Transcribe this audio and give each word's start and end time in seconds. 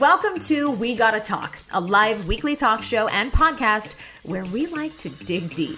Welcome 0.00 0.38
to 0.44 0.70
We 0.70 0.96
Gotta 0.96 1.20
Talk, 1.20 1.58
a 1.72 1.78
live 1.78 2.26
weekly 2.26 2.56
talk 2.56 2.82
show 2.82 3.08
and 3.08 3.30
podcast 3.30 3.96
where 4.22 4.46
we 4.46 4.64
like 4.64 4.96
to 4.96 5.10
dig 5.10 5.54
deep. 5.54 5.76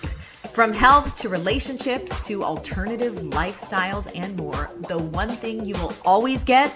From 0.53 0.73
health 0.73 1.17
to 1.17 1.29
relationships 1.29 2.25
to 2.27 2.45
alternative 2.45 3.15
lifestyles 3.15 4.09
and 4.15 4.37
more, 4.37 4.71
the 4.87 4.97
one 4.97 5.35
thing 5.39 5.65
you 5.65 5.75
will 5.75 5.93
always 6.05 6.45
get 6.45 6.73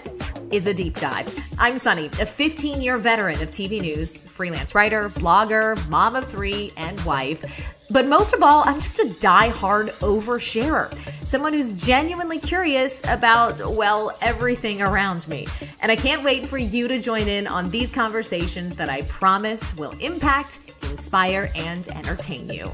is 0.51 0.67
a 0.67 0.73
deep 0.73 0.99
dive. 0.99 1.33
I'm 1.57 1.75
Sonni, 1.75 2.07
a 2.19 2.25
15 2.25 2.81
year 2.81 2.97
veteran 2.97 3.41
of 3.41 3.49
TV 3.49 3.79
news, 3.79 4.25
freelance 4.25 4.75
writer, 4.75 5.07
blogger, 5.07 5.87
mom 5.87 6.17
of 6.17 6.29
three, 6.29 6.73
and 6.75 6.99
wife. 7.05 7.45
But 7.89 8.07
most 8.07 8.33
of 8.33 8.43
all, 8.43 8.63
I'm 8.65 8.81
just 8.81 8.99
a 8.99 9.07
die-hard 9.21 9.87
oversharer. 10.01 10.93
Someone 11.27 11.51
who's 11.51 11.71
genuinely 11.71 12.39
curious 12.39 13.01
about, 13.05 13.73
well, 13.75 14.17
everything 14.21 14.81
around 14.81 15.27
me. 15.27 15.45
And 15.81 15.91
I 15.91 15.97
can't 15.97 16.23
wait 16.23 16.47
for 16.47 16.57
you 16.57 16.87
to 16.87 16.99
join 17.01 17.27
in 17.27 17.47
on 17.47 17.69
these 17.69 17.91
conversations 17.91 18.77
that 18.77 18.87
I 18.87 19.01
promise 19.01 19.75
will 19.75 19.91
impact, 19.99 20.59
inspire, 20.83 21.51
and 21.53 21.85
entertain 21.89 22.49
you. 22.49 22.71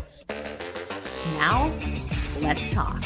Now, 1.34 1.76
let's 2.41 2.70
talk. 2.70 3.03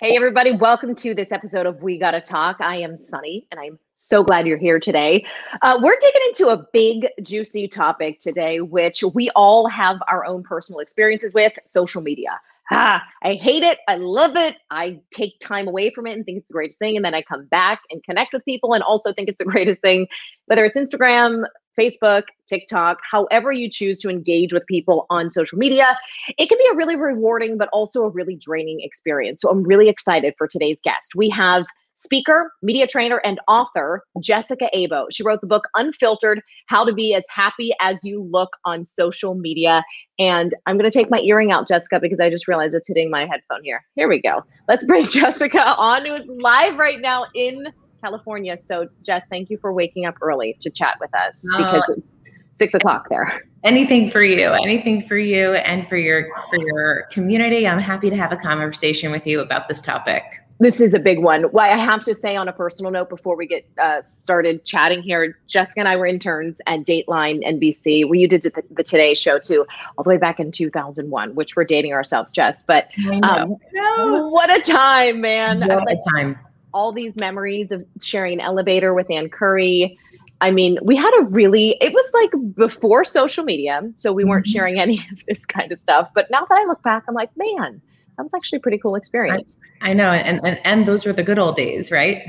Hey, 0.00 0.16
everybody, 0.16 0.56
welcome 0.56 0.96
to 0.96 1.14
this 1.14 1.30
episode 1.30 1.66
of 1.66 1.84
We 1.84 1.98
Gotta 1.98 2.20
Talk. 2.20 2.56
I 2.58 2.78
am 2.78 2.94
Sonni, 2.94 3.46
and 3.52 3.60
I'm 3.60 3.78
so 3.98 4.22
glad 4.22 4.46
you're 4.46 4.56
here 4.56 4.78
today. 4.78 5.26
Uh, 5.60 5.78
we're 5.82 5.98
digging 6.00 6.22
into 6.28 6.48
a 6.48 6.66
big, 6.72 7.08
juicy 7.22 7.66
topic 7.68 8.20
today, 8.20 8.60
which 8.60 9.02
we 9.12 9.28
all 9.30 9.68
have 9.68 9.98
our 10.08 10.24
own 10.24 10.42
personal 10.44 10.78
experiences 10.78 11.34
with 11.34 11.52
social 11.66 12.00
media. 12.00 12.40
Ah, 12.70 13.02
I 13.22 13.34
hate 13.34 13.62
it. 13.62 13.78
I 13.88 13.96
love 13.96 14.36
it. 14.36 14.56
I 14.70 15.00
take 15.10 15.40
time 15.40 15.66
away 15.66 15.90
from 15.90 16.06
it 16.06 16.12
and 16.12 16.24
think 16.24 16.38
it's 16.38 16.48
the 16.48 16.52
greatest 16.52 16.78
thing. 16.78 16.96
And 16.96 17.04
then 17.04 17.14
I 17.14 17.22
come 17.22 17.46
back 17.46 17.80
and 17.90 18.02
connect 18.04 18.32
with 18.32 18.44
people 18.44 18.72
and 18.72 18.82
also 18.82 19.12
think 19.12 19.28
it's 19.28 19.38
the 19.38 19.44
greatest 19.52 19.80
thing, 19.80 20.06
whether 20.46 20.64
it's 20.64 20.78
Instagram, 20.78 21.44
Facebook, 21.78 22.24
TikTok, 22.46 22.98
however 23.10 23.52
you 23.52 23.70
choose 23.70 23.98
to 24.00 24.10
engage 24.10 24.52
with 24.52 24.66
people 24.66 25.06
on 25.10 25.30
social 25.30 25.58
media. 25.58 25.96
It 26.36 26.48
can 26.48 26.58
be 26.58 26.68
a 26.72 26.76
really 26.76 26.96
rewarding, 26.96 27.56
but 27.56 27.68
also 27.72 28.04
a 28.04 28.10
really 28.10 28.36
draining 28.36 28.80
experience. 28.80 29.42
So 29.42 29.48
I'm 29.48 29.62
really 29.62 29.88
excited 29.88 30.34
for 30.36 30.46
today's 30.46 30.80
guest. 30.82 31.14
We 31.16 31.30
have 31.30 31.64
speaker, 31.98 32.52
media 32.62 32.86
trainer, 32.86 33.20
and 33.24 33.40
author 33.48 34.02
Jessica 34.20 34.68
Abo. 34.74 35.06
She 35.10 35.22
wrote 35.22 35.40
the 35.40 35.46
book 35.46 35.68
Unfiltered 35.74 36.40
How 36.66 36.84
to 36.84 36.92
Be 36.92 37.12
as 37.12 37.24
Happy 37.28 37.72
as 37.80 38.04
You 38.04 38.22
Look 38.22 38.56
on 38.64 38.84
Social 38.84 39.34
Media. 39.34 39.84
And 40.18 40.54
I'm 40.66 40.78
going 40.78 40.90
to 40.90 40.96
take 40.96 41.10
my 41.10 41.18
earring 41.24 41.52
out, 41.52 41.68
Jessica, 41.68 41.98
because 42.00 42.20
I 42.20 42.30
just 42.30 42.48
realized 42.48 42.74
it's 42.74 42.88
hitting 42.88 43.10
my 43.10 43.26
headphone 43.26 43.62
here. 43.64 43.84
Here 43.96 44.08
we 44.08 44.20
go. 44.20 44.44
Let's 44.68 44.84
bring 44.84 45.04
Jessica 45.10 45.74
on, 45.76 46.06
who 46.06 46.14
is 46.14 46.26
live 46.28 46.78
right 46.78 47.00
now 47.00 47.26
in 47.34 47.66
California. 48.00 48.56
So, 48.56 48.88
Jess, 49.04 49.24
thank 49.28 49.50
you 49.50 49.58
for 49.58 49.72
waking 49.72 50.06
up 50.06 50.14
early 50.22 50.56
to 50.60 50.70
chat 50.70 50.96
with 51.00 51.12
us 51.14 51.44
oh. 51.54 51.58
because 51.58 51.88
it's 51.88 52.06
six 52.52 52.74
o'clock 52.74 53.08
there. 53.08 53.42
Anything 53.64 54.08
for 54.08 54.22
you, 54.22 54.50
anything 54.50 55.06
for 55.08 55.18
you 55.18 55.54
and 55.54 55.88
for 55.88 55.96
your 55.96 56.28
for 56.48 56.60
your 56.60 57.08
community. 57.10 57.66
I'm 57.66 57.80
happy 57.80 58.08
to 58.08 58.16
have 58.16 58.30
a 58.30 58.36
conversation 58.36 59.10
with 59.10 59.26
you 59.26 59.40
about 59.40 59.66
this 59.66 59.80
topic. 59.80 60.22
This 60.60 60.80
is 60.80 60.92
a 60.92 60.98
big 60.98 61.20
one. 61.20 61.44
Why 61.44 61.70
I 61.70 61.76
have 61.76 62.02
to 62.04 62.14
say 62.14 62.34
on 62.34 62.48
a 62.48 62.52
personal 62.52 62.90
note 62.90 63.08
before 63.08 63.36
we 63.36 63.46
get 63.46 63.64
uh, 63.80 64.02
started 64.02 64.64
chatting 64.64 65.02
here, 65.02 65.38
Jessica 65.46 65.80
and 65.80 65.88
I 65.88 65.96
were 65.96 66.06
interns 66.06 66.60
at 66.66 66.80
Dateline 66.80 67.46
NBC. 67.46 68.08
We 68.08 68.18
you 68.18 68.28
did 68.28 68.42
the, 68.42 68.62
the, 68.72 68.82
Today 68.82 69.14
Show 69.14 69.38
too, 69.38 69.64
all 69.96 70.02
the 70.02 70.10
way 70.10 70.16
back 70.16 70.40
in 70.40 70.50
2001, 70.50 71.36
which 71.36 71.54
we're 71.54 71.64
dating 71.64 71.92
ourselves, 71.92 72.32
Jess. 72.32 72.64
But 72.64 72.88
um, 73.22 73.50
what 73.50 74.50
a 74.50 74.60
time, 74.60 75.20
man! 75.20 75.60
What 75.60 75.86
like, 75.86 75.98
a 75.98 76.10
time! 76.10 76.38
All 76.74 76.90
these 76.90 77.14
memories 77.14 77.70
of 77.70 77.84
sharing 78.02 78.34
an 78.34 78.40
elevator 78.40 78.94
with 78.94 79.08
Ann 79.12 79.28
Curry. 79.28 79.96
I 80.40 80.50
mean, 80.50 80.78
we 80.82 80.96
had 80.96 81.10
a 81.20 81.24
really, 81.24 81.76
it 81.80 81.92
was 81.92 82.10
like 82.14 82.56
before 82.56 83.04
social 83.04 83.44
media. 83.44 83.82
So 83.94 84.12
we 84.12 84.24
weren't 84.24 84.46
mm-hmm. 84.46 84.52
sharing 84.52 84.80
any 84.80 84.98
of 85.12 85.24
this 85.28 85.46
kind 85.46 85.70
of 85.70 85.78
stuff. 85.78 86.10
But 86.14 86.30
now 86.32 86.44
that 86.44 86.58
I 86.58 86.64
look 86.64 86.82
back, 86.82 87.04
I'm 87.06 87.14
like, 87.14 87.30
man, 87.36 87.80
that 88.18 88.24
was 88.24 88.34
actually 88.34 88.56
a 88.56 88.60
pretty 88.60 88.78
cool 88.78 88.96
experience. 88.96 89.56
I, 89.80 89.90
I 89.90 89.92
know. 89.94 90.10
And, 90.10 90.40
and, 90.44 90.60
and 90.64 90.86
those 90.86 91.06
were 91.06 91.12
the 91.12 91.22
good 91.22 91.38
old 91.38 91.54
days, 91.54 91.92
right? 91.92 92.20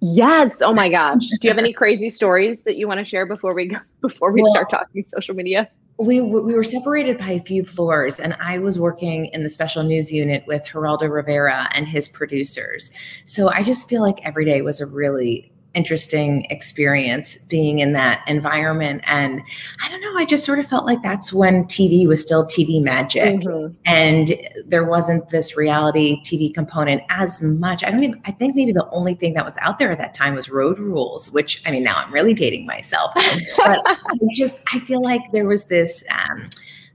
Yes. 0.00 0.62
Oh 0.62 0.72
my 0.72 0.88
gosh. 0.88 1.28
Do 1.28 1.38
you 1.42 1.50
have 1.50 1.58
any 1.58 1.74
crazy 1.74 2.08
stories 2.08 2.62
that 2.64 2.76
you 2.76 2.88
want 2.88 2.98
to 2.98 3.04
share 3.04 3.26
before 3.26 3.52
we 3.52 3.66
go, 3.66 3.78
before 4.00 4.32
we 4.32 4.42
well, 4.42 4.52
start 4.52 4.70
talking 4.70 5.04
social 5.08 5.34
media? 5.34 5.68
We 5.98 6.20
we 6.20 6.54
were 6.54 6.64
separated 6.64 7.16
by 7.16 7.30
a 7.30 7.40
few 7.40 7.64
floors, 7.64 8.20
and 8.20 8.36
I 8.38 8.58
was 8.58 8.78
working 8.78 9.26
in 9.26 9.42
the 9.42 9.48
special 9.48 9.82
news 9.82 10.12
unit 10.12 10.44
with 10.46 10.62
Geraldo 10.66 11.10
Rivera 11.10 11.70
and 11.72 11.86
his 11.86 12.06
producers. 12.06 12.90
So 13.24 13.48
I 13.48 13.62
just 13.62 13.88
feel 13.88 14.02
like 14.02 14.18
every 14.22 14.44
day 14.44 14.60
was 14.60 14.78
a 14.78 14.86
really 14.86 15.50
interesting 15.76 16.46
experience 16.46 17.36
being 17.36 17.80
in 17.80 17.92
that 17.92 18.24
environment. 18.26 19.02
And 19.04 19.42
I 19.84 19.90
don't 19.90 20.00
know, 20.00 20.16
I 20.16 20.24
just 20.24 20.44
sort 20.44 20.58
of 20.58 20.66
felt 20.66 20.86
like 20.86 21.02
that's 21.02 21.32
when 21.32 21.64
TV 21.64 22.08
was 22.08 22.22
still 22.22 22.46
TV 22.46 22.82
magic. 22.82 23.40
Mm-hmm. 23.40 23.74
And 23.84 24.36
there 24.66 24.84
wasn't 24.84 25.28
this 25.28 25.56
reality 25.56 26.20
TV 26.22 26.52
component 26.52 27.02
as 27.10 27.42
much. 27.42 27.84
I 27.84 27.90
don't 27.90 28.02
even, 28.02 28.20
I 28.24 28.32
think 28.32 28.56
maybe 28.56 28.72
the 28.72 28.88
only 28.90 29.14
thing 29.14 29.34
that 29.34 29.44
was 29.44 29.56
out 29.60 29.78
there 29.78 29.92
at 29.92 29.98
that 29.98 30.14
time 30.14 30.34
was 30.34 30.48
Road 30.48 30.78
Rules, 30.78 31.30
which 31.30 31.62
I 31.66 31.70
mean, 31.70 31.84
now 31.84 31.96
I'm 31.96 32.12
really 32.12 32.34
dating 32.34 32.66
myself. 32.66 33.12
but 33.14 33.82
I 33.86 33.98
just, 34.32 34.62
I 34.72 34.80
feel 34.80 35.02
like 35.02 35.20
there 35.32 35.46
was 35.46 35.64
this 35.64 36.04
um, 36.10 36.48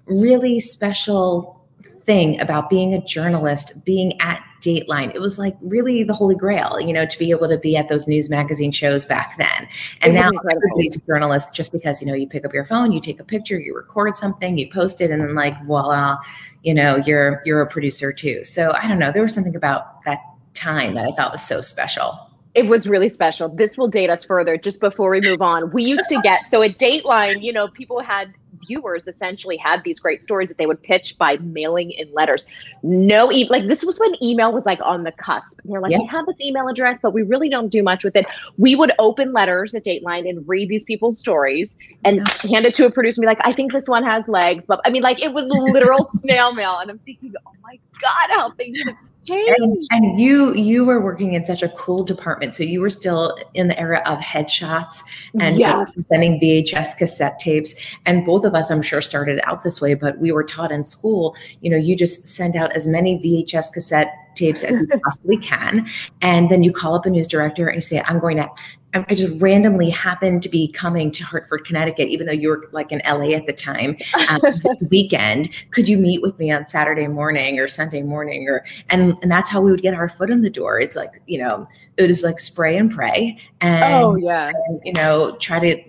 really 0.07 0.59
special 0.59 1.61
thing 2.03 2.39
about 2.39 2.69
being 2.69 2.93
a 2.95 3.05
journalist, 3.05 3.85
being 3.85 4.19
at 4.19 4.43
Dateline. 4.61 5.13
It 5.13 5.19
was 5.19 5.37
like 5.37 5.57
really 5.61 6.03
the 6.03 6.13
holy 6.13 6.35
grail, 6.35 6.79
you 6.79 6.93
know, 6.93 7.05
to 7.05 7.19
be 7.19 7.31
able 7.31 7.49
to 7.49 7.57
be 7.57 7.75
at 7.75 7.89
those 7.89 8.07
news 8.07 8.29
magazine 8.29 8.71
shows 8.71 9.05
back 9.05 9.37
then. 9.37 9.67
And 10.01 10.13
now 10.13 10.29
everybody's 10.49 10.95
a 10.95 11.01
journalist 11.01 11.53
just 11.53 11.71
because, 11.71 12.01
you 12.01 12.07
know, 12.07 12.13
you 12.13 12.27
pick 12.27 12.45
up 12.45 12.53
your 12.53 12.65
phone, 12.65 12.91
you 12.91 13.01
take 13.01 13.19
a 13.19 13.23
picture, 13.23 13.59
you 13.59 13.75
record 13.75 14.15
something, 14.15 14.57
you 14.57 14.69
post 14.71 15.01
it, 15.01 15.11
and 15.11 15.21
then 15.21 15.35
like 15.35 15.61
voila, 15.65 16.17
you 16.63 16.73
know, 16.73 16.97
you're 16.97 17.41
you're 17.45 17.61
a 17.61 17.67
producer 17.67 18.13
too. 18.13 18.43
So 18.43 18.73
I 18.81 18.87
don't 18.87 18.99
know. 18.99 19.11
There 19.11 19.23
was 19.23 19.33
something 19.33 19.55
about 19.55 20.03
that 20.05 20.19
time 20.53 20.93
that 20.93 21.05
I 21.05 21.11
thought 21.15 21.31
was 21.31 21.45
so 21.45 21.61
special. 21.61 22.27
It 22.53 22.67
was 22.67 22.87
really 22.87 23.09
special. 23.09 23.49
This 23.49 23.77
will 23.77 23.87
date 23.87 24.09
us 24.09 24.25
further 24.25 24.57
just 24.57 24.81
before 24.81 25.09
we 25.09 25.21
move 25.21 25.41
on. 25.41 25.71
We 25.71 25.83
used 25.83 26.09
to 26.09 26.19
get 26.21 26.47
so 26.47 26.61
at 26.61 26.77
Dateline, 26.77 27.41
you 27.41 27.53
know, 27.53 27.69
people 27.69 28.01
had 28.01 28.33
viewers 28.71 29.05
essentially 29.05 29.57
had 29.57 29.83
these 29.83 29.99
great 29.99 30.23
stories 30.23 30.47
that 30.47 30.57
they 30.57 30.65
would 30.65 30.81
pitch 30.81 31.17
by 31.17 31.35
mailing 31.37 31.91
in 31.91 32.11
letters. 32.13 32.45
No, 32.83 33.29
e- 33.29 33.47
like 33.49 33.67
this 33.67 33.83
was 33.83 33.99
when 33.99 34.11
email 34.23 34.53
was 34.53 34.65
like 34.65 34.79
on 34.81 35.03
the 35.03 35.11
cusp. 35.11 35.59
And 35.63 35.73
they're 35.73 35.81
like, 35.81 35.91
yeah. 35.91 35.99
we 35.99 36.05
have 36.05 36.25
this 36.25 36.39
email 36.39 36.69
address, 36.69 36.99
but 37.01 37.13
we 37.13 37.21
really 37.21 37.49
don't 37.49 37.67
do 37.67 37.83
much 37.83 38.05
with 38.05 38.15
it. 38.15 38.25
We 38.57 38.75
would 38.75 38.93
open 38.97 39.33
letters 39.33 39.75
at 39.75 39.83
Dateline 39.83 40.29
and 40.29 40.47
read 40.47 40.69
these 40.69 40.85
people's 40.85 41.19
stories 41.19 41.75
and 42.05 42.17
yeah. 42.17 42.49
hand 42.49 42.65
it 42.65 42.73
to 42.75 42.85
a 42.85 42.91
producer 42.91 43.19
and 43.19 43.23
be 43.23 43.27
like, 43.27 43.45
I 43.45 43.51
think 43.51 43.73
this 43.73 43.89
one 43.89 44.03
has 44.05 44.29
legs. 44.29 44.65
But 44.65 44.79
I 44.85 44.89
mean, 44.89 45.03
like 45.03 45.21
it 45.21 45.33
was 45.33 45.45
literal 45.45 46.05
snail 46.21 46.53
mail. 46.53 46.77
And 46.79 46.89
I'm 46.89 46.99
thinking, 46.99 47.33
oh 47.45 47.53
my 47.61 47.77
God, 47.99 48.29
how 48.37 48.51
things 48.51 48.79
have 48.85 48.95
and, 49.29 49.83
and, 49.91 50.19
you 50.19 50.53
you 50.55 50.83
were 50.83 50.99
working 50.99 51.33
in 51.33 51.45
such 51.45 51.61
a 51.61 51.69
cool 51.69 52.03
department, 52.03 52.55
so 52.55 52.63
you 52.63 52.81
were 52.81 52.89
still 52.89 53.37
in 53.53 53.67
the 53.67 53.79
era 53.79 54.01
of 54.05 54.17
headshots 54.17 55.03
and 55.39 55.57
yes. 55.57 55.95
sending 56.09 56.39
VHS 56.39 56.97
cassette 56.97 57.37
tapes. 57.37 57.75
And 58.05 58.25
both 58.25 58.45
of 58.45 58.55
us, 58.55 58.71
I'm 58.71 58.81
sure, 58.81 59.01
started 59.01 59.39
out 59.43 59.63
this 59.63 59.79
way. 59.79 59.93
But 59.93 60.17
we 60.17 60.31
were 60.31 60.43
taught 60.43 60.71
in 60.71 60.85
school, 60.85 61.35
you 61.61 61.69
know, 61.69 61.77
you 61.77 61.95
just 61.95 62.27
send 62.27 62.55
out 62.55 62.71
as 62.71 62.87
many 62.87 63.19
VHS 63.19 63.71
cassette 63.71 64.13
tapes 64.35 64.63
as 64.63 64.73
you 64.73 64.87
possibly 65.03 65.37
can, 65.37 65.87
and 66.21 66.49
then 66.49 66.63
you 66.63 66.73
call 66.73 66.95
up 66.95 67.05
a 67.05 67.09
news 67.09 67.27
director 67.27 67.67
and 67.67 67.75
you 67.75 67.81
say, 67.81 68.01
"I'm 68.07 68.19
going 68.19 68.37
to 68.37 68.49
I 68.93 69.15
just 69.15 69.41
randomly 69.41 69.89
happened 69.89 70.43
to 70.43 70.49
be 70.49 70.69
coming 70.69 71.11
to 71.11 71.23
Hartford, 71.23 71.65
Connecticut, 71.65 72.09
even 72.09 72.25
though 72.25 72.33
you 72.33 72.49
were 72.49 72.67
like 72.71 72.91
in 72.91 73.01
LA 73.07 73.35
at 73.35 73.45
the 73.45 73.53
time, 73.53 73.97
um, 74.29 74.41
this 74.63 74.91
weekend. 74.91 75.49
Could 75.71 75.87
you 75.87 75.97
meet 75.97 76.21
with 76.21 76.37
me 76.37 76.51
on 76.51 76.67
Saturday 76.67 77.07
morning 77.07 77.57
or 77.57 77.67
Sunday 77.67 78.01
morning? 78.01 78.49
Or 78.49 78.65
and 78.89 79.17
and 79.21 79.31
that's 79.31 79.49
how 79.49 79.61
we 79.61 79.71
would 79.71 79.81
get 79.81 79.93
our 79.93 80.09
foot 80.09 80.29
in 80.29 80.41
the 80.41 80.49
door. 80.49 80.79
It's 80.79 80.95
like 80.95 81.21
you 81.25 81.37
know, 81.37 81.67
it 81.97 82.07
was 82.07 82.21
like 82.23 82.39
spray 82.39 82.77
and 82.77 82.91
pray, 82.91 83.37
and 83.61 84.03
oh 84.03 84.15
yeah, 84.17 84.51
and, 84.67 84.81
you 84.83 84.93
know, 84.93 85.37
try 85.37 85.59
to 85.59 85.83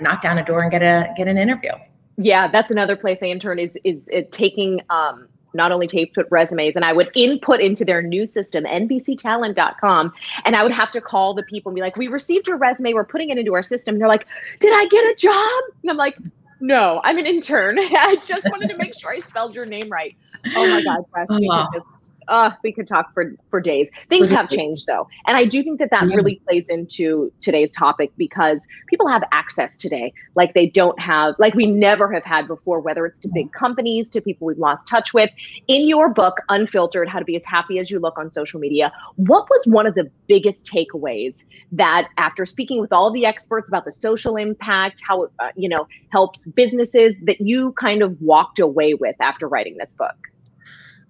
knock 0.00 0.20
down 0.20 0.38
a 0.38 0.44
door 0.44 0.60
and 0.62 0.70
get 0.70 0.82
a 0.82 1.12
get 1.16 1.28
an 1.28 1.38
interview. 1.38 1.72
Yeah, 2.18 2.48
that's 2.48 2.70
another 2.70 2.96
place 2.96 3.22
I 3.22 3.26
intern 3.26 3.58
is 3.58 3.78
is 3.84 4.10
taking 4.30 4.80
um 4.90 5.28
not 5.54 5.72
only 5.72 5.86
taped 5.86 6.14
but 6.14 6.30
resumes 6.30 6.76
and 6.76 6.84
I 6.84 6.92
would 6.92 7.10
input 7.14 7.60
into 7.60 7.84
their 7.84 8.02
new 8.02 8.26
system, 8.26 8.64
NBCtalent.com. 8.64 10.12
And 10.44 10.56
I 10.56 10.62
would 10.62 10.72
have 10.72 10.90
to 10.92 11.00
call 11.00 11.34
the 11.34 11.42
people 11.42 11.70
and 11.70 11.74
be 11.74 11.80
like, 11.80 11.96
we 11.96 12.08
received 12.08 12.46
your 12.46 12.56
resume. 12.56 12.92
We're 12.92 13.04
putting 13.04 13.30
it 13.30 13.38
into 13.38 13.54
our 13.54 13.62
system. 13.62 13.94
And 13.94 14.00
they're 14.02 14.08
like, 14.08 14.26
did 14.60 14.72
I 14.74 14.86
get 14.86 15.04
a 15.04 15.14
job? 15.14 15.64
And 15.82 15.90
I'm 15.90 15.96
like, 15.96 16.16
no, 16.60 17.00
I'm 17.04 17.18
an 17.18 17.26
intern. 17.26 17.78
I 17.80 18.16
just 18.24 18.48
wanted 18.50 18.68
to 18.68 18.76
make 18.76 18.94
sure 18.94 19.10
I 19.10 19.18
spelled 19.18 19.54
your 19.54 19.66
name 19.66 19.90
right. 19.90 20.16
Oh 20.54 20.66
my 20.68 20.82
God, 20.82 21.04
Jess, 21.14 21.28
oh. 21.30 21.80
Uh, 22.28 22.50
we 22.62 22.72
could 22.72 22.86
talk 22.86 23.12
for 23.14 23.34
for 23.50 23.60
days. 23.60 23.90
Things 24.08 24.30
have 24.30 24.48
changed 24.48 24.86
though, 24.86 25.08
and 25.26 25.36
I 25.36 25.44
do 25.44 25.62
think 25.62 25.78
that 25.78 25.90
that 25.90 26.08
yeah. 26.08 26.16
really 26.16 26.40
plays 26.46 26.68
into 26.68 27.32
today's 27.40 27.72
topic 27.72 28.12
because 28.16 28.66
people 28.88 29.08
have 29.08 29.22
access 29.32 29.76
today, 29.76 30.12
like 30.34 30.54
they 30.54 30.68
don't 30.68 30.98
have, 31.00 31.34
like 31.38 31.54
we 31.54 31.66
never 31.66 32.12
have 32.12 32.24
had 32.24 32.46
before. 32.46 32.80
Whether 32.80 33.06
it's 33.06 33.20
to 33.20 33.28
big 33.28 33.52
companies, 33.52 34.08
to 34.10 34.20
people 34.20 34.46
we've 34.46 34.58
lost 34.58 34.88
touch 34.88 35.14
with. 35.14 35.30
In 35.68 35.88
your 35.88 36.08
book, 36.08 36.40
Unfiltered: 36.48 37.08
How 37.08 37.18
to 37.18 37.24
Be 37.24 37.36
as 37.36 37.44
Happy 37.44 37.78
as 37.78 37.90
You 37.90 37.98
Look 37.98 38.18
on 38.18 38.32
Social 38.32 38.60
Media, 38.60 38.92
what 39.16 39.48
was 39.48 39.66
one 39.66 39.86
of 39.86 39.94
the 39.94 40.10
biggest 40.26 40.66
takeaways 40.66 41.44
that 41.72 42.08
after 42.18 42.46
speaking 42.46 42.80
with 42.80 42.92
all 42.92 43.12
the 43.12 43.26
experts 43.26 43.68
about 43.68 43.84
the 43.84 43.92
social 43.92 44.36
impact, 44.36 45.02
how 45.06 45.24
it 45.24 45.30
uh, 45.38 45.50
you 45.56 45.68
know 45.68 45.86
helps 46.10 46.50
businesses, 46.52 47.16
that 47.22 47.40
you 47.40 47.72
kind 47.72 48.02
of 48.02 48.20
walked 48.20 48.58
away 48.58 48.94
with 48.94 49.16
after 49.20 49.48
writing 49.48 49.76
this 49.78 49.92
book? 49.94 50.16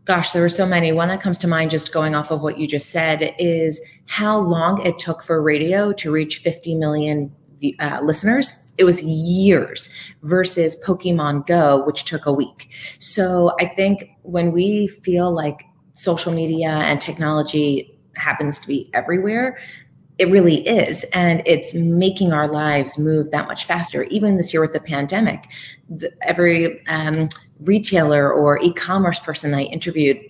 Gosh, 0.06 0.30
there 0.30 0.42
were 0.42 0.48
so 0.48 0.64
many. 0.64 0.92
One 0.92 1.08
that 1.08 1.20
comes 1.20 1.36
to 1.38 1.48
mind, 1.48 1.72
just 1.72 1.92
going 1.92 2.14
off 2.14 2.30
of 2.30 2.40
what 2.40 2.58
you 2.58 2.68
just 2.68 2.90
said, 2.90 3.34
is 3.40 3.80
how 4.06 4.38
long 4.38 4.80
it 4.86 5.00
took 5.00 5.20
for 5.24 5.42
radio 5.42 5.92
to 5.94 6.12
reach 6.12 6.38
50 6.38 6.76
million 6.76 7.34
uh, 7.80 7.98
listeners. 8.02 8.72
It 8.78 8.84
was 8.84 9.02
years 9.02 9.92
versus 10.22 10.80
Pokemon 10.86 11.48
Go, 11.48 11.84
which 11.84 12.04
took 12.04 12.24
a 12.24 12.32
week. 12.32 12.70
So 13.00 13.56
I 13.58 13.66
think 13.66 14.10
when 14.22 14.52
we 14.52 14.86
feel 14.86 15.32
like 15.32 15.64
social 15.94 16.32
media 16.32 16.68
and 16.68 17.00
technology 17.00 17.98
happens 18.14 18.60
to 18.60 18.68
be 18.68 18.88
everywhere, 18.94 19.58
it 20.18 20.28
really 20.28 20.66
is. 20.68 21.04
And 21.14 21.42
it's 21.46 21.74
making 21.74 22.32
our 22.32 22.46
lives 22.46 22.96
move 22.96 23.32
that 23.32 23.48
much 23.48 23.64
faster. 23.64 24.04
Even 24.04 24.36
this 24.36 24.52
year 24.52 24.60
with 24.60 24.72
the 24.72 24.80
pandemic, 24.80 25.48
every 26.22 26.86
um, 26.86 27.28
retailer 27.60 28.32
or 28.32 28.58
e 28.62 28.72
commerce 28.72 29.18
person 29.18 29.54
I 29.54 29.62
interviewed 29.64 30.20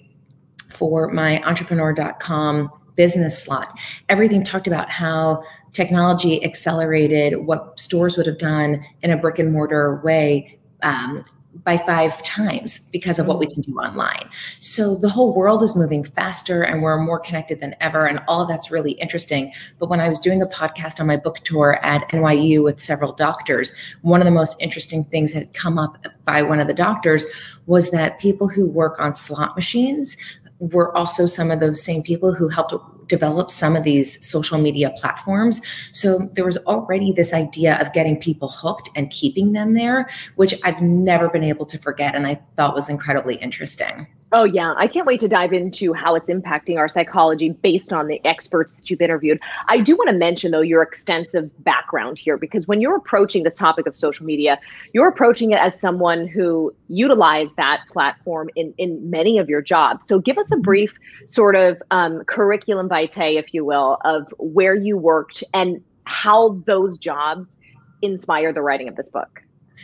for 0.68 1.08
my 1.08 1.42
entrepreneur.com 1.42 2.70
business 2.96 3.42
slot, 3.42 3.78
everything 4.08 4.42
talked 4.42 4.66
about 4.66 4.88
how 4.88 5.42
technology 5.72 6.42
accelerated 6.42 7.46
what 7.46 7.78
stores 7.78 8.16
would 8.16 8.26
have 8.26 8.38
done 8.38 8.84
in 9.02 9.10
a 9.10 9.16
brick 9.16 9.38
and 9.38 9.52
mortar 9.52 10.00
way 10.02 10.58
um, 10.82 11.22
by 11.64 11.76
five 11.78 12.22
times 12.22 12.80
because 12.90 13.18
of 13.18 13.26
what 13.26 13.38
we 13.38 13.46
can 13.46 13.62
do 13.62 13.76
online. 13.78 14.28
So 14.60 14.94
the 14.94 15.08
whole 15.08 15.34
world 15.34 15.62
is 15.62 15.76
moving 15.76 16.04
faster 16.04 16.62
and 16.62 16.82
we're 16.82 16.98
more 16.98 17.18
connected 17.18 17.60
than 17.60 17.74
ever. 17.80 18.06
And 18.06 18.20
all 18.28 18.46
that's 18.46 18.70
really 18.70 18.92
interesting. 18.92 19.52
But 19.78 19.88
when 19.88 20.00
I 20.00 20.08
was 20.08 20.20
doing 20.20 20.42
a 20.42 20.46
podcast 20.46 21.00
on 21.00 21.06
my 21.06 21.16
book 21.16 21.38
tour 21.40 21.78
at 21.82 22.08
NYU 22.10 22.62
with 22.62 22.80
several 22.80 23.12
doctors, 23.12 23.72
one 24.02 24.20
of 24.20 24.24
the 24.24 24.30
most 24.30 24.56
interesting 24.60 25.04
things 25.04 25.32
that 25.32 25.38
had 25.40 25.54
come 25.54 25.78
up 25.78 26.06
by 26.24 26.42
one 26.42 26.60
of 26.60 26.66
the 26.66 26.74
doctors 26.74 27.26
was 27.66 27.90
that 27.90 28.18
people 28.18 28.48
who 28.48 28.66
work 28.66 28.98
on 28.98 29.14
slot 29.14 29.54
machines 29.56 30.16
were 30.58 30.96
also 30.96 31.26
some 31.26 31.50
of 31.50 31.60
those 31.60 31.82
same 31.82 32.02
people 32.02 32.34
who 32.34 32.48
helped 32.48 32.74
develop 33.08 33.50
some 33.50 33.76
of 33.76 33.84
these 33.84 34.24
social 34.26 34.58
media 34.58 34.90
platforms. 34.96 35.62
So 35.92 36.30
there 36.32 36.44
was 36.44 36.56
already 36.58 37.12
this 37.12 37.32
idea 37.32 37.80
of 37.80 37.92
getting 37.92 38.16
people 38.18 38.48
hooked 38.48 38.90
and 38.96 39.10
keeping 39.10 39.52
them 39.52 39.74
there, 39.74 40.08
which 40.36 40.54
I've 40.64 40.80
never 40.82 41.28
been 41.28 41.44
able 41.44 41.66
to 41.66 41.78
forget 41.78 42.14
and 42.14 42.26
I 42.26 42.40
thought 42.56 42.74
was 42.74 42.88
incredibly 42.88 43.36
interesting. 43.36 44.08
Oh, 44.32 44.42
yeah. 44.42 44.74
I 44.76 44.88
can't 44.88 45.06
wait 45.06 45.20
to 45.20 45.28
dive 45.28 45.52
into 45.52 45.92
how 45.92 46.16
it's 46.16 46.28
impacting 46.28 46.78
our 46.78 46.88
psychology 46.88 47.50
based 47.50 47.92
on 47.92 48.08
the 48.08 48.20
experts 48.24 48.74
that 48.74 48.90
you've 48.90 49.00
interviewed. 49.00 49.38
I 49.68 49.78
do 49.78 49.94
want 49.94 50.10
to 50.10 50.16
mention, 50.16 50.50
though, 50.50 50.62
your 50.62 50.82
extensive 50.82 51.48
background 51.62 52.18
here, 52.18 52.36
because 52.36 52.66
when 52.66 52.80
you're 52.80 52.96
approaching 52.96 53.44
this 53.44 53.56
topic 53.56 53.86
of 53.86 53.96
social 53.96 54.26
media, 54.26 54.58
you're 54.92 55.06
approaching 55.06 55.52
it 55.52 55.60
as 55.60 55.80
someone 55.80 56.26
who 56.26 56.74
utilized 56.88 57.54
that 57.56 57.82
platform 57.88 58.50
in, 58.56 58.74
in 58.78 59.08
many 59.08 59.38
of 59.38 59.48
your 59.48 59.62
jobs. 59.62 60.08
So 60.08 60.18
give 60.18 60.38
us 60.38 60.50
a 60.50 60.56
brief 60.56 60.98
sort 61.26 61.54
of 61.54 61.80
um, 61.92 62.24
curriculum 62.24 62.88
vitae, 62.88 63.38
if 63.38 63.54
you 63.54 63.64
will, 63.64 63.98
of 64.04 64.34
where 64.38 64.74
you 64.74 64.98
worked 64.98 65.44
and 65.54 65.80
how 66.02 66.60
those 66.66 66.98
jobs 66.98 67.58
inspire 68.02 68.52
the 68.52 68.60
writing 68.60 68.88
of 68.88 68.96
this 68.96 69.08
book. 69.08 69.42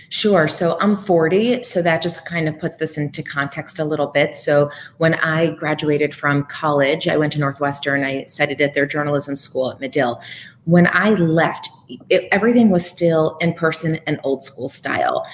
Sure. 0.09 0.49
So 0.49 0.79
I'm 0.81 0.97
40. 0.97 1.65
So 1.65 1.83
that 1.83 2.03
just 2.03 2.25
kind 2.27 2.49
of 2.49 2.59
puts 2.59 2.77
this 2.77 2.97
into 2.99 3.23
context 3.23 3.79
a 3.79 3.85
little 3.85 4.07
bit. 4.07 4.37
So 4.37 4.71
when 4.99 5.15
I 5.15 5.51
graduated 5.51 6.15
from 6.15 6.45
college, 6.45 7.09
I 7.09 7.17
went 7.17 7.33
to 7.35 7.39
Northwestern. 7.39 8.05
I 8.05 8.25
studied 8.25 8.61
at 8.61 8.75
their 8.75 8.87
journalism 8.87 9.37
school 9.37 9.71
at 9.71 9.81
Medill. 9.81 10.21
When 10.65 10.87
I 10.89 11.11
left, 11.11 11.69
it, 12.09 12.29
everything 12.31 12.71
was 12.71 12.89
still 12.89 13.37
in 13.41 13.55
person 13.55 13.99
and 14.07 14.21
old 14.23 14.45
school 14.45 14.69
style. 14.69 15.27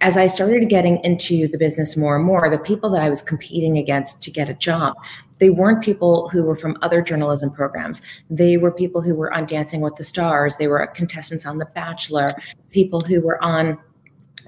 As 0.00 0.16
I 0.16 0.28
started 0.28 0.70
getting 0.70 0.98
into 1.04 1.46
the 1.48 1.58
business 1.58 1.94
more 1.96 2.16
and 2.16 2.24
more, 2.24 2.48
the 2.48 2.58
people 2.58 2.88
that 2.90 3.02
I 3.02 3.10
was 3.10 3.20
competing 3.20 3.76
against 3.76 4.22
to 4.22 4.30
get 4.30 4.48
a 4.48 4.54
job, 4.54 4.96
they 5.40 5.50
weren't 5.50 5.82
people 5.82 6.28
who 6.30 6.44
were 6.44 6.56
from 6.56 6.78
other 6.80 7.02
journalism 7.02 7.50
programs. 7.50 8.00
They 8.30 8.56
were 8.56 8.70
people 8.70 9.02
who 9.02 9.14
were 9.14 9.32
on 9.34 9.44
Dancing 9.44 9.82
with 9.82 9.96
the 9.96 10.04
Stars. 10.04 10.56
They 10.56 10.68
were 10.68 10.86
contestants 10.86 11.44
on 11.44 11.58
The 11.58 11.66
Bachelor, 11.66 12.34
people 12.70 13.00
who 13.00 13.20
were 13.20 13.42
on 13.42 13.78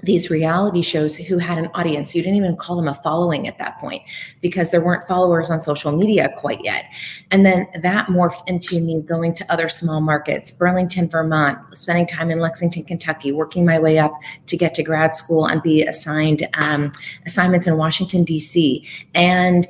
these 0.03 0.29
reality 0.29 0.81
shows 0.81 1.15
who 1.15 1.37
had 1.37 1.57
an 1.57 1.69
audience. 1.73 2.13
You 2.13 2.21
didn't 2.21 2.37
even 2.37 2.55
call 2.55 2.75
them 2.75 2.87
a 2.87 2.93
following 2.93 3.47
at 3.47 3.57
that 3.57 3.79
point 3.79 4.03
because 4.41 4.69
there 4.69 4.81
weren't 4.81 5.03
followers 5.03 5.49
on 5.49 5.61
social 5.61 5.95
media 5.95 6.33
quite 6.37 6.63
yet. 6.63 6.85
And 7.31 7.45
then 7.45 7.67
that 7.81 8.07
morphed 8.07 8.47
into 8.47 8.79
me 8.81 9.01
going 9.01 9.33
to 9.35 9.51
other 9.51 9.69
small 9.69 10.01
markets, 10.01 10.51
Burlington, 10.51 11.07
Vermont, 11.07 11.57
spending 11.75 12.05
time 12.05 12.29
in 12.29 12.39
Lexington, 12.39 12.83
Kentucky, 12.83 13.31
working 13.31 13.65
my 13.65 13.79
way 13.79 13.97
up 13.97 14.13
to 14.47 14.57
get 14.57 14.75
to 14.75 14.83
grad 14.83 15.15
school 15.15 15.45
and 15.45 15.63
be 15.63 15.83
assigned 15.83 16.47
um, 16.55 16.91
assignments 17.25 17.65
in 17.65 17.77
Washington, 17.77 18.23
D.C. 18.23 18.85
And 19.13 19.67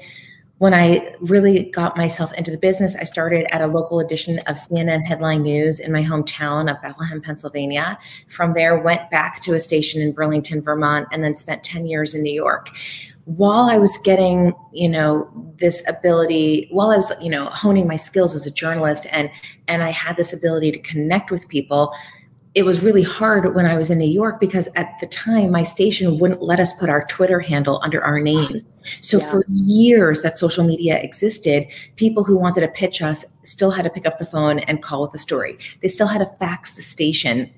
when 0.64 0.74
I 0.74 1.14
really 1.20 1.66
got 1.72 1.98
myself 1.98 2.32
into 2.36 2.50
the 2.50 2.58
business, 2.58 2.96
I 2.96 3.04
started 3.04 3.54
at 3.54 3.60
a 3.60 3.68
local 3.68 4.00
edition 4.00 4.40
of 4.48 4.56
CNN 4.56 5.04
Headline 5.04 5.42
News 5.42 5.78
in 5.78 5.92
my 5.92 6.02
hometown 6.02 6.74
of 6.74 6.82
Bethlehem, 6.82 7.22
Pennsylvania. 7.22 8.00
From 8.30 8.54
there, 8.54 8.78
went 8.78 9.12
back 9.12 9.42
to 9.42 9.56
a 9.56 9.60
station 9.60 10.02
in 10.02 10.14
Burlington, 10.14 10.62
Vermont, 10.62 11.10
and 11.12 11.22
then 11.22 11.36
spent 11.36 11.66
10 11.66 11.86
years 11.88 12.16
in 12.16 12.24
New 12.24 12.32
York. 12.32 12.70
While 13.26 13.70
I 13.70 13.78
was 13.78 13.98
getting, 14.06 14.54
you 14.72 14.88
know, 14.88 15.30
this 15.58 15.84
ability, 15.86 16.70
while 16.72 16.92
I 16.92 16.96
was, 16.96 17.12
you 17.22 17.30
know, 17.30 17.48
honing 17.48 17.86
my 17.86 17.98
skills 17.98 18.34
as 18.34 18.46
a 18.46 18.52
journalist 18.52 19.06
and 19.12 19.30
and 19.68 19.84
I 19.84 19.90
had 19.90 20.16
this 20.16 20.32
ability 20.32 20.72
to 20.72 20.80
connect 20.80 21.30
with 21.30 21.46
people, 21.50 21.94
it 22.56 22.64
was 22.64 22.82
really 22.82 23.02
hard 23.02 23.56
when 23.56 23.66
I 23.66 23.78
was 23.78 23.90
in 23.90 23.98
New 23.98 24.10
York 24.10 24.40
because 24.40 24.68
at 24.76 25.00
the 25.00 25.08
time 25.08 25.50
my 25.50 25.64
station 25.64 26.20
wouldn't 26.20 26.44
let 26.44 26.60
us 26.60 26.72
put 26.74 26.88
our 26.88 27.04
Twitter 27.08 27.40
handle 27.40 27.80
under 27.84 28.04
our 28.04 28.20
names. 28.20 28.64
So 29.02 29.18
yeah. 29.18 29.32
for 29.32 29.46
years 29.48 30.22
that 30.22 30.38
social 30.38 30.64
media 30.64 31.02
existed, 31.02 31.66
people 31.96 32.24
who 32.24 32.38
wanted 32.38 32.62
to 32.62 32.68
pitch 32.68 33.02
us 33.02 33.26
still 33.44 33.72
had 33.72 33.84
to 33.84 33.90
pick 33.90 34.06
up 34.06 34.20
the 34.20 34.26
phone 34.26 34.60
and 34.60 34.84
call 34.84 35.02
with 35.02 35.14
a 35.16 35.18
story. 35.18 35.58
They 35.82 35.88
still 35.88 36.08
had 36.08 36.20
to 36.20 36.28
fax 36.38 36.72
the 36.72 36.84
station 36.84 37.50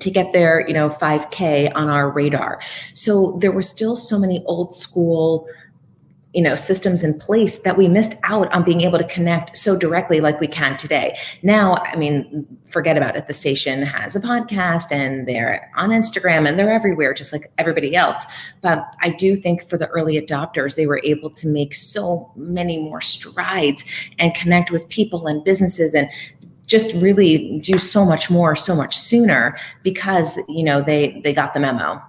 to 0.00 0.10
get 0.10 0.32
their, 0.32 0.66
you 0.66 0.74
know, 0.74 0.88
5K 0.88 1.70
on 1.76 1.88
our 1.88 2.10
radar. 2.10 2.60
So 2.92 3.38
there 3.40 3.52
were 3.52 3.62
still 3.62 3.94
so 3.94 4.18
many 4.18 4.42
old 4.46 4.74
school 4.74 5.46
you 6.34 6.42
know 6.42 6.56
systems 6.56 7.02
in 7.02 7.18
place 7.18 7.60
that 7.60 7.76
we 7.76 7.88
missed 7.88 8.14
out 8.24 8.52
on 8.52 8.64
being 8.64 8.80
able 8.80 8.98
to 8.98 9.04
connect 9.04 9.56
so 9.56 9.76
directly 9.76 10.20
like 10.20 10.40
we 10.40 10.46
can 10.46 10.76
today. 10.76 11.16
Now 11.42 11.76
i 11.76 11.96
mean 11.96 12.46
forget 12.66 12.96
about 12.96 13.16
it. 13.16 13.26
The 13.26 13.34
station 13.34 13.82
has 13.82 14.16
a 14.16 14.20
podcast 14.20 14.90
and 14.90 15.28
they're 15.28 15.70
on 15.76 15.90
instagram 15.90 16.48
and 16.48 16.58
they're 16.58 16.72
everywhere 16.72 17.14
just 17.14 17.32
like 17.32 17.50
everybody 17.58 17.94
else. 17.94 18.24
But 18.60 18.84
i 19.00 19.10
do 19.10 19.36
think 19.36 19.66
for 19.68 19.78
the 19.78 19.88
early 19.88 20.20
adopters 20.20 20.76
they 20.76 20.86
were 20.86 21.00
able 21.04 21.30
to 21.30 21.48
make 21.48 21.74
so 21.74 22.32
many 22.36 22.78
more 22.78 23.00
strides 23.00 23.84
and 24.18 24.34
connect 24.34 24.70
with 24.70 24.88
people 24.88 25.26
and 25.26 25.44
businesses 25.44 25.94
and 25.94 26.10
just 26.66 26.94
really 26.94 27.58
do 27.60 27.78
so 27.78 28.04
much 28.04 28.30
more 28.30 28.56
so 28.56 28.74
much 28.74 28.96
sooner 28.96 29.56
because 29.82 30.38
you 30.48 30.64
know 30.64 30.82
they 30.82 31.20
they 31.22 31.32
got 31.32 31.54
the 31.54 31.60
memo 31.60 32.02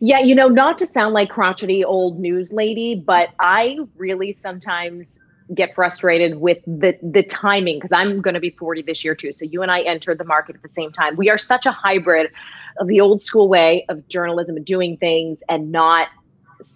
yeah, 0.00 0.20
you 0.20 0.34
know, 0.34 0.48
not 0.48 0.78
to 0.78 0.86
sound 0.86 1.14
like 1.14 1.30
crotchety 1.30 1.84
old 1.84 2.18
news 2.18 2.52
lady, 2.52 2.94
but 2.94 3.30
I 3.38 3.78
really 3.96 4.32
sometimes 4.32 5.18
get 5.54 5.74
frustrated 5.74 6.40
with 6.40 6.58
the 6.66 6.98
the 7.02 7.22
timing 7.22 7.76
because 7.76 7.92
I'm 7.92 8.22
going 8.22 8.34
to 8.34 8.40
be 8.40 8.50
40 8.50 8.82
this 8.82 9.04
year 9.04 9.14
too. 9.14 9.32
So 9.32 9.44
you 9.44 9.62
and 9.62 9.70
I 9.70 9.80
entered 9.80 10.18
the 10.18 10.24
market 10.24 10.56
at 10.56 10.62
the 10.62 10.68
same 10.68 10.90
time. 10.90 11.16
We 11.16 11.28
are 11.28 11.38
such 11.38 11.66
a 11.66 11.72
hybrid 11.72 12.30
of 12.78 12.88
the 12.88 13.00
old 13.00 13.22
school 13.22 13.48
way 13.48 13.84
of 13.88 14.06
journalism 14.08 14.56
and 14.56 14.64
doing 14.64 14.96
things 14.96 15.42
and 15.48 15.70
not 15.70 16.08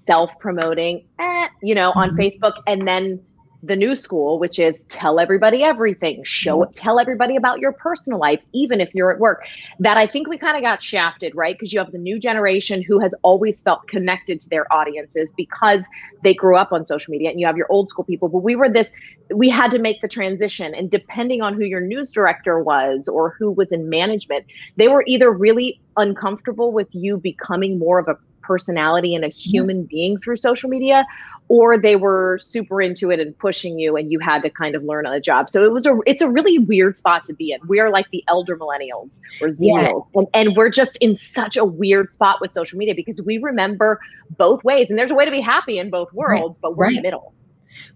self 0.07 0.39
promoting, 0.39 1.05
eh, 1.19 1.49
you 1.63 1.75
know, 1.75 1.93
on 1.95 2.11
mm-hmm. 2.11 2.21
Facebook 2.21 2.63
and 2.67 2.87
then 2.87 3.21
the 3.63 3.75
new 3.75 3.97
school, 3.97 4.39
which 4.39 4.59
is 4.59 4.85
tell 4.85 5.19
everybody 5.19 5.65
everything, 5.65 6.23
show 6.25 6.63
it, 6.63 6.67
mm-hmm. 6.67 6.81
tell 6.81 6.99
everybody 7.01 7.35
about 7.35 7.59
your 7.59 7.73
personal 7.73 8.19
life, 8.19 8.41
even 8.53 8.81
if 8.81 8.95
you're 8.95 9.11
at 9.11 9.19
work. 9.19 9.45
That 9.81 9.97
I 9.97 10.07
think 10.07 10.29
we 10.29 10.39
kind 10.39 10.57
of 10.57 10.63
got 10.63 10.83
shafted, 10.83 11.35
right? 11.35 11.57
Because 11.57 11.73
you 11.73 11.79
have 11.81 11.91
the 11.91 11.99
new 11.99 12.19
generation 12.21 12.83
who 12.83 13.01
has 13.01 13.15
always 13.23 13.61
felt 13.61 13.89
connected 13.89 14.41
to 14.43 14.49
their 14.49 14.73
audiences 14.73 15.33
because 15.37 15.85
they 16.23 16.35
grew 16.35 16.57
up 16.57 16.73
on 16.73 16.87
social 16.87 17.11
media, 17.11 17.31
and 17.31 17.41
you 17.41 17.47
have 17.47 17.57
your 17.57 17.67
old 17.71 17.89
school 17.89 18.05
people. 18.05 18.29
But 18.29 18.39
we 18.39 18.55
were 18.55 18.69
this, 18.69 18.93
we 19.35 19.49
had 19.49 19.71
to 19.73 19.79
make 19.79 20.01
the 20.03 20.09
transition. 20.09 20.75
And 20.75 20.91
depending 20.91 21.43
on 21.43 21.55
who 21.55 21.65
your 21.65 21.81
news 21.81 22.13
director 22.13 22.63
was 22.63 23.09
or 23.09 23.35
who 23.39 23.51
was 23.51 23.73
in 23.73 23.89
management, 23.89 24.47
they 24.77 24.89
were 24.89 25.05
either 25.07 25.33
really 25.33 25.81
uncomfortable 25.97 26.71
with 26.73 26.89
you 26.93 27.17
becoming 27.17 27.79
more 27.79 27.99
of 27.99 28.09
a 28.09 28.17
personality 28.43 29.15
and 29.15 29.25
a 29.25 29.29
human 29.29 29.85
being 29.85 30.19
through 30.19 30.37
social 30.37 30.71
media 30.71 31.05
or 31.49 31.79
they 31.79 31.97
were 31.97 32.39
super 32.41 32.81
into 32.81 33.11
it 33.11 33.19
and 33.19 33.37
pushing 33.39 33.79
you 33.79 33.97
and 33.97 34.13
you 34.13 34.19
had 34.19 34.43
to 34.43 34.51
kind 34.51 34.75
of 34.75 34.83
learn 34.85 35.07
on 35.07 35.13
the 35.13 35.21
job 35.21 35.51
so 35.51 35.65
it 35.65 35.73
was 35.73 35.87
a 35.87 35.99
it's 36.07 36.23
a 36.23 36.29
really 36.29 36.59
weird 36.59 36.97
spot 36.99 37.25
to 37.25 37.35
be 37.35 37.53
in 37.53 37.61
we 37.67 37.81
are 37.81 37.91
like 37.91 38.09
the 38.11 38.23
elder 38.29 38.57
millennials 38.57 39.21
or 39.41 39.49
zillennials 39.49 40.05
yeah. 40.15 40.21
and, 40.21 40.29
and 40.35 40.57
we're 40.57 40.69
just 40.69 40.97
in 40.99 41.15
such 41.15 41.57
a 41.57 41.65
weird 41.65 42.13
spot 42.13 42.41
with 42.41 42.51
social 42.51 42.79
media 42.79 42.95
because 42.95 43.21
we 43.23 43.39
remember 43.39 44.01
both 44.37 44.63
ways 44.65 44.91
and 44.91 44.99
there's 44.99 45.11
a 45.11 45.15
way 45.15 45.25
to 45.25 45.31
be 45.31 45.41
happy 45.41 45.79
in 45.79 45.91
both 45.91 46.13
worlds 46.13 46.59
right. 46.59 46.63
but 46.63 46.77
we're 46.77 46.85
right. 46.85 46.91
in 46.91 46.97
the 46.97 47.03
middle 47.03 47.35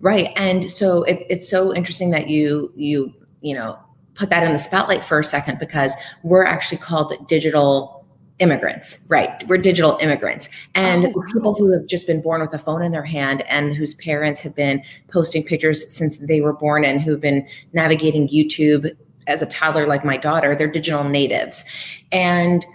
right 0.01 0.33
and 0.37 0.71
so 0.71 1.03
it, 1.05 1.25
it's 1.29 1.49
so 1.49 1.75
interesting 1.75 2.11
that 2.11 2.29
you 2.29 2.73
you 2.77 3.13
you 3.41 3.55
know 3.55 3.79
put 4.15 4.31
that 4.31 4.45
in 4.45 4.53
the 4.53 4.59
spotlight 4.59 5.05
for 5.05 5.19
a 5.19 5.25
second 5.25 5.59
because 5.59 5.95
we're 6.23 6.45
actually 6.45 6.79
called 6.79 7.15
digital 7.29 8.02
immigrants, 8.43 9.07
right? 9.09 9.47
We're 9.47 9.57
digital 9.57 9.97
immigrants. 10.01 10.49
And 10.75 11.07
oh, 11.07 11.13
wow. 11.15 11.25
people 11.33 11.55
who 11.55 11.71
have 11.73 11.87
just 11.87 12.09
been 12.09 12.21
born 12.21 12.41
with 12.41 12.53
a 12.53 12.59
phone 12.59 12.83
in 12.83 12.91
their 12.91 13.05
hand 13.05 13.43
and 13.43 13.75
whose 13.75 13.95
parents 13.95 14.41
have 14.41 14.55
been 14.57 14.83
posting 15.09 15.45
pictures 15.45 15.91
since 15.95 16.19
they 16.19 16.41
were 16.41 16.53
born 16.53 16.85
and 16.85 17.01
who've 17.01 17.21
been 17.21 17.47
navigating 17.73 18.29
YouTube 18.29 18.91
as 19.29 19.43
a 19.43 19.47
toddler, 19.47 19.87
like 19.87 20.05
my 20.05 20.17
daughter, 20.17 20.57
they're 20.57 20.67
digital 20.67 21.05
natives. 21.05 21.65
And, 22.11 22.67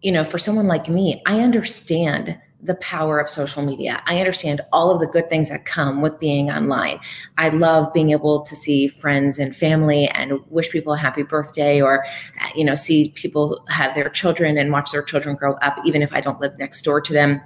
you 0.00 0.12
know, 0.12 0.22
for 0.22 0.38
someone 0.38 0.68
like 0.68 0.88
me, 0.88 1.20
I 1.26 1.40
understand 1.40 2.38
the 2.66 2.74
power 2.76 3.18
of 3.18 3.28
social 3.28 3.62
media. 3.64 4.02
I 4.06 4.18
understand 4.18 4.60
all 4.72 4.90
of 4.90 5.00
the 5.00 5.06
good 5.06 5.30
things 5.30 5.48
that 5.48 5.64
come 5.64 6.02
with 6.02 6.18
being 6.18 6.50
online. 6.50 7.00
I 7.38 7.48
love 7.50 7.92
being 7.92 8.10
able 8.10 8.42
to 8.44 8.56
see 8.56 8.88
friends 8.88 9.38
and 9.38 9.54
family 9.54 10.08
and 10.08 10.40
wish 10.48 10.70
people 10.70 10.92
a 10.92 10.98
happy 10.98 11.22
birthday 11.22 11.80
or 11.80 12.04
uh, 12.40 12.48
you 12.54 12.64
know 12.64 12.74
see 12.74 13.10
people 13.14 13.64
have 13.68 13.94
their 13.94 14.08
children 14.08 14.58
and 14.58 14.72
watch 14.72 14.92
their 14.92 15.02
children 15.02 15.36
grow 15.36 15.54
up 15.54 15.78
even 15.84 16.02
if 16.02 16.12
I 16.12 16.20
don't 16.20 16.40
live 16.40 16.58
next 16.58 16.82
door 16.82 17.00
to 17.00 17.12
them. 17.12 17.40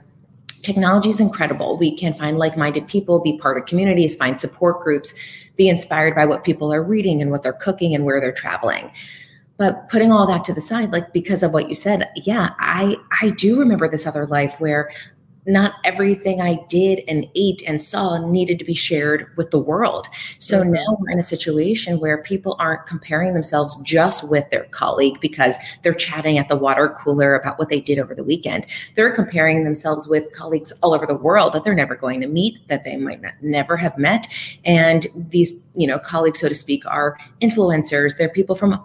Technology 0.63 1.09
is 1.09 1.21
incredible. 1.21 1.79
We 1.79 1.97
can 1.97 2.13
find 2.13 2.37
like-minded 2.37 2.87
people, 2.87 3.23
be 3.23 3.39
part 3.39 3.57
of 3.57 3.65
communities, 3.65 4.15
find 4.15 4.39
support 4.39 4.81
groups, 4.81 5.15
be 5.57 5.69
inspired 5.69 6.15
by 6.15 6.27
what 6.27 6.45
people 6.45 6.73
are 6.73 6.83
reading 6.83 7.23
and 7.23 7.31
what 7.31 7.43
they're 7.43 7.53
cooking 7.55 7.95
and 7.95 8.05
where 8.05 8.21
they're 8.21 8.33
traveling 8.33 8.91
but 9.61 9.89
putting 9.91 10.11
all 10.11 10.27
that 10.27 10.43
to 10.43 10.55
the 10.55 10.61
side 10.61 10.91
like 10.91 11.13
because 11.13 11.43
of 11.43 11.53
what 11.53 11.69
you 11.69 11.75
said 11.75 12.11
yeah 12.17 12.55
i 12.59 12.97
i 13.23 13.29
do 13.31 13.61
remember 13.61 13.87
this 13.87 14.07
other 14.07 14.27
life 14.27 14.55
where 14.59 14.91
not 15.47 15.75
everything 15.85 16.41
I 16.41 16.61
did 16.69 17.03
and 17.09 17.27
ate 17.35 17.63
and 17.67 17.81
saw 17.81 18.19
needed 18.31 18.59
to 18.59 18.65
be 18.65 18.75
shared 18.75 19.29
with 19.37 19.51
the 19.51 19.59
world. 19.59 20.07
So 20.39 20.61
mm-hmm. 20.61 20.73
now 20.73 20.97
we're 20.99 21.11
in 21.11 21.19
a 21.19 21.25
situation 21.25 21.99
where 21.99 22.23
people 22.23 22.57
aren't 22.59 22.87
comparing 22.87 23.35
themselves 23.35 23.81
just 23.83 24.29
with 24.29 24.49
their 24.51 24.65
colleague 24.65 25.21
because 25.21 25.57
they're 25.83 25.95
chatting 25.95 26.39
at 26.39 26.49
the 26.49 26.57
water 26.57 26.97
cooler 27.01 27.35
about 27.35 27.59
what 27.59 27.69
they 27.69 27.81
did 27.81 27.99
over 27.99 28.15
the 28.15 28.25
weekend. 28.25 28.67
They're 28.97 29.15
comparing 29.15 29.65
themselves 29.65 30.07
with 30.07 30.33
colleagues 30.33 30.73
all 30.83 30.95
over 30.95 31.07
the 31.07 31.15
world 31.15 31.53
that 31.55 31.65
they're 31.65 31.75
never 31.75 31.97
going 31.97 32.21
to 32.21 32.27
meet, 32.27 32.59
that 32.69 32.85
they 32.85 32.97
might 32.97 33.23
not, 33.23 33.35
never 33.41 33.77
have 33.77 33.97
met. 33.99 34.27
And 34.65 35.07
these, 35.15 35.69
you 35.75 35.87
know, 35.87 35.99
colleagues, 35.99 36.41
so 36.41 36.49
to 36.49 36.55
speak, 36.55 36.85
are 36.87 37.19
influencers. 37.41 38.17
They're 38.17 38.29
people 38.29 38.57
from 38.57 38.85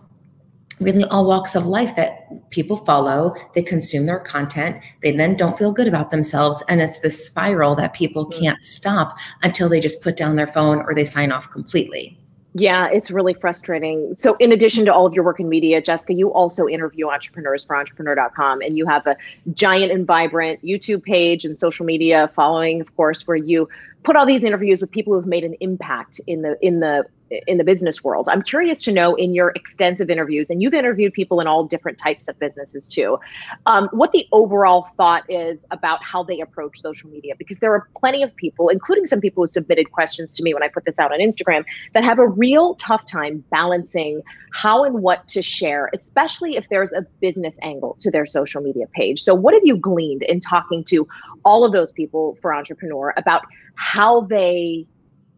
really 0.79 1.03
all 1.05 1.25
walks 1.25 1.55
of 1.55 1.65
life 1.65 1.95
that 1.95 2.49
people 2.49 2.77
follow 2.77 3.33
they 3.53 3.63
consume 3.63 4.05
their 4.05 4.19
content 4.19 4.77
they 5.01 5.11
then 5.11 5.35
don't 5.35 5.57
feel 5.57 5.71
good 5.71 5.87
about 5.87 6.11
themselves 6.11 6.63
and 6.67 6.81
it's 6.81 6.99
this 6.99 7.25
spiral 7.25 7.75
that 7.75 7.93
people 7.93 8.25
mm-hmm. 8.25 8.43
can't 8.43 8.65
stop 8.65 9.17
until 9.43 9.69
they 9.69 9.79
just 9.79 10.01
put 10.01 10.17
down 10.17 10.35
their 10.35 10.47
phone 10.47 10.79
or 10.79 10.93
they 10.93 11.05
sign 11.05 11.31
off 11.31 11.49
completely 11.49 12.19
yeah, 12.57 12.87
it's 12.89 13.11
really 13.11 13.33
frustrating. 13.33 14.15
So, 14.17 14.37
in 14.39 14.53
addition 14.53 14.85
to 14.85 14.93
all 14.93 15.05
of 15.05 15.13
your 15.13 15.25
work 15.25 15.41
in 15.41 15.49
media, 15.49 15.81
Jessica, 15.81 16.13
you 16.13 16.31
also 16.31 16.69
interview 16.69 17.09
entrepreneurs 17.09 17.65
for 17.65 17.75
entrepreneur.com, 17.75 18.61
and 18.61 18.77
you 18.77 18.87
have 18.87 19.05
a 19.05 19.17
giant 19.53 19.91
and 19.91 20.07
vibrant 20.07 20.63
YouTube 20.63 21.03
page 21.03 21.43
and 21.43 21.57
social 21.57 21.85
media 21.85 22.31
following, 22.33 22.79
of 22.79 22.95
course, 22.95 23.27
where 23.27 23.35
you 23.35 23.67
put 24.03 24.15
all 24.15 24.25
these 24.25 24.45
interviews 24.45 24.79
with 24.79 24.89
people 24.89 25.11
who 25.11 25.19
have 25.19 25.27
made 25.27 25.43
an 25.43 25.55
impact 25.59 26.21
in 26.27 26.43
the 26.43 26.57
in 26.65 26.79
the 26.79 27.03
in 27.47 27.57
the 27.57 27.63
business 27.63 28.03
world. 28.03 28.27
I'm 28.29 28.41
curious 28.41 28.81
to 28.83 28.91
know 28.91 29.15
in 29.15 29.33
your 29.33 29.51
extensive 29.55 30.09
interviews, 30.09 30.49
and 30.49 30.61
you've 30.61 30.73
interviewed 30.73 31.13
people 31.13 31.39
in 31.39 31.47
all 31.47 31.63
different 31.63 31.97
types 31.97 32.27
of 32.27 32.39
businesses 32.39 32.87
too, 32.87 33.17
um, 33.65 33.89
what 33.91 34.11
the 34.11 34.27
overall 34.31 34.87
thought 34.95 35.23
is 35.29 35.65
about 35.71 36.03
how 36.03 36.23
they 36.23 36.39
approach 36.39 36.79
social 36.79 37.09
media. 37.09 37.33
Because 37.37 37.59
there 37.59 37.73
are 37.73 37.87
plenty 37.97 38.21
of 38.21 38.35
people, 38.35 38.69
including 38.69 39.07
some 39.07 39.19
people 39.19 39.43
who 39.43 39.47
submitted 39.47 39.91
questions 39.91 40.33
to 40.35 40.43
me 40.43 40.53
when 40.53 40.63
I 40.63 40.67
put 40.67 40.85
this 40.85 40.99
out 40.99 41.11
on 41.11 41.19
Instagram, 41.19 41.65
that 41.93 42.03
have 42.03 42.19
a 42.19 42.27
real 42.27 42.75
tough 42.75 43.05
time 43.05 43.43
balancing 43.49 44.21
how 44.53 44.83
and 44.83 45.01
what 45.01 45.27
to 45.29 45.41
share, 45.41 45.89
especially 45.93 46.55
if 46.55 46.65
there's 46.69 46.93
a 46.93 47.01
business 47.21 47.55
angle 47.61 47.97
to 48.01 48.11
their 48.11 48.25
social 48.25 48.61
media 48.61 48.85
page. 48.93 49.21
So, 49.21 49.33
what 49.33 49.53
have 49.53 49.63
you 49.65 49.75
gleaned 49.75 50.23
in 50.23 50.39
talking 50.39 50.83
to 50.85 51.07
all 51.43 51.63
of 51.65 51.73
those 51.73 51.91
people 51.91 52.37
for 52.41 52.53
Entrepreneur 52.53 53.13
about 53.17 53.45
how 53.75 54.21
they 54.21 54.85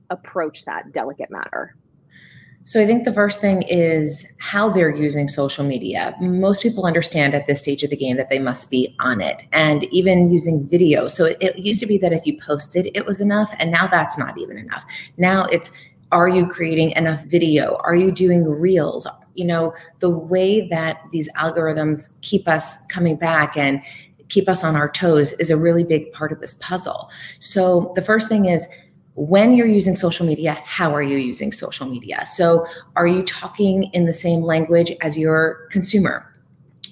approach 0.10 0.66
that 0.66 0.92
delicate 0.94 1.30
matter? 1.32 1.76
So 2.68 2.82
I 2.82 2.86
think 2.86 3.06
the 3.06 3.14
first 3.14 3.40
thing 3.40 3.62
is 3.62 4.28
how 4.40 4.70
they're 4.70 4.94
using 4.94 5.30
social 5.30 5.64
media. 5.64 6.14
Most 6.20 6.62
people 6.62 6.86
understand 6.86 7.34
at 7.34 7.48
this 7.48 7.62
stage 7.62 7.82
of 7.82 7.90
the 7.90 7.96
game 7.96 8.18
that 8.18 8.30
they 8.30 8.40
must 8.40 8.70
be 8.70 8.94
on 9.00 9.22
it 9.22 9.42
and 9.54 9.86
even 9.86 10.30
using 10.30 10.68
video. 10.68 11.08
So 11.08 11.24
it, 11.24 11.38
it, 11.40 11.60
used 11.60 11.80
to 11.80 11.86
be 11.86 11.98
that 12.00 12.12
if 12.12 12.26
you 12.26 12.38
posted, 12.46 12.92
it 12.94 13.06
was 13.06 13.22
enough. 13.22 13.56
And 13.58 13.72
now 13.72 13.88
that's 13.88 14.18
not 14.18 14.38
even 14.38 14.58
enough. 14.58 14.84
Now 15.16 15.46
it's, 15.46 15.72
are 16.12 16.28
you 16.28 16.46
creating 16.46 16.92
enough 16.92 17.24
video? 17.24 17.78
Are 17.86 17.96
you 17.96 18.12
doing 18.12 18.44
reels? 18.44 19.08
You 19.36 19.46
know, 19.46 19.74
the 20.00 20.10
way 20.10 20.68
that 20.68 21.08
these 21.12 21.32
algorithms 21.36 22.20
keep 22.20 22.50
us 22.50 22.86
coming 22.88 23.16
back 23.16 23.56
and 23.56 23.82
keep 24.28 24.50
us 24.50 24.66
on 24.66 24.76
our 24.76 24.90
toes 24.90 25.32
is 25.34 25.50
a 25.50 25.56
really 25.56 25.86
big 25.86 26.12
part 26.12 26.34
of 26.34 26.42
this 26.42 26.56
puzzle. 26.56 27.10
So 27.40 27.94
the 27.96 28.02
first 28.02 28.28
thing 28.28 28.44
is, 28.44 28.68
when 29.18 29.56
you're 29.56 29.68
using 29.68 29.96
social 29.96 30.28
media, 30.28 30.62
how 30.64 30.94
are 30.94 31.02
you 31.02 31.18
using 31.18 31.52
social 31.52 31.90
media? 31.90 32.24
So, 32.26 32.68
are 32.96 33.08
you 33.08 33.24
talking 33.24 33.86
in 33.86 34.06
the 34.06 34.14
same 34.14 34.42
language 34.42 34.94
as 35.02 35.18
your 35.18 35.68
consumer? 35.72 36.32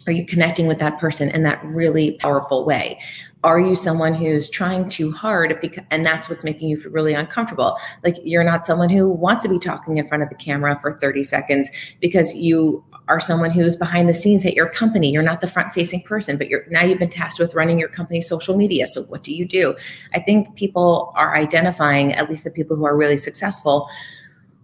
Are 0.07 0.11
you 0.11 0.25
connecting 0.25 0.65
with 0.65 0.79
that 0.79 0.99
person 0.99 1.29
in 1.29 1.43
that 1.43 1.63
really 1.63 2.13
powerful 2.13 2.65
way? 2.65 2.99
Are 3.43 3.59
you 3.59 3.75
someone 3.75 4.15
who's 4.15 4.49
trying 4.49 4.89
too 4.89 5.11
hard 5.11 5.59
because, 5.61 5.83
and 5.91 6.03
that's 6.03 6.27
what's 6.27 6.43
making 6.43 6.67
you 6.67 6.77
feel 6.77 6.91
really 6.91 7.13
uncomfortable? 7.13 7.77
Like 8.03 8.17
you're 8.23 8.43
not 8.43 8.65
someone 8.65 8.89
who 8.89 9.07
wants 9.07 9.43
to 9.43 9.49
be 9.49 9.59
talking 9.59 9.97
in 9.97 10.07
front 10.07 10.23
of 10.23 10.29
the 10.29 10.35
camera 10.35 10.79
for 10.79 10.97
30 10.99 11.21
seconds 11.21 11.69
because 12.01 12.33
you 12.33 12.83
are 13.07 13.19
someone 13.19 13.51
who's 13.51 13.75
behind 13.75 14.09
the 14.09 14.13
scenes 14.13 14.45
at 14.45 14.55
your 14.55 14.67
company. 14.67 15.11
You're 15.11 15.23
not 15.23 15.41
the 15.41 15.47
front 15.47 15.73
facing 15.73 16.01
person, 16.01 16.37
but 16.37 16.49
you're 16.49 16.65
now 16.69 16.83
you've 16.83 16.99
been 16.99 17.09
tasked 17.09 17.39
with 17.39 17.53
running 17.53 17.79
your 17.79 17.89
company's 17.89 18.27
social 18.27 18.57
media. 18.57 18.87
So 18.87 19.03
what 19.03 19.23
do 19.23 19.33
you 19.33 19.45
do? 19.45 19.75
I 20.13 20.19
think 20.19 20.55
people 20.55 21.13
are 21.15 21.35
identifying, 21.35 22.13
at 22.13 22.29
least 22.29 22.43
the 22.43 22.51
people 22.51 22.75
who 22.75 22.85
are 22.85 22.97
really 22.97 23.17
successful, 23.17 23.89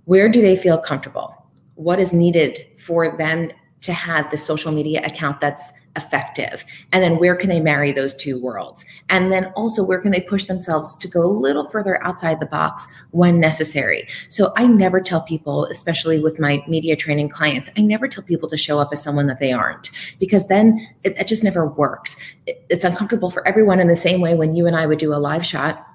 where 0.06 0.30
do 0.30 0.42
they 0.42 0.56
feel 0.56 0.78
comfortable? 0.78 1.36
What 1.76 2.00
is 2.00 2.14
needed 2.14 2.66
for 2.78 3.16
them 3.16 3.52
to 3.82 3.94
have 3.94 4.30
the 4.32 4.38
social 4.38 4.72
media 4.72 5.02
account 5.06 5.42
that's 5.42 5.72
effective. 5.96 6.66
And 6.92 7.04
then 7.04 7.18
where 7.20 7.36
can 7.36 7.50
they 7.50 7.60
marry 7.60 7.92
those 7.92 8.14
two 8.14 8.42
worlds? 8.42 8.86
And 9.10 9.32
then 9.32 9.46
also 9.56 9.86
where 9.86 10.00
can 10.00 10.12
they 10.12 10.22
push 10.22 10.46
themselves 10.46 10.96
to 10.96 11.08
go 11.08 11.22
a 11.22 11.28
little 11.28 11.66
further 11.66 12.02
outside 12.04 12.40
the 12.40 12.46
box 12.46 12.88
when 13.12 13.40
necessary? 13.40 14.08
So 14.30 14.52
i 14.56 14.66
never 14.66 15.00
tell 15.02 15.22
people 15.22 15.66
especially 15.66 16.20
with 16.20 16.40
my 16.40 16.64
media 16.68 16.96
training 16.96 17.30
clients 17.30 17.70
i 17.78 17.82
never 17.82 18.08
tell 18.08 18.24
people 18.24 18.50
to 18.50 18.58
show 18.58 18.80
up 18.80 18.90
as 18.92 19.02
someone 19.02 19.28
that 19.28 19.40
they 19.40 19.52
aren't 19.52 19.90
because 20.20 20.48
then 20.48 20.88
it, 21.04 21.18
it 21.18 21.28
just 21.28 21.44
never 21.44 21.68
works. 21.68 22.18
It, 22.48 22.66
it's 22.70 22.84
uncomfortable 22.84 23.30
for 23.30 23.48
everyone 23.48 23.80
in 23.80 23.88
the 23.88 23.96
same 23.96 24.22
way 24.22 24.36
when 24.36 24.56
you 24.56 24.68
and 24.68 24.76
i 24.76 24.86
would 24.86 25.00
do 25.00 25.14
a 25.14 25.16
live 25.16 25.46
shot. 25.46 25.88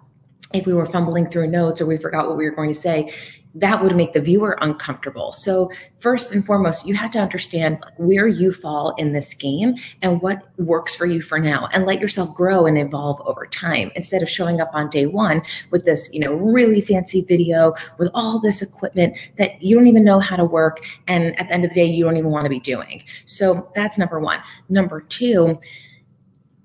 If 0.52 0.66
we 0.66 0.74
were 0.74 0.86
fumbling 0.86 1.28
through 1.28 1.48
notes 1.48 1.80
or 1.80 1.86
we 1.86 1.96
forgot 1.96 2.28
what 2.28 2.36
we 2.36 2.44
were 2.44 2.54
going 2.54 2.70
to 2.70 2.78
say 2.78 3.12
that 3.56 3.82
would 3.82 3.96
make 3.96 4.12
the 4.12 4.20
viewer 4.20 4.58
uncomfortable. 4.60 5.32
So, 5.32 5.70
first 5.98 6.32
and 6.32 6.44
foremost, 6.44 6.86
you 6.86 6.94
have 6.94 7.10
to 7.12 7.18
understand 7.18 7.78
where 7.96 8.26
you 8.26 8.52
fall 8.52 8.94
in 8.98 9.12
this 9.12 9.32
game 9.32 9.76
and 10.02 10.20
what 10.20 10.42
works 10.58 10.94
for 10.94 11.06
you 11.06 11.22
for 11.22 11.38
now 11.38 11.68
and 11.72 11.86
let 11.86 12.00
yourself 12.00 12.34
grow 12.34 12.66
and 12.66 12.76
evolve 12.76 13.20
over 13.25 13.46
time 13.46 13.90
instead 13.96 14.22
of 14.22 14.28
showing 14.28 14.60
up 14.60 14.70
on 14.75 14.90
day 14.90 15.06
1 15.06 15.42
with 15.70 15.84
this, 15.84 16.10
you 16.12 16.20
know, 16.20 16.34
really 16.34 16.82
fancy 16.82 17.22
video 17.22 17.72
with 17.98 18.10
all 18.12 18.40
this 18.40 18.60
equipment 18.60 19.16
that 19.38 19.62
you 19.62 19.75
don't 19.75 19.86
even 19.86 20.04
know 20.04 20.20
how 20.20 20.36
to 20.36 20.44
work 20.44 20.84
and 21.06 21.38
at 21.40 21.48
the 21.48 21.54
end 21.54 21.64
of 21.64 21.70
the 21.70 21.76
day 21.76 21.86
you 21.86 22.04
don't 22.04 22.18
even 22.18 22.30
want 22.30 22.44
to 22.44 22.50
be 22.50 22.60
doing. 22.60 23.02
So, 23.25 23.70
that's 23.75 23.96
number 23.96 24.20
1. 24.20 24.38
Number 24.68 25.00
2, 25.00 25.58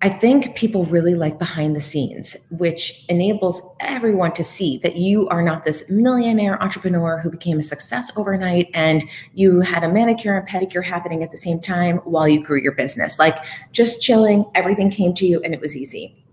I 0.04 0.10
think 0.10 0.56
people 0.56 0.86
really 0.86 1.14
like 1.14 1.38
behind 1.38 1.76
the 1.76 1.80
scenes, 1.80 2.36
which 2.50 3.06
enables 3.08 3.62
everyone 3.80 4.32
to 4.34 4.44
see 4.44 4.80
that 4.80 4.96
you 4.96 5.28
are 5.30 5.44
not 5.44 5.64
this 5.64 5.88
millionaire 5.92 6.62
entrepreneur 6.62 7.20
who 7.20 7.30
became 7.30 7.60
a 7.60 7.64
success 7.64 8.12
overnight 8.18 8.72
and 8.74 9.06
you 9.36 9.62
had 9.62 9.84
a 9.84 9.92
manicure 9.92 10.36
and 10.36 10.48
pedicure 10.48 10.84
happening 10.84 11.22
at 11.22 11.30
the 11.30 11.38
same 11.38 11.60
time 11.60 11.98
while 11.98 12.28
you 12.28 12.44
grew 12.44 12.60
your 12.60 12.72
business. 12.72 13.20
Like 13.20 13.44
just 13.74 14.02
chilling, 14.02 14.44
everything 14.56 14.90
came 14.90 15.14
to 15.14 15.26
you 15.28 15.40
and 15.44 15.54
it 15.54 15.62
was 15.62 15.78
easy. 15.78 16.26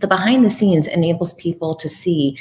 The 0.00 0.08
behind 0.08 0.44
the 0.44 0.50
scenes 0.50 0.88
enables 0.88 1.34
people 1.34 1.76
to 1.76 1.88
see, 1.88 2.36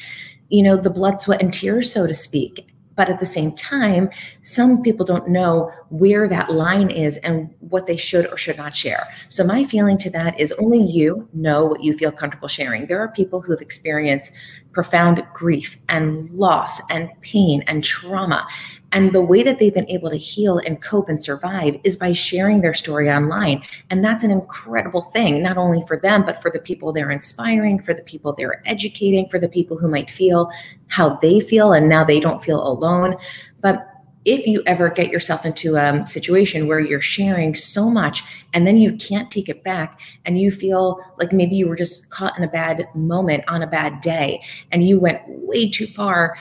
you 0.49 0.63
know, 0.63 0.75
the 0.75 0.89
blood, 0.89 1.21
sweat, 1.21 1.41
and 1.41 1.53
tears, 1.53 1.93
so 1.93 2.07
to 2.07 2.15
speak 2.15 2.72
but 2.95 3.09
at 3.09 3.19
the 3.19 3.25
same 3.25 3.53
time, 3.53 4.09
some 4.43 4.81
people 4.81 5.05
don't 5.05 5.29
know 5.29 5.71
where 5.89 6.27
that 6.27 6.51
line 6.51 6.89
is 6.89 7.17
and 7.17 7.49
what 7.59 7.87
they 7.87 7.97
should 7.97 8.27
or 8.27 8.37
should 8.37 8.57
not 8.57 8.75
share. 8.75 9.07
So, 9.29 9.43
my 9.43 9.63
feeling 9.63 9.97
to 9.99 10.09
that 10.11 10.39
is 10.39 10.51
only 10.53 10.81
you 10.81 11.27
know 11.33 11.65
what 11.65 11.83
you 11.83 11.97
feel 11.97 12.11
comfortable 12.11 12.47
sharing. 12.47 12.87
There 12.87 12.99
are 12.99 13.09
people 13.09 13.41
who 13.41 13.51
have 13.51 13.61
experienced 13.61 14.33
profound 14.71 15.23
grief 15.33 15.77
and 15.89 16.29
loss 16.31 16.81
and 16.89 17.09
pain 17.21 17.63
and 17.67 17.83
trauma. 17.83 18.47
And 18.93 19.11
the 19.11 19.21
way 19.21 19.43
that 19.43 19.59
they've 19.59 19.73
been 19.73 19.89
able 19.89 20.09
to 20.11 20.17
heal 20.17 20.59
and 20.59 20.81
cope 20.81 21.09
and 21.09 21.21
survive 21.21 21.77
is 21.83 21.97
by 21.97 22.13
sharing 22.13 22.61
their 22.61 22.75
story 22.75 23.11
online. 23.11 23.63
And 23.89 24.03
that's 24.03 24.23
an 24.23 24.31
incredible 24.31 25.01
thing, 25.01 25.41
not 25.41 25.57
only 25.57 25.83
for 25.87 25.97
them, 25.97 26.23
but 26.25 26.41
for 26.41 26.49
the 26.49 26.59
people 26.59 26.93
they're 26.93 27.11
inspiring, 27.11 27.79
for 27.79 27.93
the 27.93 28.03
people 28.03 28.33
they're 28.33 28.61
educating, 28.65 29.27
for 29.27 29.39
the 29.39 29.49
people 29.49 29.77
who 29.77 29.87
might 29.89 30.09
feel 30.09 30.51
how 30.87 31.15
they 31.17 31.39
feel 31.39 31.73
and 31.73 31.89
now 31.89 32.03
they 32.03 32.19
don't 32.19 32.41
feel 32.41 32.65
alone. 32.65 33.17
But 33.61 33.89
if 34.25 34.47
you 34.47 34.63
ever 34.65 34.89
get 34.89 35.09
yourself 35.09 35.45
into 35.45 35.75
a 35.75 36.05
situation 36.05 36.67
where 36.67 36.79
you're 36.79 37.01
sharing 37.01 37.53
so 37.53 37.89
much 37.89 38.23
and 38.53 38.65
then 38.65 38.77
you 38.77 38.95
can't 38.95 39.29
take 39.31 39.49
it 39.49 39.63
back 39.63 39.99
and 40.25 40.39
you 40.39 40.49
feel 40.49 41.03
like 41.17 41.33
maybe 41.33 41.55
you 41.55 41.67
were 41.67 41.75
just 41.75 42.09
caught 42.09 42.37
in 42.37 42.43
a 42.43 42.47
bad 42.47 42.87
moment 42.95 43.43
on 43.47 43.61
a 43.61 43.67
bad 43.67 43.99
day 43.99 44.41
and 44.71 44.87
you 44.87 44.99
went 44.99 45.19
way 45.27 45.69
too 45.69 45.87
far 45.87 46.37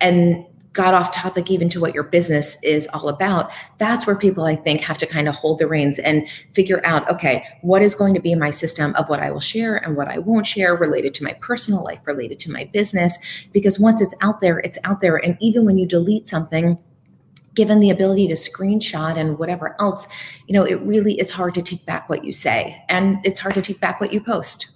and 0.00 0.44
got 0.72 0.94
off 0.94 1.12
topic 1.12 1.50
even 1.50 1.68
to 1.68 1.80
what 1.80 1.94
your 1.94 2.04
business 2.04 2.56
is 2.62 2.86
all 2.88 3.08
about 3.08 3.50
that's 3.78 4.06
where 4.06 4.16
people 4.16 4.44
i 4.44 4.56
think 4.56 4.80
have 4.80 4.98
to 4.98 5.06
kind 5.06 5.28
of 5.28 5.34
hold 5.34 5.58
the 5.58 5.66
reins 5.66 5.98
and 5.98 6.28
figure 6.52 6.80
out 6.84 7.08
okay 7.10 7.44
what 7.62 7.82
is 7.82 7.94
going 7.94 8.14
to 8.14 8.20
be 8.20 8.34
my 8.34 8.50
system 8.50 8.94
of 8.96 9.08
what 9.08 9.20
i 9.20 9.30
will 9.30 9.40
share 9.40 9.76
and 9.76 9.96
what 9.96 10.08
i 10.08 10.18
won't 10.18 10.46
share 10.46 10.74
related 10.74 11.12
to 11.14 11.24
my 11.24 11.32
personal 11.34 11.84
life 11.84 12.00
related 12.06 12.38
to 12.40 12.50
my 12.50 12.64
business? 12.72 13.18
Because 13.52 13.78
once 13.78 14.00
it's 14.00 14.14
out 14.20 14.40
there 14.40 14.58
it's 14.60 14.78
out 14.84 15.00
there. 15.00 15.16
And 15.16 15.36
even 15.40 15.64
when 15.64 15.78
you 15.78 15.86
delete 15.86 16.28
something 16.28 16.78
given 17.54 17.80
the 17.80 17.90
ability 17.90 18.28
to 18.28 18.34
screenshot 18.34 19.16
and 19.18 19.38
whatever 19.38 19.76
else 19.78 20.06
you 20.46 20.54
know 20.54 20.64
it 20.64 20.80
really 20.80 21.20
is 21.20 21.30
hard 21.30 21.52
to 21.52 21.60
take 21.60 21.84
back 21.84 22.08
what 22.08 22.24
you 22.24 22.32
say 22.32 22.82
and 22.88 23.18
it's 23.24 23.38
hard 23.38 23.52
to 23.52 23.60
take 23.60 23.78
back 23.78 24.00
what 24.00 24.10
you 24.10 24.22
post 24.22 24.71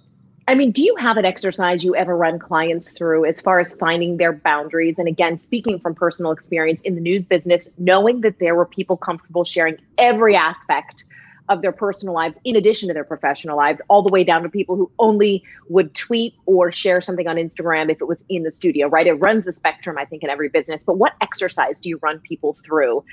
I 0.49 0.55
mean, 0.55 0.71
do 0.71 0.81
you 0.81 0.95
have 0.95 1.17
an 1.17 1.25
exercise 1.25 1.83
you 1.83 1.93
ever 1.95 2.15
run 2.15 2.39
clients 2.39 2.89
through 2.89 3.25
as 3.25 3.41
far 3.41 3.59
as 3.59 3.73
finding 3.73 4.15
their 4.15 4.31
boundaries? 4.31 4.97
And 4.97 5.05
again, 5.05 5.37
speaking 5.37 5.77
from 5.77 5.93
personal 5.93 6.31
experience 6.31 6.79
in 6.81 6.95
the 6.95 7.01
news 7.01 7.25
business, 7.25 7.67
knowing 7.77 8.21
that 8.21 8.39
there 8.39 8.55
were 8.55 8.65
people 8.65 8.95
comfortable 8.95 9.43
sharing 9.43 9.77
every 9.97 10.37
aspect 10.37 11.03
of 11.49 11.61
their 11.61 11.71
personal 11.71 12.13
lives 12.13 12.39
in 12.43 12.55
addition 12.55 12.87
to 12.87 12.93
their 12.93 13.03
professional 13.03 13.57
lives, 13.57 13.81
all 13.89 14.01
the 14.01 14.11
way 14.11 14.23
down 14.23 14.43
to 14.43 14.49
people 14.49 14.75
who 14.75 14.91
only 14.99 15.43
would 15.69 15.93
tweet 15.95 16.33
or 16.45 16.71
share 16.71 17.01
something 17.01 17.27
on 17.27 17.37
Instagram 17.37 17.91
if 17.91 18.01
it 18.01 18.07
was 18.07 18.23
in 18.29 18.43
the 18.43 18.51
studio, 18.51 18.87
right? 18.87 19.07
It 19.07 19.13
runs 19.13 19.45
the 19.45 19.53
spectrum, 19.53 19.97
I 19.97 20.05
think, 20.05 20.23
in 20.23 20.29
every 20.29 20.49
business. 20.49 20.83
But 20.83 20.97
what 20.97 21.13
exercise 21.21 21.79
do 21.79 21.89
you 21.89 21.99
run 22.01 22.19
people 22.19 22.57
through 22.65 23.03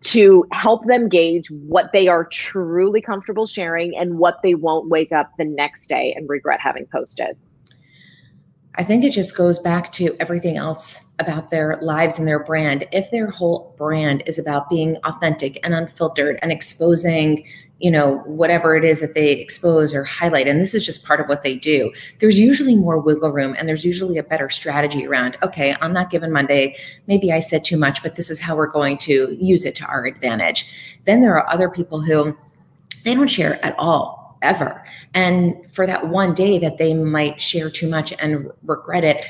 to 0.00 0.46
help 0.52 0.86
them 0.86 1.08
gauge 1.08 1.50
what 1.50 1.90
they 1.92 2.08
are 2.08 2.24
truly 2.24 3.00
comfortable 3.00 3.46
sharing 3.46 3.96
and 3.96 4.18
what 4.18 4.40
they 4.42 4.54
won't 4.54 4.88
wake 4.88 5.12
up 5.12 5.32
the 5.38 5.44
next 5.44 5.88
day 5.88 6.12
and 6.16 6.28
regret 6.28 6.60
having 6.60 6.86
posted? 6.86 7.36
I 8.76 8.84
think 8.84 9.02
it 9.02 9.10
just 9.10 9.36
goes 9.36 9.58
back 9.58 9.90
to 9.92 10.14
everything 10.20 10.56
else 10.56 11.04
about 11.18 11.50
their 11.50 11.78
lives 11.82 12.16
and 12.16 12.28
their 12.28 12.44
brand. 12.44 12.86
If 12.92 13.10
their 13.10 13.28
whole 13.28 13.74
brand 13.76 14.22
is 14.24 14.38
about 14.38 14.70
being 14.70 14.96
authentic 15.04 15.58
and 15.64 15.74
unfiltered 15.74 16.38
and 16.42 16.52
exposing 16.52 17.44
you 17.78 17.90
know 17.90 18.18
whatever 18.26 18.76
it 18.76 18.84
is 18.84 19.00
that 19.00 19.14
they 19.14 19.32
expose 19.32 19.94
or 19.94 20.04
highlight 20.04 20.48
and 20.48 20.60
this 20.60 20.74
is 20.74 20.84
just 20.84 21.04
part 21.04 21.20
of 21.20 21.28
what 21.28 21.42
they 21.42 21.54
do. 21.54 21.92
There's 22.18 22.38
usually 22.38 22.74
more 22.74 22.98
wiggle 22.98 23.30
room 23.30 23.54
and 23.58 23.68
there's 23.68 23.84
usually 23.84 24.18
a 24.18 24.22
better 24.22 24.50
strategy 24.50 25.06
around 25.06 25.36
okay 25.42 25.74
on 25.74 25.92
that 25.94 26.10
given 26.10 26.32
monday. 26.32 26.76
Maybe 27.06 27.32
i 27.32 27.40
said 27.40 27.64
too 27.64 27.78
much 27.78 28.02
but 28.02 28.16
this 28.16 28.30
is 28.30 28.40
how 28.40 28.56
we're 28.56 28.66
going 28.66 28.98
to 28.98 29.36
use 29.38 29.64
it 29.64 29.74
to 29.76 29.84
our 29.86 30.06
advantage. 30.06 30.72
Then 31.04 31.20
there 31.20 31.34
are 31.36 31.48
other 31.48 31.70
people 31.70 32.02
who 32.02 32.36
they 33.04 33.14
don't 33.14 33.28
share 33.28 33.64
at 33.64 33.78
all 33.78 34.38
ever. 34.42 34.84
And 35.14 35.54
for 35.70 35.86
that 35.86 36.08
one 36.08 36.34
day 36.34 36.58
that 36.58 36.78
they 36.78 36.94
might 36.94 37.40
share 37.40 37.70
too 37.70 37.88
much 37.88 38.12
and 38.18 38.50
regret 38.64 39.04
it 39.04 39.24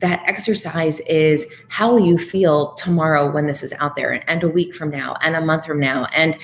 that 0.00 0.22
exercise 0.26 1.00
is 1.00 1.46
how 1.68 1.92
will 1.92 2.00
you 2.00 2.16
feel 2.16 2.72
tomorrow 2.74 3.30
when 3.30 3.46
this 3.46 3.62
is 3.62 3.72
out 3.80 3.94
there 3.96 4.24
and 4.28 4.42
a 4.42 4.48
week 4.48 4.74
from 4.74 4.90
now 4.90 5.16
and 5.20 5.36
a 5.36 5.40
month 5.40 5.66
from 5.66 5.78
now 5.78 6.06
and 6.14 6.36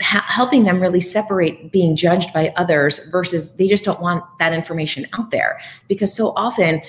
ha- 0.00 0.24
helping 0.26 0.64
them 0.64 0.80
really 0.80 1.00
separate 1.00 1.72
being 1.72 1.96
judged 1.96 2.32
by 2.32 2.52
others 2.56 3.00
versus 3.10 3.52
they 3.54 3.68
just 3.68 3.84
don't 3.84 4.00
want 4.00 4.24
that 4.38 4.52
information 4.52 5.06
out 5.18 5.30
there. 5.30 5.58
Because 5.88 6.14
so 6.14 6.32
often 6.36 6.80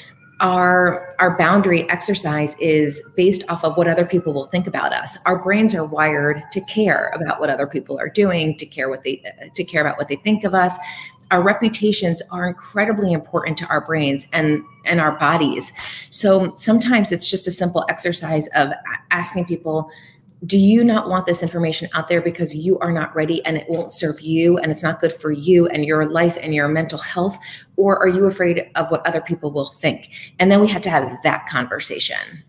our 0.41 1.15
our 1.20 1.38
boundary 1.38 1.88
exercise 1.89 2.55
is 2.60 3.01
based 3.15 3.43
off 3.48 3.64
of 3.64 3.77
what 3.77 3.87
other 3.87 4.05
people 4.05 4.33
will 4.33 4.46
think 4.46 4.68
about 4.68 4.92
us. 4.92 5.18
Our 5.25 5.42
brains 5.42 5.75
are 5.75 5.85
wired 5.85 6.42
to 6.51 6.61
care 6.61 7.11
about 7.14 7.40
what 7.40 7.50
other 7.50 7.68
people 7.68 8.00
are 8.00 8.09
doing 8.09 8.57
to 8.57 8.66
care 8.66 8.90
what 8.90 9.03
they 9.03 9.24
to 9.53 9.64
care 9.64 9.81
about 9.81 9.98
what 9.98 10.07
they 10.07 10.16
think 10.18 10.44
of 10.44 10.53
us. 10.53 10.77
Our 11.29 11.44
reputations 11.44 12.22
are 12.31 12.48
incredibly 12.48 13.14
important 13.14 13.57
to 13.59 13.68
our 13.68 13.81
brains 13.81 14.25
and 14.33 14.64
and 14.83 15.00
our 15.00 15.11
bodies. 15.14 15.74
So 16.09 16.55
sometimes 16.55 17.11
it's 17.11 17.29
just 17.29 17.48
a 17.48 17.51
simple 17.51 17.85
exercise 17.87 18.48
of 18.55 18.70
asking 19.11 19.46
people 19.46 19.92
do 20.46 20.58
you 20.58 20.84
not 20.84 21.08
want 21.08 21.25
this 21.25 21.44
information 21.44 21.88
out 21.94 22.10
there 22.10 22.22
because 22.22 22.56
you 22.56 22.80
are 22.80 22.92
not 22.92 23.16
ready 23.16 23.46
and 23.46 23.58
it 23.58 23.70
won't 23.70 23.92
serve 23.92 24.22
you 24.22 24.58
and 24.58 24.72
it's 24.72 24.82
not 24.82 25.00
good 25.00 25.14
for 25.14 25.32
you 25.32 25.68
and 25.68 25.86
your 25.86 26.08
life 26.08 26.38
and 26.42 26.56
your 26.56 26.68
mental 26.68 26.98
health? 26.98 27.38
Or 27.77 28.00
are 28.00 28.08
you 28.08 28.25
afraid 28.25 28.70
of 28.75 28.90
what 28.90 29.06
other 29.06 29.22
people 29.22 29.51
will 29.51 29.70
think? 29.70 30.10
And 30.40 30.51
then 30.51 30.60
we 30.60 30.68
have 30.70 30.82
to 30.84 30.90
have 30.90 31.22
that 31.22 31.48
conversation. 31.48 32.44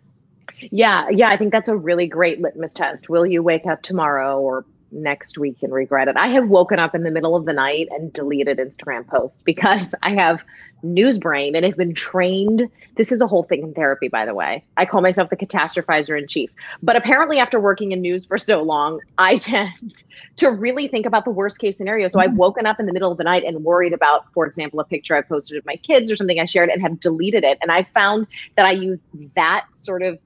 Yeah, 0.71 1.09
yeah, 1.11 1.29
I 1.29 1.37
think 1.37 1.53
that's 1.53 1.69
a 1.69 1.77
really 1.77 2.07
great 2.07 2.41
litmus 2.41 2.73
test. 2.73 3.09
Will 3.09 3.27
you 3.27 3.43
wake 3.43 3.67
up 3.67 3.83
tomorrow 3.83 4.41
or 4.41 4.65
next 4.93 5.39
week 5.39 5.63
and 5.63 5.73
regret 5.73 6.09
it? 6.09 6.17
I 6.17 6.29
have 6.29 6.49
woken 6.49 6.79
up 6.79 6.95
in 6.95 7.03
the 7.03 7.11
middle 7.11 7.35
of 7.35 7.45
the 7.45 7.53
night 7.53 7.89
and 7.91 8.13
deleted 8.13 8.59
Instagram 8.59 9.07
posts 9.07 9.43
because 9.45 9.95
I 10.03 10.11
have 10.15 10.43
news 10.83 11.19
brain 11.19 11.55
and 11.55 11.65
have 11.65 11.77
been 11.77 11.95
trained. 11.95 12.69
This 12.97 13.13
is 13.13 13.21
a 13.21 13.27
whole 13.27 13.45
thing 13.45 13.63
in 13.63 13.75
therapy, 13.75 14.09
by 14.09 14.25
the 14.25 14.35
way. 14.35 14.65
I 14.77 14.85
call 14.85 15.01
myself 15.01 15.31
the 15.31 15.37
catastrophizer 15.37 16.19
in 16.19 16.27
chief. 16.27 16.51
But 16.83 16.97
apparently, 16.97 17.39
after 17.39 17.61
working 17.61 17.93
in 17.93 18.01
news 18.01 18.25
for 18.25 18.39
so 18.39 18.63
long, 18.63 19.01
I 19.19 19.37
tend 19.39 20.03
to 20.37 20.51
really 20.51 20.89
think 20.89 21.07
about 21.07 21.25
the 21.25 21.31
worst 21.31 21.59
case 21.59 21.77
scenario. 21.79 22.09
So 22.09 22.21
I've 22.21 22.31
mm-hmm. 22.31 22.39
woken 22.39 22.67
up 22.67 22.81
in 22.81 22.87
the 22.87 22.93
middle 22.93 23.11
of 23.11 23.19
the 23.19 23.25
night 23.25 23.45
and 23.45 23.65
worried 23.65 23.93
about, 23.93 24.27
for 24.33 24.47
example, 24.47 24.81
a 24.81 24.85
picture 24.85 25.15
I 25.15 25.23
posted 25.23 25.57
of 25.57 25.67
my 25.67 25.77
kids 25.77 26.11
or 26.11 26.17
something 26.17 26.41
I 26.41 26.45
shared 26.45 26.69
and 26.69 26.83
have 26.83 27.01
deleted 27.01 27.45
it. 27.45 27.59
And 27.63 27.71
I 27.71 27.85
found 27.85 28.27
that 28.57 28.67
I 28.67 28.73
use 28.73 29.05
that 29.37 29.67
sort 29.73 30.03
of 30.03 30.19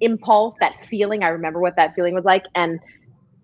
impulse, 0.00 0.56
that 0.60 0.74
feeling. 0.86 1.22
I 1.22 1.28
remember 1.28 1.60
what 1.60 1.76
that 1.76 1.94
feeling 1.94 2.14
was 2.14 2.24
like. 2.24 2.44
And 2.54 2.80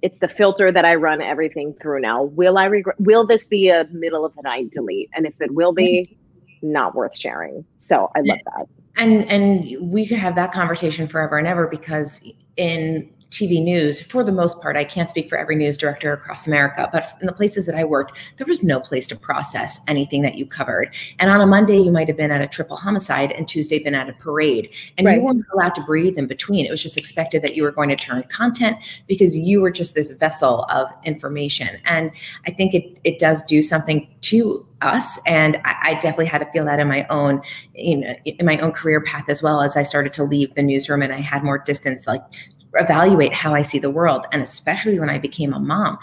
it's 0.06 0.18
the 0.18 0.28
filter 0.28 0.70
that 0.70 0.84
I 0.84 0.94
run 0.94 1.20
everything 1.20 1.74
through 1.82 2.00
now. 2.00 2.22
Will 2.22 2.58
I 2.58 2.66
regret? 2.66 2.94
Will 3.00 3.26
this 3.26 3.48
be 3.48 3.70
a 3.70 3.88
middle 3.90 4.24
of 4.24 4.32
the 4.36 4.42
night 4.42 4.70
delete? 4.70 5.10
And 5.14 5.26
if 5.26 5.34
it 5.40 5.52
will 5.52 5.72
be, 5.72 6.16
mm-hmm. 6.62 6.72
not 6.72 6.94
worth 6.94 7.18
sharing. 7.18 7.64
So 7.78 8.08
I 8.14 8.20
love 8.20 8.38
that. 8.44 8.68
And 8.96 9.28
and 9.32 9.90
we 9.90 10.06
could 10.06 10.18
have 10.18 10.36
that 10.36 10.52
conversation 10.52 11.08
forever 11.08 11.38
and 11.38 11.46
ever 11.48 11.66
because 11.66 12.24
in 12.56 13.10
TV 13.30 13.62
news, 13.62 14.00
for 14.00 14.22
the 14.22 14.32
most 14.32 14.60
part, 14.62 14.76
I 14.76 14.84
can't 14.84 15.10
speak 15.10 15.28
for 15.28 15.36
every 15.36 15.56
news 15.56 15.76
director 15.76 16.12
across 16.12 16.46
America, 16.46 16.88
but 16.92 17.14
in 17.20 17.26
the 17.26 17.32
places 17.32 17.66
that 17.66 17.74
I 17.74 17.84
worked, 17.84 18.16
there 18.36 18.46
was 18.46 18.62
no 18.62 18.80
place 18.80 19.06
to 19.08 19.16
process 19.16 19.80
anything 19.88 20.22
that 20.22 20.36
you 20.36 20.46
covered. 20.46 20.94
And 21.18 21.30
on 21.30 21.40
a 21.40 21.46
Monday, 21.46 21.78
you 21.78 21.90
might 21.90 22.08
have 22.08 22.16
been 22.16 22.30
at 22.30 22.40
a 22.40 22.46
triple 22.46 22.76
homicide, 22.76 23.32
and 23.32 23.48
Tuesday 23.48 23.78
been 23.78 23.94
at 23.94 24.08
a 24.08 24.12
parade, 24.12 24.70
and 24.96 25.06
right. 25.06 25.16
you 25.16 25.22
weren't 25.22 25.44
allowed 25.52 25.74
to 25.74 25.82
breathe 25.82 26.16
in 26.16 26.26
between. 26.26 26.66
It 26.66 26.70
was 26.70 26.82
just 26.82 26.96
expected 26.96 27.42
that 27.42 27.56
you 27.56 27.62
were 27.62 27.72
going 27.72 27.88
to 27.88 27.96
turn 27.96 28.22
content 28.24 28.78
because 29.06 29.36
you 29.36 29.60
were 29.60 29.70
just 29.70 29.94
this 29.94 30.10
vessel 30.12 30.64
of 30.70 30.92
information. 31.04 31.78
And 31.84 32.12
I 32.46 32.52
think 32.52 32.74
it 32.74 33.00
it 33.04 33.18
does 33.18 33.42
do 33.42 33.62
something 33.62 34.08
to 34.22 34.66
us 34.82 35.18
and 35.26 35.56
I, 35.64 35.76
I, 35.82 35.94
definitely 35.94 36.26
had 36.26 36.38
to 36.38 36.46
feel 36.52 36.64
that 36.66 36.78
in 36.78 36.88
my 36.88 37.06
own 37.08 37.40
you 37.74 37.96
know 37.96 38.14
in 38.24 38.44
my 38.44 38.58
own 38.58 38.72
career 38.72 39.00
path 39.00 39.24
as 39.28 39.42
well 39.42 39.62
as 39.62 39.74
i 39.74 39.82
started 39.82 40.12
to 40.14 40.22
leave 40.22 40.54
the 40.54 40.62
newsroom 40.62 41.00
and 41.00 41.14
i 41.14 41.20
had 41.20 41.42
more 41.42 41.58
distance 41.58 42.06
like 42.06 42.22
evaluate 42.74 43.32
how 43.32 43.54
I 43.54 43.62
see 43.62 43.78
the 43.78 43.90
world. 43.90 44.26
And 44.32 44.42
especially 44.42 44.98
when 44.98 45.10
I 45.10 45.18
became 45.18 45.52
a 45.52 45.60
mom, 45.60 45.98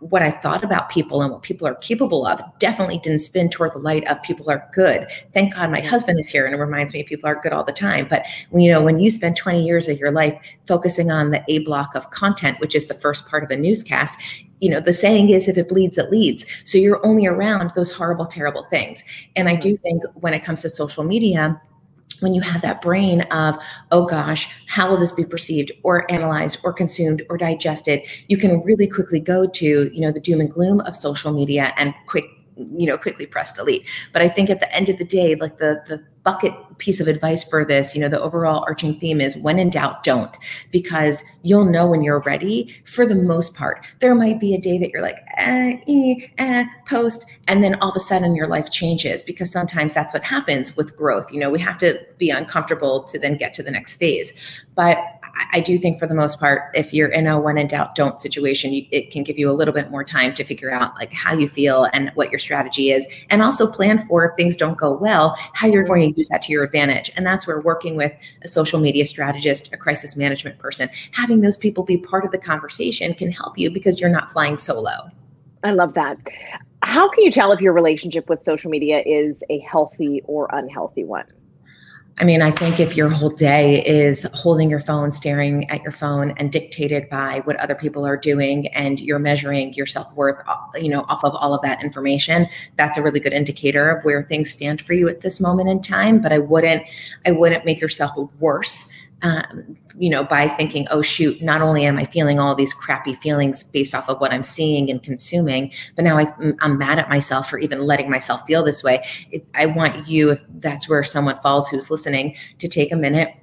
what 0.00 0.22
I 0.22 0.30
thought 0.30 0.64
about 0.64 0.88
people 0.88 1.22
and 1.22 1.32
what 1.32 1.42
people 1.42 1.66
are 1.66 1.74
capable 1.76 2.26
of 2.26 2.40
definitely 2.58 2.98
didn't 2.98 3.20
spin 3.20 3.48
toward 3.48 3.72
the 3.72 3.78
light 3.78 4.06
of 4.08 4.22
people 4.22 4.50
are 4.50 4.68
good. 4.72 5.08
Thank 5.32 5.54
God 5.54 5.70
my 5.70 5.80
husband 5.80 6.18
is 6.18 6.28
here 6.28 6.46
and 6.46 6.54
it 6.54 6.58
reminds 6.58 6.94
me 6.94 7.02
people 7.02 7.28
are 7.28 7.40
good 7.40 7.52
all 7.52 7.64
the 7.64 7.72
time. 7.72 8.06
But 8.08 8.24
you 8.52 8.70
know, 8.70 8.82
when 8.82 8.98
you 8.98 9.10
spend 9.10 9.36
20 9.36 9.64
years 9.64 9.88
of 9.88 9.98
your 9.98 10.10
life 10.10 10.40
focusing 10.66 11.10
on 11.10 11.30
the 11.30 11.42
A 11.48 11.60
block 11.60 11.94
of 11.94 12.10
content, 12.10 12.60
which 12.60 12.74
is 12.74 12.86
the 12.86 12.94
first 12.94 13.28
part 13.28 13.44
of 13.44 13.50
a 13.50 13.56
newscast, 13.56 14.18
you 14.60 14.70
know, 14.70 14.80
the 14.80 14.92
saying 14.92 15.30
is 15.30 15.48
if 15.48 15.56
it 15.56 15.68
bleeds, 15.68 15.98
it 15.98 16.10
leads. 16.10 16.44
So 16.64 16.78
you're 16.78 17.04
only 17.06 17.26
around 17.26 17.72
those 17.74 17.92
horrible, 17.92 18.26
terrible 18.26 18.64
things. 18.64 19.04
And 19.36 19.48
I 19.48 19.54
do 19.54 19.76
think 19.78 20.02
when 20.14 20.34
it 20.34 20.44
comes 20.44 20.62
to 20.62 20.68
social 20.68 21.04
media, 21.04 21.60
when 22.20 22.34
you 22.34 22.40
have 22.40 22.62
that 22.62 22.82
brain 22.82 23.22
of, 23.22 23.56
oh 23.90 24.06
gosh, 24.06 24.48
how 24.66 24.90
will 24.90 24.98
this 24.98 25.12
be 25.12 25.24
perceived 25.24 25.72
or 25.82 26.10
analyzed 26.10 26.58
or 26.64 26.72
consumed 26.72 27.22
or 27.28 27.36
digested, 27.36 28.02
you 28.28 28.36
can 28.36 28.60
really 28.62 28.86
quickly 28.86 29.20
go 29.20 29.46
to, 29.46 29.90
you 29.94 30.00
know, 30.00 30.12
the 30.12 30.20
doom 30.20 30.40
and 30.40 30.50
gloom 30.50 30.80
of 30.80 30.96
social 30.96 31.32
media 31.32 31.72
and 31.76 31.94
quick, 32.06 32.24
you 32.76 32.86
know, 32.86 32.98
quickly 32.98 33.26
press 33.26 33.52
delete. 33.52 33.86
But 34.12 34.22
I 34.22 34.28
think 34.28 34.50
at 34.50 34.60
the 34.60 34.74
end 34.74 34.88
of 34.88 34.98
the 34.98 35.04
day, 35.04 35.34
like 35.34 35.58
the 35.58 35.82
the 35.86 36.02
bucket 36.28 36.52
piece 36.76 37.00
of 37.00 37.08
advice 37.08 37.42
for 37.42 37.64
this, 37.64 37.94
you 37.94 38.00
know, 38.02 38.08
the 38.08 38.20
overall 38.20 38.62
arching 38.66 39.00
theme 39.00 39.18
is 39.18 39.38
when 39.38 39.58
in 39.58 39.70
doubt, 39.70 40.02
don't, 40.02 40.36
because 40.70 41.24
you'll 41.42 41.64
know 41.64 41.86
when 41.86 42.02
you're 42.02 42.20
ready 42.20 42.74
for 42.84 43.06
the 43.06 43.14
most 43.14 43.54
part. 43.54 43.86
There 44.00 44.14
might 44.14 44.38
be 44.38 44.54
a 44.54 44.60
day 44.60 44.76
that 44.78 44.90
you're 44.90 45.00
like, 45.00 45.24
eh, 45.38 45.80
eh, 45.88 46.14
eh, 46.36 46.64
post, 46.86 47.24
and 47.46 47.64
then 47.64 47.76
all 47.76 47.88
of 47.88 47.96
a 47.96 48.00
sudden 48.00 48.34
your 48.34 48.46
life 48.46 48.70
changes 48.70 49.22
because 49.22 49.50
sometimes 49.50 49.94
that's 49.94 50.12
what 50.12 50.22
happens 50.22 50.76
with 50.76 50.94
growth. 50.96 51.32
You 51.32 51.40
know, 51.40 51.48
we 51.48 51.60
have 51.60 51.78
to 51.78 51.98
be 52.18 52.28
uncomfortable 52.28 53.04
to 53.04 53.18
then 53.18 53.38
get 53.38 53.54
to 53.54 53.62
the 53.62 53.70
next 53.70 53.96
phase. 53.96 54.34
But 54.74 54.98
I 55.52 55.60
do 55.60 55.78
think 55.78 55.98
for 55.98 56.06
the 56.06 56.14
most 56.14 56.38
part, 56.38 56.70
if 56.74 56.92
you're 56.92 57.08
in 57.08 57.26
a 57.26 57.40
when 57.40 57.58
in 57.58 57.66
doubt, 57.66 57.94
don't 57.94 58.20
situation, 58.20 58.72
you, 58.72 58.86
it 58.90 59.10
can 59.10 59.22
give 59.22 59.38
you 59.38 59.50
a 59.50 59.52
little 59.52 59.74
bit 59.74 59.90
more 59.90 60.04
time 60.04 60.34
to 60.34 60.44
figure 60.44 60.70
out 60.70 60.94
like 60.96 61.12
how 61.12 61.34
you 61.34 61.48
feel 61.48 61.88
and 61.92 62.10
what 62.14 62.30
your 62.30 62.38
strategy 62.38 62.90
is, 62.90 63.06
and 63.30 63.42
also 63.42 63.70
plan 63.70 63.98
for 64.06 64.24
if 64.24 64.36
things 64.36 64.56
don't 64.56 64.76
go 64.78 64.92
well, 64.92 65.36
how 65.54 65.66
you're 65.66 65.84
going 65.84 66.12
to 66.12 66.18
use 66.18 66.28
that 66.28 66.42
to 66.42 66.52
your 66.52 66.64
advantage. 66.64 67.10
And 67.16 67.26
that's 67.26 67.46
where 67.46 67.60
working 67.60 67.96
with 67.96 68.12
a 68.42 68.48
social 68.48 68.80
media 68.80 69.06
strategist, 69.06 69.72
a 69.72 69.76
crisis 69.76 70.16
management 70.16 70.58
person, 70.58 70.88
having 71.12 71.40
those 71.40 71.56
people 71.56 71.84
be 71.84 71.96
part 71.96 72.24
of 72.24 72.30
the 72.30 72.38
conversation 72.38 73.14
can 73.14 73.30
help 73.30 73.58
you 73.58 73.70
because 73.70 74.00
you're 74.00 74.10
not 74.10 74.30
flying 74.30 74.56
solo. 74.56 75.10
I 75.64 75.72
love 75.72 75.94
that. 75.94 76.16
How 76.82 77.08
can 77.08 77.24
you 77.24 77.30
tell 77.30 77.52
if 77.52 77.60
your 77.60 77.72
relationship 77.72 78.28
with 78.28 78.42
social 78.44 78.70
media 78.70 79.02
is 79.04 79.42
a 79.50 79.58
healthy 79.58 80.22
or 80.24 80.48
unhealthy 80.52 81.04
one? 81.04 81.26
I 82.20 82.24
mean, 82.24 82.42
I 82.42 82.50
think 82.50 82.80
if 82.80 82.96
your 82.96 83.08
whole 83.08 83.30
day 83.30 83.84
is 83.84 84.26
holding 84.34 84.68
your 84.68 84.80
phone, 84.80 85.12
staring 85.12 85.70
at 85.70 85.82
your 85.82 85.92
phone, 85.92 86.32
and 86.32 86.50
dictated 86.50 87.08
by 87.08 87.42
what 87.44 87.56
other 87.56 87.76
people 87.76 88.04
are 88.04 88.16
doing, 88.16 88.66
and 88.68 88.98
you're 88.98 89.20
measuring 89.20 89.72
your 89.74 89.86
self 89.86 90.12
worth, 90.14 90.36
uh, 90.48 90.56
you 90.74 90.88
know, 90.88 91.04
off 91.08 91.22
of 91.22 91.34
all 91.36 91.54
of 91.54 91.62
that 91.62 91.82
information, 91.82 92.48
that's 92.76 92.98
a 92.98 93.02
really 93.02 93.20
good 93.20 93.32
indicator 93.32 93.88
of 93.90 94.04
where 94.04 94.22
things 94.22 94.50
stand 94.50 94.80
for 94.80 94.94
you 94.94 95.08
at 95.08 95.20
this 95.20 95.40
moment 95.40 95.68
in 95.68 95.80
time. 95.80 96.20
But 96.20 96.32
I 96.32 96.38
wouldn't, 96.38 96.82
I 97.24 97.30
wouldn't 97.30 97.64
make 97.64 97.80
yourself 97.80 98.16
worse 98.40 98.90
um, 99.22 99.76
you 99.98 100.10
know, 100.10 100.22
by 100.22 100.48
thinking, 100.48 100.86
oh, 100.90 101.02
shoot, 101.02 101.42
not 101.42 101.60
only 101.60 101.84
am 101.84 101.98
I 101.98 102.04
feeling 102.04 102.38
all 102.38 102.54
these 102.54 102.72
crappy 102.72 103.14
feelings 103.14 103.64
based 103.64 103.94
off 103.94 104.08
of 104.08 104.20
what 104.20 104.32
I'm 104.32 104.44
seeing 104.44 104.90
and 104.90 105.02
consuming, 105.02 105.72
but 105.96 106.04
now 106.04 106.18
I, 106.18 106.32
am 106.60 106.78
mad 106.78 106.98
at 106.98 107.08
myself 107.08 107.50
for 107.50 107.58
even 107.58 107.80
letting 107.80 108.08
myself 108.08 108.42
feel 108.46 108.64
this 108.64 108.84
way. 108.84 109.04
It, 109.32 109.44
I 109.54 109.66
want 109.66 110.06
you, 110.06 110.30
if 110.30 110.40
that's 110.60 110.88
where 110.88 111.02
someone 111.02 111.36
falls 111.38 111.68
who's 111.68 111.90
listening, 111.90 112.36
to 112.58 112.68
take 112.68 112.92
a 112.92 112.96
minute 112.96 113.34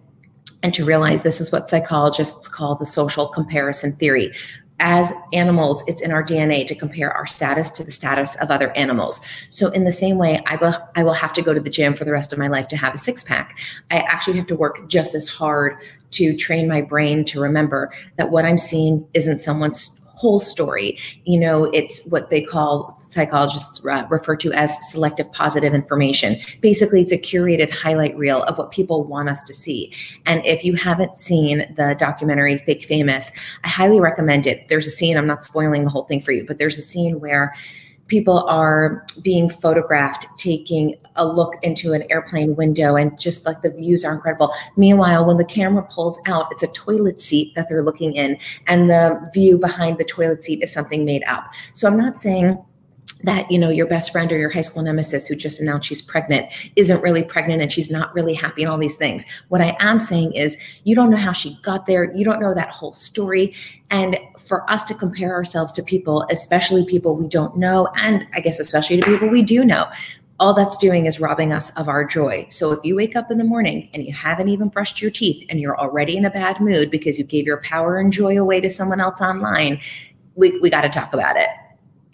and 0.63 0.73
to 0.73 0.85
realize 0.85 1.23
this 1.23 1.41
is 1.41 1.51
what 1.51 1.69
psychologists 1.69 2.47
call 2.47 2.75
the 2.75 2.85
social 2.85 3.27
comparison 3.27 3.91
theory 3.93 4.33
as 4.79 5.13
animals, 5.31 5.83
it's 5.88 6.01
in 6.01 6.11
our 6.11 6.23
DNA 6.23 6.65
to 6.67 6.75
compare 6.75 7.11
our 7.11 7.25
status 7.25 7.69
to 7.71 7.83
the 7.83 7.91
status 7.91 8.35
of 8.35 8.51
other 8.51 8.71
animals. 8.71 9.21
So, 9.49 9.69
in 9.69 9.85
the 9.85 9.91
same 9.91 10.17
way, 10.17 10.41
I 10.45 10.57
will, 10.57 10.75
I 10.95 11.03
will 11.03 11.13
have 11.13 11.33
to 11.33 11.41
go 11.41 11.53
to 11.53 11.59
the 11.59 11.69
gym 11.69 11.95
for 11.95 12.03
the 12.03 12.11
rest 12.11 12.33
of 12.33 12.39
my 12.39 12.47
life 12.47 12.67
to 12.69 12.77
have 12.77 12.93
a 12.93 12.97
six 12.97 13.23
pack. 13.23 13.57
I 13.89 13.97
actually 13.99 14.38
have 14.38 14.47
to 14.47 14.55
work 14.55 14.89
just 14.89 15.15
as 15.15 15.29
hard 15.29 15.77
to 16.11 16.35
train 16.35 16.67
my 16.67 16.81
brain 16.81 17.25
to 17.25 17.39
remember 17.39 17.91
that 18.17 18.31
what 18.31 18.45
I'm 18.45 18.57
seeing 18.57 19.07
isn't 19.13 19.39
someone's 19.39 20.04
whole 20.15 20.39
story. 20.39 20.97
You 21.25 21.39
know, 21.39 21.65
it's 21.65 22.06
what 22.08 22.30
they 22.30 22.41
call 22.41 22.97
psychologists 23.01 23.86
uh, 23.86 24.06
refer 24.10 24.36
to 24.38 24.51
as 24.54 24.91
selective 24.91 25.32
positive 25.32 25.73
information. 25.73 26.38
Basically, 26.62 27.01
it's 27.01 27.12
a 27.12 27.17
curated 27.17 27.69
highlight 27.69 28.17
reel 28.17 28.43
of 28.43 28.58
what 28.58 28.71
people 28.71 29.04
want 29.04 29.30
us 29.30 29.41
to 29.43 29.54
see. 29.54 29.93
And 30.25 30.45
if 30.45 30.63
you 30.63 30.73
haven't 30.73 31.17
seen 31.17 31.71
the 31.75 31.95
documentary 31.97 32.58
Fake 32.58 32.84
Famous, 32.86 33.32
I 33.63 33.69
highly 33.69 33.99
recommend 33.99 34.47
it. 34.47 34.67
There's 34.67 34.88
a 34.88 34.91
scene, 34.91 35.17
I'm 35.17 35.28
not 35.28 35.43
spoiling 35.43 35.84
the 35.84 35.89
whole 35.89 36.06
thing 36.06 36.21
for 36.21 36.32
you, 36.32 36.45
but 36.45 36.58
there's 36.58 36.78
a 36.78 36.82
scene 36.82 37.19
where 37.19 37.54
people 38.07 38.39
are 38.47 39.05
being 39.23 39.49
photographed 39.49 40.27
taking 40.37 40.95
a 41.15 41.25
look 41.25 41.55
into 41.63 41.93
an 41.93 42.03
airplane 42.09 42.55
window 42.55 42.95
and 42.95 43.17
just 43.19 43.45
like 43.45 43.61
the 43.61 43.71
views 43.71 44.03
are 44.05 44.13
incredible. 44.13 44.53
Meanwhile, 44.77 45.25
when 45.25 45.37
the 45.37 45.45
camera 45.45 45.83
pulls 45.83 46.19
out, 46.27 46.47
it's 46.51 46.63
a 46.63 46.67
toilet 46.67 47.19
seat 47.19 47.55
that 47.55 47.67
they're 47.69 47.81
looking 47.81 48.13
in, 48.13 48.37
and 48.67 48.89
the 48.89 49.29
view 49.33 49.57
behind 49.57 49.97
the 49.97 50.03
toilet 50.03 50.43
seat 50.43 50.61
is 50.61 50.71
something 50.71 51.05
made 51.05 51.23
up. 51.23 51.53
So 51.73 51.87
I'm 51.87 51.97
not 51.97 52.19
saying 52.19 52.57
that 53.25 53.49
you 53.51 53.57
know 53.57 53.69
your 53.69 53.88
best 53.88 54.11
friend 54.11 54.31
or 54.31 54.38
your 54.38 54.49
high 54.49 54.61
school 54.61 54.83
nemesis 54.83 55.27
who 55.27 55.35
just 55.35 55.59
announced 55.59 55.88
she's 55.88 56.01
pregnant 56.01 56.51
isn't 56.75 57.01
really 57.01 57.23
pregnant 57.23 57.61
and 57.61 57.71
she's 57.71 57.89
not 57.89 58.13
really 58.13 58.33
happy 58.33 58.61
and 58.61 58.71
all 58.71 58.77
these 58.77 58.95
things 58.95 59.25
what 59.49 59.61
i 59.61 59.75
am 59.79 59.99
saying 59.99 60.31
is 60.33 60.57
you 60.83 60.95
don't 60.95 61.09
know 61.09 61.17
how 61.17 61.31
she 61.31 61.59
got 61.61 61.85
there 61.85 62.13
you 62.13 62.23
don't 62.23 62.39
know 62.39 62.53
that 62.53 62.69
whole 62.69 62.93
story 62.93 63.53
and 63.89 64.17
for 64.39 64.69
us 64.69 64.83
to 64.83 64.93
compare 64.93 65.33
ourselves 65.33 65.71
to 65.73 65.83
people 65.83 66.25
especially 66.29 66.85
people 66.85 67.15
we 67.15 67.27
don't 67.27 67.57
know 67.57 67.88
and 67.95 68.27
i 68.33 68.39
guess 68.39 68.59
especially 68.59 68.99
to 68.99 69.05
people 69.05 69.27
we 69.27 69.41
do 69.41 69.65
know 69.65 69.85
all 70.38 70.53
that's 70.53 70.75
doing 70.75 71.05
is 71.05 71.17
robbing 71.19 71.53
us 71.53 71.69
of 71.77 71.88
our 71.88 72.03
joy. 72.03 72.45
So 72.49 72.73
if 72.73 72.83
you 72.83 72.93
wake 72.93 73.15
up 73.15 73.31
in 73.31 73.38
the 73.38 73.45
morning 73.45 73.89
and 73.93 74.03
you 74.03 74.11
haven't 74.11 74.49
even 74.49 74.67
brushed 74.67 75.01
your 75.01 75.09
teeth 75.09 75.45
and 75.49 75.61
you're 75.61 75.79
already 75.79 76.17
in 76.17 76.25
a 76.25 76.29
bad 76.29 76.59
mood 76.59 76.91
because 76.91 77.17
you 77.17 77.23
gave 77.23 77.45
your 77.45 77.61
power 77.61 77.97
and 77.97 78.11
joy 78.11 78.38
away 78.38 78.59
to 78.59 78.69
someone 78.69 78.99
else 78.99 79.21
online, 79.21 79.79
we, 80.35 80.59
we 80.59 80.69
got 80.69 80.81
to 80.81 80.89
talk 80.89 81.13
about 81.13 81.38
it. 81.38 81.47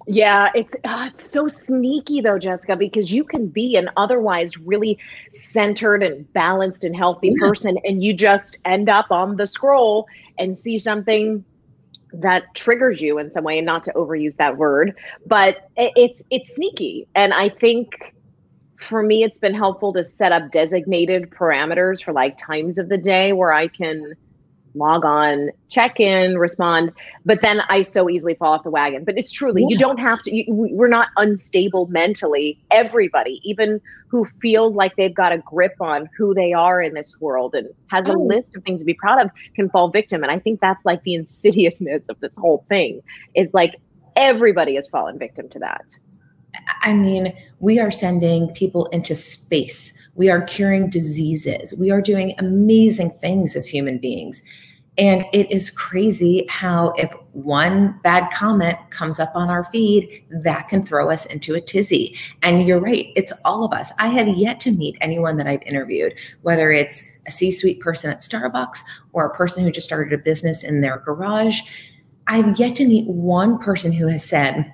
Yeah, 0.08 0.50
it's 0.56 0.76
uh, 0.84 1.10
it's 1.10 1.30
so 1.30 1.48
sneaky 1.48 2.22
though, 2.22 2.40
Jessica, 2.40 2.76
because 2.76 3.14
you 3.14 3.24
can 3.24 3.48
be 3.48 3.76
an 3.76 3.90
otherwise 3.98 4.58
really 4.58 4.98
centered 5.32 6.02
and 6.02 6.32
balanced 6.34 6.84
and 6.84 6.96
healthy 6.96 7.30
yeah. 7.30 7.48
person, 7.48 7.78
and 7.84 8.02
you 8.02 8.14
just 8.14 8.58
end 8.66 8.90
up 8.90 9.12
on 9.12 9.38
the 9.38 9.46
scroll 9.46 10.08
and 10.40 10.58
see 10.58 10.80
something 10.80 11.46
that 12.14 12.44
triggers 12.56 13.00
you 13.00 13.20
in 13.20 13.30
some 13.30 13.44
way. 13.44 13.58
And 13.60 13.66
not 13.66 13.84
to 13.84 13.94
overuse 13.94 14.38
that 14.38 14.58
word, 14.58 14.98
but 15.28 15.70
it's 15.78 16.24
it's 16.32 16.56
sneaky, 16.56 17.08
and 17.14 17.34
I 17.34 17.50
think 17.50 18.16
for 18.78 19.04
me, 19.04 19.24
it's 19.24 19.38
been 19.38 19.54
helpful 19.54 19.94
to 19.94 20.04
set 20.04 20.32
up 20.32 20.52
designated 20.52 21.30
parameters 21.30 22.04
for 22.04 22.12
like 22.12 22.38
times 22.40 22.80
of 22.80 22.90
the 22.90 22.98
day 22.98 23.32
where 23.32 23.54
I 23.54 23.68
can 23.68 24.16
log 24.76 25.06
on, 25.06 25.50
check 25.70 26.00
in, 26.00 26.38
respond. 26.38 26.92
But 27.26 27.42
then 27.42 27.62
I 27.70 27.82
so 27.82 28.10
easily 28.10 28.36
fall 28.36 28.54
off 28.54 28.64
the 28.64 28.70
wagon. 28.70 29.04
But 29.04 29.18
it's 29.18 29.32
truly, 29.32 29.62
yeah. 29.62 29.68
you 29.70 29.78
don't 29.78 30.00
have 30.00 30.22
to, 30.24 30.36
you, 30.36 30.46
we're 30.48 30.88
not 30.88 31.10
unstable 31.18 31.88
mentally. 31.88 32.60
Everybody, 32.72 33.42
even 33.44 33.82
who 34.08 34.26
feels 34.42 34.76
like 34.76 34.96
they've 34.96 35.16
got 35.16 35.32
a 35.32 35.38
grip 35.38 35.76
on 35.80 36.10
who 36.18 36.34
they 36.34 36.54
are 36.54 36.82
in 36.82 36.94
this 36.94 37.20
world 37.22 37.56
and 37.56 37.70
has 37.88 38.08
a 38.08 38.14
oh. 38.14 38.22
list 38.22 38.56
of 38.58 38.64
things 38.64 38.80
to 38.80 38.86
be 38.86 38.94
proud 38.94 39.22
of, 39.24 39.32
can 39.56 39.70
fall 39.70 39.90
victim. 39.90 40.24
And 40.24 40.32
I 40.32 40.40
think 40.40 40.60
that's 40.60 40.84
like 40.86 41.04
the 41.04 41.16
insidiousness 41.16 42.06
of 42.10 42.20
this 42.20 42.36
whole 42.36 42.66
thing 42.68 43.02
is 43.36 43.54
like 43.54 43.76
everybody 44.16 44.76
has 44.76 44.88
fallen 44.88 45.18
victim 45.18 45.48
to 45.50 45.60
that. 45.60 45.98
I 46.82 46.94
mean, 46.94 47.34
we 47.60 47.80
are 47.80 47.92
sending 47.92 48.50
people 48.50 48.88
into 48.88 49.16
space. 49.16 49.94
We 50.16 50.30
are 50.30 50.42
curing 50.42 50.90
diseases. 50.90 51.74
We 51.80 51.92
are 51.92 52.02
doing 52.02 52.36
amazing 52.40 53.12
things 53.12 53.56
as 53.56 53.68
human 53.68 53.98
beings. 53.98 54.42
And 54.98 55.26
it 55.32 55.50
is 55.50 55.70
crazy 55.70 56.46
how, 56.50 56.94
if 56.98 57.14
one 57.32 57.98
bad 58.04 58.30
comment 58.34 58.78
comes 58.90 59.22
up 59.22 59.32
on 59.36 59.50
our 59.50 59.64
feed, 59.64 60.26
that 60.44 60.68
can 60.68 60.86
throw 60.86 61.10
us 61.10 61.26
into 61.28 61.56
a 61.56 61.62
tizzy. 61.62 62.18
And 62.44 62.68
you're 62.68 62.80
right, 62.80 63.08
it's 63.16 63.32
all 63.46 63.64
of 63.64 63.72
us. 63.72 63.94
I 64.00 64.10
have 64.10 64.28
yet 64.28 64.60
to 64.62 64.72
meet 64.72 64.98
anyone 65.00 65.38
that 65.38 65.48
I've 65.48 65.64
interviewed, 65.64 66.14
whether 66.42 66.72
it's 66.74 67.04
a 67.26 67.32
C 67.32 67.52
suite 67.52 67.80
person 67.80 68.12
at 68.12 68.20
Starbucks 68.20 68.80
or 69.14 69.26
a 69.26 69.36
person 69.36 69.64
who 69.64 69.72
just 69.72 69.88
started 69.88 70.12
a 70.12 70.22
business 70.22 70.62
in 70.62 70.82
their 70.82 70.98
garage. 70.98 71.62
I've 72.28 72.60
yet 72.60 72.76
to 72.76 72.86
meet 72.86 73.08
one 73.08 73.60
person 73.60 73.94
who 73.94 74.08
has 74.08 74.26
said, 74.26 74.74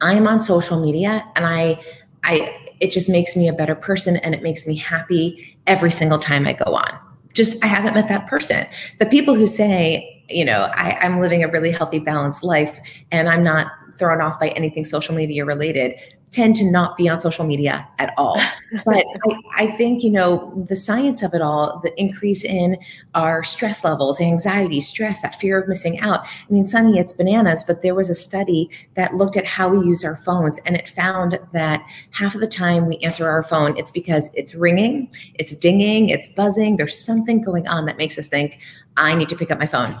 I'm 0.00 0.26
on 0.26 0.40
social 0.40 0.80
media 0.80 1.24
and 1.34 1.46
I 1.46 1.80
I 2.24 2.54
it 2.80 2.90
just 2.90 3.08
makes 3.08 3.36
me 3.36 3.48
a 3.48 3.52
better 3.52 3.74
person 3.74 4.16
and 4.16 4.34
it 4.34 4.42
makes 4.42 4.66
me 4.66 4.76
happy 4.76 5.56
every 5.66 5.90
single 5.90 6.18
time 6.18 6.46
I 6.46 6.52
go 6.52 6.74
on. 6.74 6.98
Just 7.32 7.62
I 7.64 7.66
haven't 7.66 7.94
met 7.94 8.08
that 8.08 8.26
person. 8.26 8.66
The 8.98 9.06
people 9.06 9.34
who 9.34 9.46
say, 9.46 10.24
you 10.28 10.44
know, 10.44 10.70
I, 10.74 10.98
I'm 11.00 11.20
living 11.20 11.42
a 11.44 11.48
really 11.48 11.70
healthy, 11.70 11.98
balanced 11.98 12.42
life 12.42 12.78
and 13.12 13.28
I'm 13.28 13.44
not 13.44 13.68
thrown 13.98 14.20
off 14.20 14.38
by 14.38 14.48
anything 14.50 14.84
social 14.84 15.14
media 15.14 15.44
related 15.44 15.94
tend 16.30 16.56
to 16.56 16.70
not 16.70 16.96
be 16.96 17.08
on 17.08 17.20
social 17.20 17.44
media 17.44 17.86
at 17.98 18.12
all. 18.16 18.40
But 18.84 19.04
I, 19.24 19.64
I, 19.64 19.76
think, 19.76 20.02
you 20.02 20.10
know, 20.10 20.52
the 20.68 20.76
science 20.76 21.22
of 21.22 21.32
it 21.34 21.40
all, 21.40 21.80
the 21.82 21.98
increase 21.98 22.44
in 22.44 22.76
our 23.14 23.44
stress 23.44 23.84
levels, 23.84 24.20
anxiety, 24.20 24.80
stress, 24.80 25.20
that 25.22 25.40
fear 25.40 25.58
of 25.60 25.68
missing 25.68 26.00
out. 26.00 26.26
I 26.26 26.50
mean, 26.50 26.64
Sonni, 26.64 26.98
it's 26.98 27.12
bananas, 27.12 27.64
but 27.64 27.80
there 27.80 27.94
was 27.94 28.10
a 28.10 28.14
study 28.14 28.68
that 28.94 29.14
looked 29.14 29.36
at 29.36 29.46
how 29.46 29.68
we 29.68 29.86
use 29.86 30.04
our 30.04 30.16
phones 30.16 30.58
and 30.66 30.76
it 30.76 30.88
found 30.88 31.38
that 31.52 31.86
half 32.10 32.34
of 32.34 32.40
the 32.40 32.48
time 32.48 32.86
we 32.86 32.98
answer 32.98 33.28
our 33.28 33.42
phone, 33.42 33.78
it's 33.78 33.92
because 33.92 34.30
it's 34.34 34.54
ringing, 34.54 35.08
it's 35.34 35.54
dinging, 35.54 36.08
it's 36.08 36.26
buzzing. 36.26 36.76
There's 36.76 36.98
something 36.98 37.40
going 37.40 37.66
on 37.68 37.86
that 37.86 37.96
makes 37.96 38.18
us 38.18 38.26
think, 38.26 38.58
I 38.96 39.14
need 39.14 39.28
to 39.28 39.36
pick 39.36 39.50
up 39.50 39.58
my 39.58 39.66
phone 39.66 39.98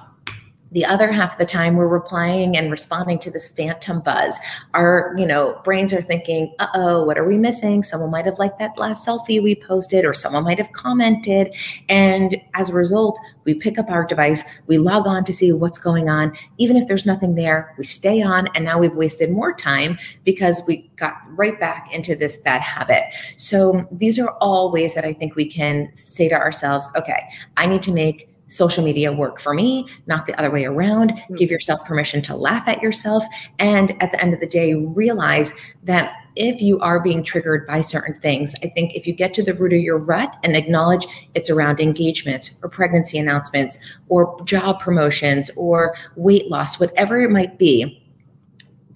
the 0.72 0.84
other 0.84 1.10
half 1.12 1.32
of 1.32 1.38
the 1.38 1.46
time 1.46 1.76
we're 1.76 1.86
replying 1.86 2.56
and 2.56 2.70
responding 2.70 3.18
to 3.20 3.30
this 3.30 3.48
phantom 3.48 4.00
buzz. 4.00 4.38
Our 4.74 5.14
you 5.16 5.26
know 5.26 5.60
brains 5.64 5.92
are 5.92 6.02
thinking 6.02 6.54
uh-oh 6.58 7.04
what 7.04 7.18
are 7.18 7.26
we 7.26 7.38
missing? 7.38 7.82
Someone 7.82 8.10
might 8.10 8.26
have 8.26 8.38
liked 8.38 8.58
that 8.58 8.78
last 8.78 9.06
selfie 9.06 9.42
we 9.42 9.54
posted 9.54 10.04
or 10.04 10.12
someone 10.12 10.44
might 10.44 10.58
have 10.58 10.72
commented. 10.72 11.54
And 11.88 12.40
as 12.54 12.68
a 12.68 12.74
result 12.74 13.18
we 13.44 13.54
pick 13.54 13.78
up 13.78 13.90
our 13.90 14.04
device 14.04 14.42
we 14.66 14.78
log 14.78 15.06
on 15.06 15.24
to 15.24 15.32
see 15.32 15.52
what's 15.52 15.78
going 15.78 16.08
on. 16.08 16.36
Even 16.58 16.76
if 16.76 16.88
there's 16.88 17.06
nothing 17.06 17.34
there 17.34 17.74
we 17.78 17.84
stay 17.84 18.22
on 18.22 18.48
and 18.54 18.64
now 18.64 18.78
we've 18.78 18.94
wasted 18.94 19.30
more 19.30 19.52
time 19.52 19.98
because 20.24 20.62
we 20.66 20.90
got 20.96 21.14
right 21.30 21.58
back 21.60 21.88
into 21.92 22.14
this 22.14 22.38
bad 22.38 22.60
habit. 22.60 23.04
So 23.36 23.86
these 23.92 24.18
are 24.18 24.30
all 24.40 24.70
ways 24.70 24.94
that 24.94 25.04
i 25.04 25.12
think 25.12 25.34
we 25.34 25.46
can 25.46 25.90
say 25.94 26.28
to 26.28 26.34
ourselves 26.34 26.88
okay 26.96 27.28
i 27.56 27.66
need 27.66 27.82
to 27.82 27.92
make 27.92 28.35
social 28.48 28.84
media 28.84 29.12
work 29.12 29.40
for 29.40 29.54
me, 29.54 29.86
not 30.06 30.26
the 30.26 30.38
other 30.38 30.50
way 30.50 30.64
around. 30.64 31.12
Mm-hmm. 31.12 31.34
Give 31.34 31.50
yourself 31.50 31.84
permission 31.84 32.22
to 32.22 32.36
laugh 32.36 32.66
at 32.68 32.82
yourself. 32.82 33.24
And 33.58 34.00
at 34.02 34.12
the 34.12 34.20
end 34.20 34.34
of 34.34 34.40
the 34.40 34.46
day, 34.46 34.74
realize 34.74 35.54
that 35.84 36.14
if 36.36 36.60
you 36.60 36.78
are 36.80 37.00
being 37.00 37.22
triggered 37.22 37.66
by 37.66 37.80
certain 37.80 38.20
things, 38.20 38.54
I 38.62 38.68
think 38.68 38.94
if 38.94 39.06
you 39.06 39.14
get 39.14 39.32
to 39.34 39.42
the 39.42 39.54
root 39.54 39.72
of 39.72 39.80
your 39.80 39.98
rut 39.98 40.36
and 40.44 40.54
acknowledge 40.54 41.06
it's 41.34 41.48
around 41.48 41.80
engagements 41.80 42.58
or 42.62 42.68
pregnancy 42.68 43.18
announcements 43.18 43.78
or 44.08 44.38
job 44.44 44.80
promotions 44.80 45.50
or 45.56 45.94
weight 46.16 46.50
loss, 46.50 46.78
whatever 46.78 47.22
it 47.22 47.30
might 47.30 47.58
be, 47.58 48.02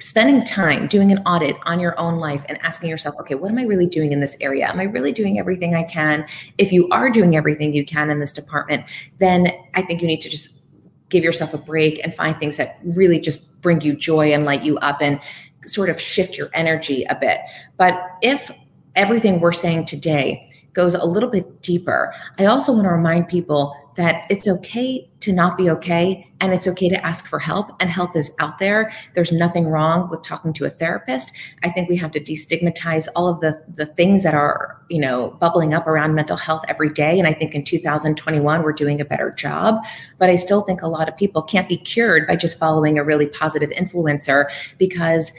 spending 0.01 0.43
time 0.45 0.87
doing 0.87 1.13
an 1.13 1.19
audit 1.19 1.57
on 1.65 1.79
your 1.79 1.99
own 1.99 2.17
life 2.17 2.45
and 2.49 2.59
asking 2.63 2.89
yourself, 2.89 3.15
okay, 3.21 3.35
what 3.35 3.51
am 3.51 3.59
I 3.59 3.65
really 3.65 3.87
doing 3.87 4.13
in 4.13 4.21
this 4.21 4.37
area? 4.41 4.69
Am 4.69 4.81
I 4.81 4.85
really 4.85 5.13
doing 5.13 5.39
everything 5.39 5.75
I 5.75 5.85
can? 5.85 6.27
If 6.59 6.73
you 6.73 6.89
are 6.89 7.11
doing 7.11 7.37
everything 7.37 7.75
you 7.75 7.85
can 7.85 8.11
in 8.11 8.19
this 8.19 8.33
department, 8.33 8.85
then 9.19 9.53
I 9.75 9.83
think 9.83 10.01
you 10.01 10.07
need 10.07 10.23
to 10.23 10.31
just 10.31 10.59
give 11.11 11.23
yourself 11.23 11.53
a 11.55 11.59
break 11.59 12.01
and 12.03 12.15
find 12.15 12.39
things 12.39 12.57
that 12.57 12.79
really 12.83 13.21
just 13.21 13.61
bring 13.61 13.81
you 13.83 13.95
joy 13.95 14.33
and 14.33 14.45
light 14.45 14.63
you 14.63 14.79
up 14.79 15.03
and 15.03 15.21
sort 15.67 15.91
of 15.91 16.01
shift 16.01 16.37
your 16.37 16.49
energy 16.55 17.05
a 17.05 17.15
bit. 17.15 17.41
But 17.77 18.01
if 18.23 18.51
everything 18.97 19.41
we're 19.41 19.53
saying 19.53 19.85
today 19.85 20.49
goes 20.73 20.95
a 20.95 21.05
little 21.05 21.29
bit 21.29 21.63
deeper, 21.63 22.15
I 22.39 22.47
also 22.47 22.73
want 22.73 22.85
to 22.85 22.91
remind 22.91 23.29
people 23.29 23.77
that 23.97 24.27
it's 24.31 24.49
okay 24.49 25.09
to 25.21 25.33
not 25.33 25.57
be 25.57 25.69
okay 25.69 26.27
and 26.41 26.55
it's 26.55 26.67
okay 26.67 26.89
to 26.89 27.07
ask 27.07 27.27
for 27.27 27.39
help 27.39 27.71
and 27.81 27.91
help 27.91 28.17
is 28.17 28.31
out 28.39 28.59
there. 28.59 28.91
There's 29.15 29.33
nothing 29.33 29.67
wrong 29.67 30.09
with 30.09 30.23
talking 30.23 30.53
to 30.55 30.65
a 30.65 30.71
therapist. 30.71 31.33
I 31.63 31.71
think 31.71 31.89
we 31.89 31.97
have 31.97 32.11
to 32.13 32.21
destigmatize 32.21 33.09
all 33.15 33.29
of 33.29 33.41
the 33.41 33.63
the 33.75 33.87
things 33.87 34.23
that 34.23 34.35
are 34.35 34.81
you 34.89 35.01
know 35.01 35.37
bubbling 35.41 35.75
up 35.75 35.87
around 35.87 36.15
mental 36.15 36.37
health 36.37 36.65
every 36.67 36.89
day 36.89 37.19
and 37.19 37.29
i 37.29 37.33
think 37.33 37.55
in 37.55 37.63
2021 37.63 38.63
we're 38.63 38.73
doing 38.73 39.01
a 39.01 39.05
better 39.05 39.31
job. 39.33 39.85
But 40.19 40.31
i 40.31 40.37
still 40.37 40.63
think 40.63 40.83
a 40.83 40.89
lot 40.89 41.09
of 41.09 41.17
people 41.17 41.43
can't 41.43 41.69
be 41.69 41.77
cured 41.77 42.27
by 42.27 42.37
just 42.37 42.59
following 42.59 42.99
a 42.99 43.05
really 43.05 43.27
positive 43.27 43.71
influencer 43.71 44.47
because 44.79 45.33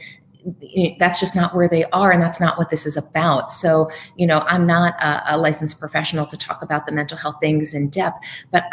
that's 0.99 1.19
just 1.19 1.36
not 1.36 1.56
where 1.56 1.67
they 1.67 1.86
are 1.86 2.12
and 2.12 2.21
that's 2.21 2.39
not 2.39 2.58
what 2.58 2.69
this 2.69 2.86
is 2.86 2.97
about. 2.97 3.51
So 3.51 3.89
you 4.15 4.27
know 4.27 4.39
i'm 4.47 4.65
not 4.65 4.93
a, 5.01 5.36
a, 5.36 5.38
licensed 5.38 5.80
professional 5.80 6.25
to 6.25 6.38
talk 6.38 6.62
about 6.62 6.86
the 6.86 6.91
mental 6.91 7.17
health 7.17 7.38
things 7.39 7.73
in 7.73 7.89
depth 7.89 8.17
but 8.51 8.63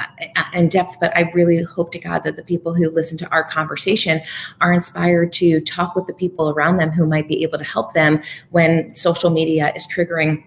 in 0.52 0.68
depth 0.68 0.96
but 1.00 1.16
i 1.16 1.30
really 1.34 1.62
hope 1.62 1.92
to 1.92 1.98
god 1.98 2.22
that 2.24 2.36
the 2.36 2.42
people 2.42 2.74
who 2.74 2.88
listen 2.90 3.16
to 3.18 3.28
our 3.30 3.44
conversation 3.44 4.20
are 4.60 4.72
inspired 4.72 5.32
to 5.32 5.60
talk 5.60 5.94
with 5.94 6.06
the 6.06 6.12
people 6.12 6.50
around 6.50 6.76
them 6.76 6.90
who 6.90 7.06
might 7.06 7.28
be 7.28 7.42
able 7.42 7.58
to 7.58 7.64
help 7.64 7.92
them 7.92 8.20
when 8.50 8.94
social 8.94 9.30
media 9.30 9.72
is 9.74 9.86
triggering 9.86 10.44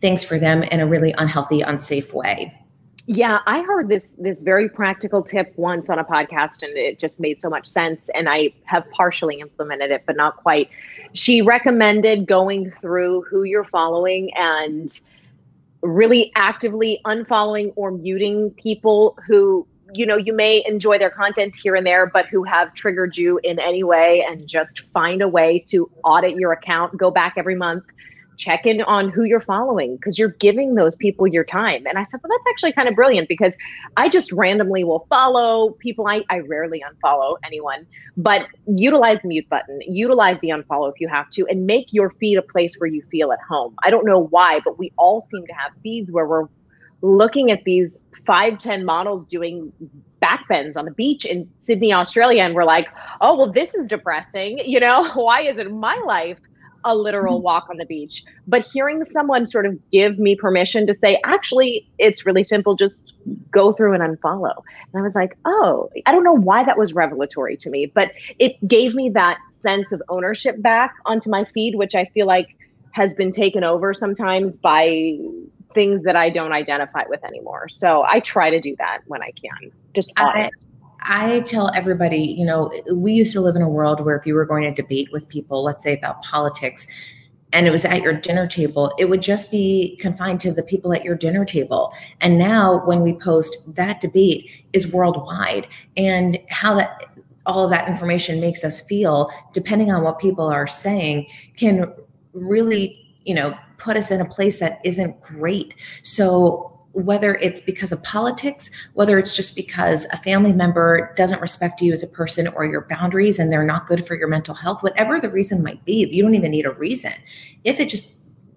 things 0.00 0.22
for 0.22 0.38
them 0.38 0.62
in 0.64 0.80
a 0.80 0.86
really 0.86 1.12
unhealthy 1.18 1.60
unsafe 1.60 2.12
way 2.14 2.54
yeah, 3.10 3.38
I 3.46 3.62
heard 3.62 3.88
this 3.88 4.16
this 4.16 4.42
very 4.42 4.68
practical 4.68 5.22
tip 5.22 5.54
once 5.56 5.88
on 5.88 5.98
a 5.98 6.04
podcast 6.04 6.62
and 6.62 6.76
it 6.76 6.98
just 6.98 7.18
made 7.18 7.40
so 7.40 7.48
much 7.48 7.66
sense 7.66 8.10
and 8.14 8.28
I 8.28 8.52
have 8.64 8.84
partially 8.90 9.40
implemented 9.40 9.90
it 9.90 10.02
but 10.06 10.14
not 10.14 10.36
quite. 10.36 10.68
She 11.14 11.40
recommended 11.40 12.26
going 12.26 12.70
through 12.82 13.22
who 13.22 13.44
you're 13.44 13.64
following 13.64 14.30
and 14.36 15.00
really 15.80 16.30
actively 16.34 17.00
unfollowing 17.06 17.72
or 17.76 17.92
muting 17.92 18.50
people 18.50 19.16
who 19.26 19.66
you 19.94 20.04
know 20.04 20.18
you 20.18 20.34
may 20.34 20.62
enjoy 20.66 20.98
their 20.98 21.08
content 21.08 21.56
here 21.56 21.74
and 21.74 21.86
there 21.86 22.04
but 22.04 22.26
who 22.26 22.44
have 22.44 22.74
triggered 22.74 23.16
you 23.16 23.40
in 23.42 23.58
any 23.58 23.82
way 23.82 24.22
and 24.28 24.46
just 24.46 24.80
find 24.92 25.22
a 25.22 25.28
way 25.28 25.58
to 25.58 25.90
audit 26.04 26.36
your 26.36 26.52
account 26.52 26.94
go 26.98 27.10
back 27.10 27.34
every 27.38 27.54
month 27.54 27.84
check 28.38 28.64
in 28.64 28.80
on 28.82 29.10
who 29.10 29.24
you're 29.24 29.40
following 29.40 29.96
because 29.96 30.18
you're 30.18 30.30
giving 30.30 30.74
those 30.74 30.94
people 30.94 31.26
your 31.26 31.44
time. 31.44 31.86
And 31.86 31.98
I 31.98 32.04
said, 32.04 32.20
well, 32.22 32.30
that's 32.30 32.48
actually 32.48 32.72
kind 32.72 32.88
of 32.88 32.94
brilliant 32.94 33.28
because 33.28 33.56
I 33.96 34.08
just 34.08 34.32
randomly 34.32 34.84
will 34.84 35.06
follow 35.10 35.70
people. 35.80 36.06
I, 36.06 36.24
I 36.30 36.38
rarely 36.38 36.82
unfollow 36.88 37.36
anyone, 37.44 37.86
but 38.16 38.46
utilize 38.66 39.20
the 39.20 39.28
mute 39.28 39.48
button, 39.48 39.80
utilize 39.86 40.38
the 40.38 40.48
unfollow 40.48 40.90
if 40.90 41.00
you 41.00 41.08
have 41.08 41.28
to, 41.30 41.46
and 41.48 41.66
make 41.66 41.92
your 41.92 42.10
feed 42.10 42.38
a 42.38 42.42
place 42.42 42.76
where 42.78 42.88
you 42.88 43.02
feel 43.10 43.32
at 43.32 43.40
home. 43.40 43.74
I 43.82 43.90
don't 43.90 44.06
know 44.06 44.20
why, 44.20 44.60
but 44.64 44.78
we 44.78 44.92
all 44.96 45.20
seem 45.20 45.46
to 45.46 45.52
have 45.52 45.72
feeds 45.82 46.10
where 46.12 46.26
we're 46.26 46.46
looking 47.02 47.50
at 47.50 47.64
these 47.64 48.04
five 48.24 48.58
ten 48.58 48.84
models 48.84 49.24
doing 49.26 49.72
backbends 50.22 50.76
on 50.76 50.84
the 50.84 50.90
beach 50.90 51.24
in 51.24 51.48
Sydney, 51.58 51.92
Australia, 51.92 52.42
and 52.42 52.54
we're 52.54 52.64
like, 52.64 52.88
oh, 53.20 53.36
well, 53.36 53.52
this 53.52 53.74
is 53.74 53.88
depressing. 53.88 54.58
You 54.58 54.80
know, 54.80 55.10
why 55.14 55.42
is 55.42 55.58
it 55.58 55.72
my 55.72 56.00
life? 56.04 56.38
A 56.88 56.96
literal 56.96 57.36
mm-hmm. 57.36 57.44
walk 57.44 57.66
on 57.70 57.76
the 57.76 57.84
beach. 57.84 58.24
But 58.48 58.66
hearing 58.66 59.04
someone 59.04 59.46
sort 59.46 59.66
of 59.66 59.78
give 59.92 60.18
me 60.18 60.34
permission 60.34 60.86
to 60.86 60.94
say, 60.94 61.20
actually, 61.24 61.86
it's 61.98 62.26
really 62.26 62.42
simple, 62.42 62.74
just 62.74 63.12
go 63.50 63.72
through 63.72 63.92
and 63.92 64.02
unfollow. 64.02 64.56
And 64.92 64.98
I 64.98 65.02
was 65.02 65.14
like, 65.14 65.36
oh, 65.44 65.90
I 66.06 66.12
don't 66.12 66.24
know 66.24 66.32
why 66.32 66.64
that 66.64 66.78
was 66.78 66.94
revelatory 66.94 67.56
to 67.58 67.70
me, 67.70 67.86
but 67.86 68.12
it 68.38 68.56
gave 68.66 68.94
me 68.94 69.10
that 69.10 69.38
sense 69.48 69.92
of 69.92 70.02
ownership 70.08 70.60
back 70.60 70.94
onto 71.04 71.30
my 71.30 71.44
feed, 71.44 71.74
which 71.76 71.94
I 71.94 72.06
feel 72.06 72.26
like 72.26 72.56
has 72.92 73.14
been 73.14 73.30
taken 73.30 73.62
over 73.62 73.92
sometimes 73.92 74.56
by 74.56 75.18
things 75.74 76.02
that 76.04 76.16
I 76.16 76.30
don't 76.30 76.52
identify 76.52 77.04
with 77.08 77.22
anymore. 77.22 77.68
So 77.68 78.02
I 78.02 78.20
try 78.20 78.48
to 78.48 78.60
do 78.60 78.74
that 78.78 79.00
when 79.06 79.22
I 79.22 79.32
can. 79.32 79.70
Just. 79.92 80.10
I- 80.16 80.50
I 81.00 81.40
tell 81.40 81.70
everybody, 81.74 82.18
you 82.18 82.44
know, 82.44 82.72
we 82.92 83.12
used 83.12 83.32
to 83.34 83.40
live 83.40 83.56
in 83.56 83.62
a 83.62 83.68
world 83.68 84.04
where 84.04 84.16
if 84.16 84.26
you 84.26 84.34
were 84.34 84.44
going 84.44 84.64
to 84.64 84.82
debate 84.82 85.10
with 85.12 85.28
people, 85.28 85.62
let's 85.62 85.84
say 85.84 85.96
about 85.96 86.22
politics, 86.22 86.86
and 87.52 87.66
it 87.66 87.70
was 87.70 87.84
at 87.84 88.02
your 88.02 88.12
dinner 88.12 88.46
table, 88.46 88.92
it 88.98 89.06
would 89.06 89.22
just 89.22 89.50
be 89.50 89.96
confined 90.00 90.40
to 90.40 90.52
the 90.52 90.62
people 90.62 90.92
at 90.92 91.04
your 91.04 91.14
dinner 91.14 91.44
table. 91.44 91.92
And 92.20 92.38
now 92.38 92.84
when 92.84 93.00
we 93.00 93.14
post 93.14 93.74
that 93.74 94.00
debate 94.00 94.50
is 94.72 94.92
worldwide 94.92 95.66
and 95.96 96.38
how 96.50 96.74
that 96.74 97.04
all 97.46 97.64
of 97.64 97.70
that 97.70 97.88
information 97.88 98.40
makes 98.40 98.62
us 98.64 98.82
feel, 98.82 99.30
depending 99.54 99.90
on 99.90 100.02
what 100.02 100.18
people 100.18 100.46
are 100.46 100.66
saying, 100.66 101.26
can 101.56 101.90
really, 102.34 103.16
you 103.24 103.34
know, 103.34 103.56
put 103.78 103.96
us 103.96 104.10
in 104.10 104.20
a 104.20 104.26
place 104.26 104.58
that 104.58 104.80
isn't 104.84 105.18
great. 105.22 105.74
So 106.02 106.77
whether 106.92 107.34
it's 107.36 107.60
because 107.60 107.92
of 107.92 108.02
politics, 108.02 108.70
whether 108.94 109.18
it's 109.18 109.34
just 109.36 109.54
because 109.54 110.06
a 110.12 110.16
family 110.16 110.52
member 110.52 111.12
doesn't 111.16 111.40
respect 111.40 111.80
you 111.80 111.92
as 111.92 112.02
a 112.02 112.06
person 112.06 112.48
or 112.48 112.64
your 112.64 112.82
boundaries 112.88 113.38
and 113.38 113.52
they're 113.52 113.64
not 113.64 113.86
good 113.86 114.06
for 114.06 114.14
your 114.14 114.28
mental 114.28 114.54
health, 114.54 114.82
whatever 114.82 115.20
the 115.20 115.30
reason 115.30 115.62
might 115.62 115.84
be, 115.84 116.08
you 116.10 116.22
don't 116.22 116.34
even 116.34 116.50
need 116.50 116.66
a 116.66 116.72
reason. 116.72 117.12
If 117.64 117.78
it 117.78 117.88
just 117.88 118.12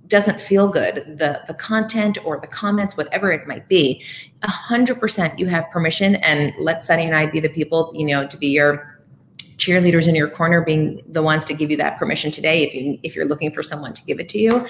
doesn't 0.08 0.42
feel 0.42 0.68
good, 0.68 1.18
the 1.18 1.42
the 1.48 1.54
content 1.54 2.18
or 2.26 2.38
the 2.40 2.48
comments, 2.48 2.98
whatever 2.98 3.32
it 3.32 3.48
might 3.48 3.68
be, 3.70 4.04
a 4.44 4.50
hundred 4.50 5.00
percent 5.00 5.40
you 5.40 5.48
have 5.48 5.70
permission. 5.72 6.16
And 6.16 6.54
let 6.60 6.80
Sonni 6.80 7.06
and 7.06 7.16
I 7.16 7.28
be 7.28 7.40
the 7.40 7.50
people, 7.50 7.94
you 7.96 8.06
know, 8.06 8.28
to 8.28 8.38
be 8.38 8.48
your 8.48 9.02
cheerleaders 9.56 10.08
in 10.08 10.16
your 10.16 10.30
corner, 10.30 10.62
being 10.62 11.02
the 11.08 11.22
ones 11.22 11.46
to 11.46 11.54
give 11.54 11.72
you 11.72 11.78
that 11.78 11.98
permission 11.98 12.30
today. 12.30 12.64
If 12.64 12.74
you 12.74 13.00
if 13.04 13.16
you're 13.16 13.26
looking 13.26 13.54
for 13.54 13.64
someone 13.64 13.94
to 13.94 14.04
give 14.04 14.20
it 14.20 14.28
to 14.30 14.38
you, 14.38 14.68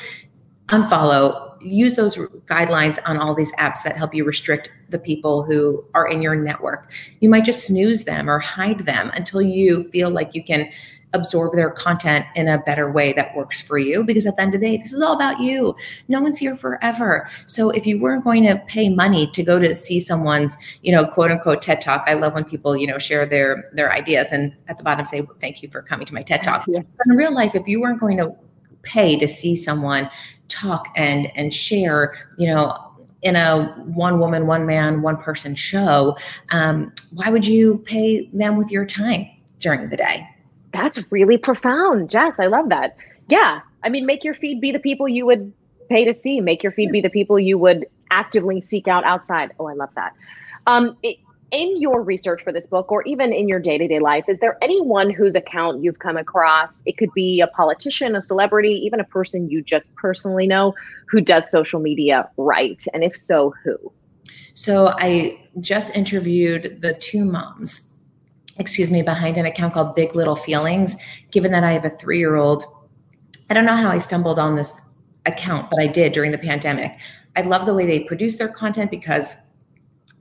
unfollow 0.67 1.50
use 1.63 1.95
those 1.95 2.17
guidelines 2.45 2.99
on 3.05 3.17
all 3.17 3.35
these 3.35 3.53
apps 3.53 3.83
that 3.83 3.97
help 3.97 4.13
you 4.13 4.23
restrict 4.23 4.69
the 4.89 4.99
people 4.99 5.43
who 5.43 5.83
are 5.93 6.07
in 6.07 6.21
your 6.21 6.35
network. 6.35 6.91
You 7.19 7.29
might 7.29 7.45
just 7.45 7.65
snooze 7.65 8.03
them 8.03 8.29
or 8.29 8.39
hide 8.39 8.79
them 8.79 9.11
until 9.13 9.41
you 9.41 9.83
feel 9.89 10.09
like 10.09 10.35
you 10.35 10.43
can 10.43 10.69
absorb 11.13 11.53
their 11.55 11.71
content 11.71 12.25
in 12.35 12.47
a 12.47 12.59
better 12.59 12.91
way 12.91 13.13
that 13.13 13.35
works 13.35 13.59
for 13.59 13.77
you 13.77 14.03
because 14.03 14.25
at 14.25 14.35
the 14.35 14.41
end 14.41 14.53
of 14.53 14.61
the 14.61 14.67
day 14.67 14.77
this 14.77 14.93
is 14.93 15.01
all 15.01 15.13
about 15.13 15.39
you 15.39 15.75
no 16.07 16.21
one's 16.21 16.37
here 16.37 16.55
forever 16.55 17.29
so 17.47 17.69
if 17.71 17.85
you 17.85 17.99
weren't 17.99 18.23
going 18.23 18.43
to 18.43 18.55
pay 18.67 18.87
money 18.87 19.29
to 19.31 19.43
go 19.43 19.59
to 19.59 19.75
see 19.75 19.99
someone's 19.99 20.55
you 20.83 20.91
know 20.91 21.05
quote 21.05 21.31
unquote 21.31 21.61
ted 21.61 21.81
talk 21.81 22.03
i 22.07 22.13
love 22.13 22.33
when 22.33 22.45
people 22.45 22.77
you 22.77 22.87
know 22.87 22.97
share 22.97 23.25
their 23.25 23.63
their 23.73 23.91
ideas 23.91 24.27
and 24.31 24.53
at 24.67 24.77
the 24.77 24.83
bottom 24.83 25.03
say 25.03 25.25
thank 25.39 25.61
you 25.61 25.69
for 25.69 25.81
coming 25.81 26.05
to 26.05 26.13
my 26.13 26.21
ted 26.21 26.43
talk 26.43 26.63
yeah. 26.67 26.79
but 26.79 27.07
in 27.07 27.17
real 27.17 27.33
life 27.33 27.55
if 27.55 27.67
you 27.67 27.81
weren't 27.81 27.99
going 27.99 28.17
to 28.17 28.33
pay 28.83 29.17
to 29.17 29.27
see 29.27 29.55
someone 29.55 30.09
talk 30.47 30.87
and 30.95 31.31
and 31.35 31.53
share 31.53 32.13
you 32.37 32.47
know 32.47 32.75
in 33.21 33.35
a 33.35 33.65
one 33.85 34.19
woman 34.19 34.47
one 34.47 34.65
man 34.65 35.01
one 35.01 35.17
person 35.17 35.55
show 35.55 36.17
um, 36.49 36.91
why 37.13 37.29
would 37.29 37.45
you 37.45 37.77
pay 37.85 38.27
them 38.33 38.57
with 38.57 38.71
your 38.71 38.85
time 38.85 39.27
during 39.59 39.89
the 39.89 39.97
day? 39.97 40.27
That's 40.73 40.99
really 41.11 41.37
profound. 41.37 42.09
Jess 42.09 42.39
i 42.39 42.47
love 42.47 42.69
that. 42.69 42.95
Yeah. 43.29 43.61
I 43.83 43.89
mean 43.89 44.05
make 44.05 44.23
your 44.23 44.33
feed 44.33 44.59
be 44.59 44.71
the 44.71 44.79
people 44.79 45.07
you 45.07 45.25
would 45.25 45.53
pay 45.89 46.05
to 46.05 46.13
see. 46.13 46.41
Make 46.41 46.63
your 46.63 46.71
feed 46.71 46.91
be 46.91 47.01
the 47.01 47.09
people 47.09 47.39
you 47.39 47.57
would 47.57 47.85
actively 48.09 48.61
seek 48.61 48.87
out 48.87 49.03
outside. 49.03 49.51
Oh 49.59 49.67
i 49.67 49.73
love 49.73 49.93
that. 49.95 50.13
Um, 50.67 50.97
it, 51.03 51.17
in 51.51 51.81
your 51.81 52.01
research 52.01 52.43
for 52.43 52.51
this 52.51 52.67
book, 52.67 52.91
or 52.91 53.03
even 53.03 53.33
in 53.33 53.47
your 53.47 53.59
day 53.59 53.77
to 53.77 53.87
day 53.87 53.99
life, 53.99 54.25
is 54.27 54.39
there 54.39 54.57
anyone 54.61 55.09
whose 55.09 55.35
account 55.35 55.83
you've 55.83 55.99
come 55.99 56.17
across? 56.17 56.81
It 56.85 56.97
could 56.97 57.13
be 57.13 57.41
a 57.41 57.47
politician, 57.47 58.15
a 58.15 58.21
celebrity, 58.21 58.73
even 58.85 58.99
a 58.99 59.03
person 59.03 59.49
you 59.49 59.61
just 59.61 59.95
personally 59.95 60.47
know 60.47 60.73
who 61.07 61.21
does 61.21 61.51
social 61.51 61.79
media 61.79 62.29
right. 62.37 62.81
And 62.93 63.03
if 63.03 63.15
so, 63.15 63.53
who? 63.63 63.77
So 64.53 64.93
I 64.97 65.39
just 65.59 65.95
interviewed 65.95 66.79
the 66.81 66.93
two 66.95 67.25
moms 67.25 67.91
excuse 68.57 68.91
me, 68.91 69.01
behind 69.01 69.37
an 69.37 69.45
account 69.45 69.73
called 69.73 69.95
Big 69.95 70.15
Little 70.15 70.35
Feelings. 70.35 70.95
Given 71.31 71.51
that 71.51 71.63
I 71.63 71.73
have 71.73 71.85
a 71.85 71.89
three 71.89 72.19
year 72.19 72.35
old, 72.35 72.63
I 73.49 73.53
don't 73.53 73.65
know 73.65 73.75
how 73.75 73.89
I 73.89 73.97
stumbled 73.97 74.39
on 74.39 74.55
this 74.55 74.79
account, 75.25 75.69
but 75.69 75.79
I 75.79 75.87
did 75.87 76.13
during 76.13 76.31
the 76.31 76.37
pandemic. 76.37 76.97
I 77.35 77.41
love 77.41 77.65
the 77.65 77.73
way 77.73 77.85
they 77.85 77.99
produce 77.99 78.37
their 78.37 78.47
content 78.47 78.91
because 78.91 79.35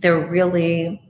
they're 0.00 0.26
really 0.26 1.02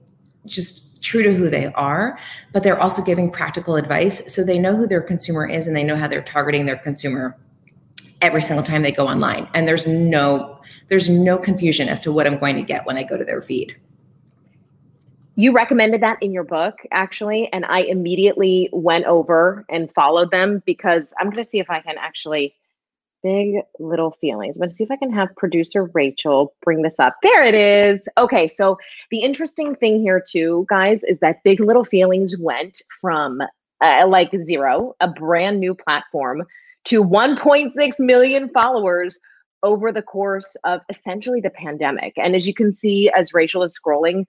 just 0.46 1.02
true 1.02 1.22
to 1.22 1.32
who 1.32 1.48
they 1.48 1.66
are, 1.66 2.18
but 2.52 2.62
they're 2.62 2.80
also 2.80 3.02
giving 3.02 3.30
practical 3.30 3.76
advice. 3.76 4.32
So 4.32 4.44
they 4.44 4.58
know 4.58 4.76
who 4.76 4.86
their 4.86 5.02
consumer 5.02 5.46
is 5.46 5.66
and 5.66 5.74
they 5.74 5.84
know 5.84 5.96
how 5.96 6.08
they're 6.08 6.22
targeting 6.22 6.66
their 6.66 6.76
consumer 6.76 7.36
every 8.20 8.42
single 8.42 8.64
time 8.64 8.82
they 8.82 8.92
go 8.92 9.06
online. 9.06 9.48
And 9.54 9.66
there's 9.66 9.86
no 9.86 10.60
there's 10.88 11.08
no 11.08 11.38
confusion 11.38 11.88
as 11.88 12.00
to 12.00 12.12
what 12.12 12.26
I'm 12.26 12.38
going 12.38 12.56
to 12.56 12.62
get 12.62 12.84
when 12.84 12.96
I 12.96 13.04
go 13.04 13.16
to 13.16 13.24
their 13.24 13.40
feed. 13.40 13.76
You 15.36 15.52
recommended 15.52 16.02
that 16.02 16.18
in 16.20 16.32
your 16.32 16.42
book, 16.42 16.74
actually, 16.90 17.48
and 17.52 17.64
I 17.64 17.80
immediately 17.82 18.68
went 18.72 19.06
over 19.06 19.64
and 19.70 19.90
followed 19.94 20.32
them 20.32 20.62
because 20.66 21.14
I'm 21.18 21.30
going 21.30 21.42
to 21.42 21.48
see 21.48 21.60
if 21.60 21.70
I 21.70 21.80
can 21.80 21.96
actually 21.96 22.54
big 23.22 23.56
little 23.78 24.10
feelings. 24.10 24.56
I'm 24.56 24.60
going 24.60 24.70
to 24.70 24.74
see 24.74 24.84
if 24.84 24.90
I 24.90 24.96
can 24.96 25.12
have 25.12 25.34
producer 25.36 25.90
Rachel 25.94 26.54
bring 26.62 26.82
this 26.82 26.98
up. 26.98 27.16
There 27.22 27.44
it 27.44 27.54
is. 27.54 28.08
Okay, 28.18 28.48
so 28.48 28.78
the 29.10 29.20
interesting 29.20 29.74
thing 29.74 30.00
here, 30.00 30.22
too, 30.26 30.66
guys, 30.68 31.02
is 31.04 31.18
that 31.20 31.42
Big 31.44 31.60
Little 31.60 31.84
Feelings 31.84 32.36
went 32.38 32.82
from 33.00 33.42
uh, 33.80 34.06
like 34.06 34.30
zero, 34.40 34.94
a 35.00 35.08
brand 35.08 35.60
new 35.60 35.74
platform, 35.74 36.44
to 36.84 37.04
1.6 37.04 38.00
million 38.00 38.48
followers 38.50 39.18
over 39.62 39.92
the 39.92 40.02
course 40.02 40.56
of 40.64 40.80
essentially 40.88 41.40
the 41.40 41.50
pandemic. 41.50 42.14
And 42.16 42.34
as 42.34 42.46
you 42.46 42.54
can 42.54 42.72
see, 42.72 43.10
as 43.14 43.34
Rachel 43.34 43.62
is 43.62 43.78
scrolling, 43.78 44.24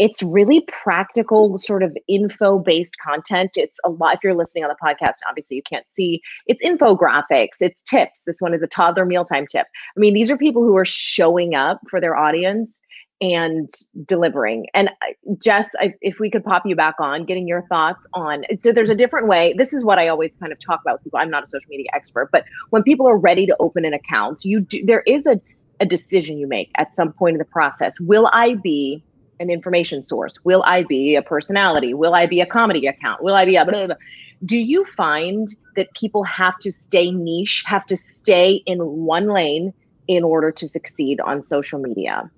it's 0.00 0.22
really 0.22 0.66
practical 0.82 1.58
sort 1.58 1.82
of 1.82 1.96
info 2.08 2.58
based 2.58 2.96
content. 2.98 3.50
It's 3.54 3.78
a 3.84 3.90
lot 3.90 4.14
if 4.14 4.20
you're 4.24 4.34
listening 4.34 4.64
on 4.64 4.70
the 4.70 4.76
podcast 4.82 5.18
obviously 5.28 5.56
you 5.58 5.62
can't 5.62 5.86
see. 5.92 6.22
It's 6.46 6.62
infographics 6.64 7.60
it's 7.60 7.82
tips. 7.82 8.24
This 8.24 8.40
one 8.40 8.54
is 8.54 8.62
a 8.62 8.66
toddler 8.66 9.04
mealtime 9.04 9.46
tip. 9.46 9.66
I 9.96 10.00
mean 10.00 10.14
these 10.14 10.30
are 10.30 10.38
people 10.38 10.62
who 10.64 10.76
are 10.76 10.86
showing 10.86 11.54
up 11.54 11.80
for 11.88 12.00
their 12.00 12.16
audience 12.16 12.80
and 13.20 13.70
delivering. 14.06 14.66
And 14.72 14.88
uh, 14.88 15.34
jess 15.38 15.74
if 16.00 16.18
we 16.18 16.30
could 16.30 16.44
pop 16.44 16.62
you 16.64 16.74
back 16.74 16.94
on 16.98 17.26
getting 17.26 17.46
your 17.46 17.66
thoughts 17.68 18.08
on 18.14 18.44
so 18.54 18.72
there's 18.72 18.88
a 18.88 18.94
different 18.94 19.28
way. 19.28 19.54
This 19.56 19.74
is 19.74 19.84
what 19.84 19.98
i 19.98 20.08
always 20.08 20.34
kind 20.34 20.50
of 20.50 20.58
talk 20.60 20.80
about 20.80 20.94
with 20.94 21.04
people. 21.04 21.18
I'm 21.18 21.30
not 21.30 21.42
a 21.42 21.46
social 21.46 21.68
media 21.68 21.88
expert 21.92 22.30
but 22.32 22.46
when 22.70 22.82
people 22.82 23.06
are 23.06 23.18
ready 23.18 23.44
to 23.44 23.54
open 23.60 23.84
an 23.84 23.92
account 23.92 24.40
you 24.44 24.60
do 24.60 24.82
there 24.86 25.02
is 25.02 25.26
a, 25.26 25.38
a 25.78 25.84
decision 25.84 26.38
you 26.38 26.48
make 26.48 26.70
at 26.76 26.94
some 26.94 27.12
point 27.12 27.34
in 27.34 27.38
the 27.38 27.44
process. 27.44 28.00
Will 28.00 28.30
i 28.32 28.54
be 28.54 29.04
an 29.40 29.50
information 29.50 30.04
source? 30.04 30.34
Will 30.44 30.62
I 30.64 30.84
be 30.84 31.16
a 31.16 31.22
personality? 31.22 31.94
Will 31.94 32.14
I 32.14 32.26
be 32.26 32.40
a 32.40 32.46
comedy 32.46 32.86
account? 32.86 33.22
Will 33.22 33.34
I 33.34 33.44
be 33.44 33.56
a 33.56 33.64
blah, 33.64 33.72
blah, 33.72 33.86
blah. 33.88 33.96
Do 34.44 34.56
you 34.56 34.84
find 34.84 35.48
that 35.76 35.92
people 35.94 36.22
have 36.24 36.58
to 36.60 36.70
stay 36.70 37.10
niche, 37.10 37.64
have 37.66 37.84
to 37.86 37.96
stay 37.96 38.62
in 38.66 38.78
one 38.78 39.28
lane 39.28 39.72
in 40.06 40.22
order 40.24 40.52
to 40.52 40.68
succeed 40.68 41.20
on 41.20 41.42
social 41.42 41.80
media? 41.80 42.30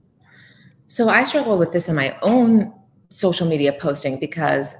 So 0.86 1.08
I 1.08 1.24
struggle 1.24 1.58
with 1.58 1.72
this 1.72 1.88
in 1.88 1.96
my 1.96 2.16
own 2.22 2.72
social 3.08 3.46
media 3.46 3.72
posting 3.72 4.18
because 4.18 4.74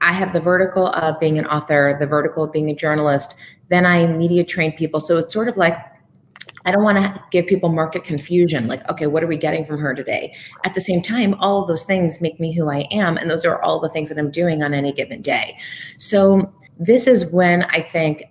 I 0.00 0.12
have 0.12 0.32
the 0.32 0.40
vertical 0.40 0.88
of 0.88 1.18
being 1.20 1.38
an 1.38 1.46
author, 1.46 1.96
the 1.98 2.06
vertical 2.06 2.44
of 2.44 2.52
being 2.52 2.70
a 2.70 2.74
journalist. 2.74 3.36
Then 3.68 3.86
I 3.86 4.06
media 4.06 4.44
train 4.44 4.72
people. 4.72 5.00
So 5.00 5.18
it's 5.18 5.32
sort 5.32 5.48
of 5.48 5.56
like 5.56 5.76
I 6.64 6.72
don't 6.72 6.82
want 6.82 6.98
to 6.98 7.22
give 7.30 7.46
people 7.46 7.68
market 7.70 8.04
confusion 8.04 8.66
like, 8.66 8.88
okay, 8.90 9.06
what 9.06 9.22
are 9.22 9.26
we 9.26 9.36
getting 9.36 9.64
from 9.64 9.78
her 9.78 9.94
today? 9.94 10.34
At 10.64 10.74
the 10.74 10.80
same 10.80 11.02
time, 11.02 11.34
all 11.34 11.62
of 11.62 11.68
those 11.68 11.84
things 11.84 12.20
make 12.20 12.38
me 12.38 12.52
who 12.52 12.68
I 12.68 12.86
am. 12.90 13.16
And 13.16 13.30
those 13.30 13.44
are 13.44 13.62
all 13.62 13.80
the 13.80 13.88
things 13.88 14.08
that 14.08 14.18
I'm 14.18 14.30
doing 14.30 14.62
on 14.62 14.74
any 14.74 14.92
given 14.92 15.22
day. 15.22 15.56
So, 15.98 16.52
this 16.78 17.06
is 17.06 17.30
when 17.30 17.64
I 17.64 17.82
think 17.82 18.24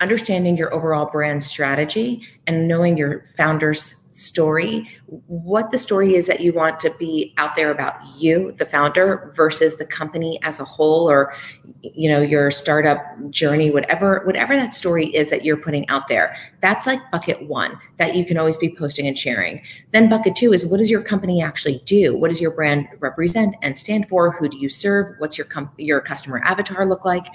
understanding 0.00 0.56
your 0.56 0.72
overall 0.74 1.06
brand 1.10 1.42
strategy 1.42 2.22
and 2.46 2.68
knowing 2.68 2.96
your 2.96 3.24
founder's 3.36 4.06
story, 4.18 4.88
what 5.26 5.70
the 5.70 5.78
story 5.78 6.14
is 6.14 6.26
that 6.26 6.40
you 6.40 6.52
want 6.52 6.80
to 6.80 6.90
be 6.98 7.34
out 7.36 7.54
there 7.54 7.70
about 7.70 7.94
you, 8.16 8.52
the 8.52 8.64
founder, 8.64 9.32
versus 9.36 9.76
the 9.76 9.84
company 9.84 10.38
as 10.42 10.58
a 10.58 10.64
whole, 10.64 11.08
or 11.10 11.34
you 11.82 12.10
know 12.10 12.20
your 12.20 12.50
startup 12.50 12.98
journey, 13.30 13.70
whatever 13.70 14.22
whatever 14.24 14.56
that 14.56 14.74
story 14.74 15.06
is 15.14 15.30
that 15.30 15.44
you're 15.44 15.56
putting 15.56 15.88
out 15.88 16.08
there. 16.08 16.36
That's 16.60 16.86
like 16.86 17.10
bucket 17.10 17.46
one 17.46 17.78
that 17.98 18.14
you 18.14 18.24
can 18.24 18.38
always 18.38 18.56
be 18.56 18.74
posting 18.74 19.06
and 19.06 19.16
sharing. 19.16 19.62
Then 19.92 20.08
bucket 20.08 20.36
two 20.36 20.52
is 20.52 20.66
what 20.66 20.78
does 20.78 20.90
your 20.90 21.02
company 21.02 21.42
actually 21.42 21.82
do? 21.84 22.16
What 22.16 22.28
does 22.28 22.40
your 22.40 22.50
brand 22.50 22.88
represent 23.00 23.54
and 23.62 23.76
stand 23.76 24.08
for? 24.08 24.32
Who 24.32 24.48
do 24.48 24.56
you 24.56 24.68
serve? 24.68 25.16
What's 25.18 25.36
your 25.36 25.46
com- 25.46 25.70
your 25.76 26.00
customer 26.00 26.40
avatar 26.44 26.86
look 26.86 27.04
like? 27.04 27.26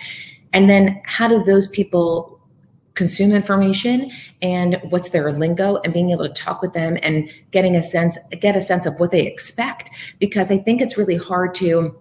And 0.53 0.69
then 0.69 1.01
how 1.05 1.27
do 1.27 1.43
those 1.43 1.67
people 1.67 2.40
consume 2.93 3.31
information 3.31 4.11
and 4.41 4.77
what's 4.89 5.09
their 5.09 5.31
lingo 5.31 5.77
and 5.77 5.93
being 5.93 6.11
able 6.11 6.27
to 6.27 6.33
talk 6.33 6.61
with 6.61 6.73
them 6.73 6.97
and 7.01 7.29
getting 7.51 7.75
a 7.75 7.81
sense 7.81 8.17
get 8.39 8.55
a 8.55 8.61
sense 8.61 8.85
of 8.85 8.99
what 8.99 9.11
they 9.11 9.25
expect. 9.25 9.89
Because 10.19 10.51
i 10.51 10.57
think 10.57 10.81
it's 10.81 10.97
really 10.97 11.17
hard 11.17 11.53
to 11.55 11.97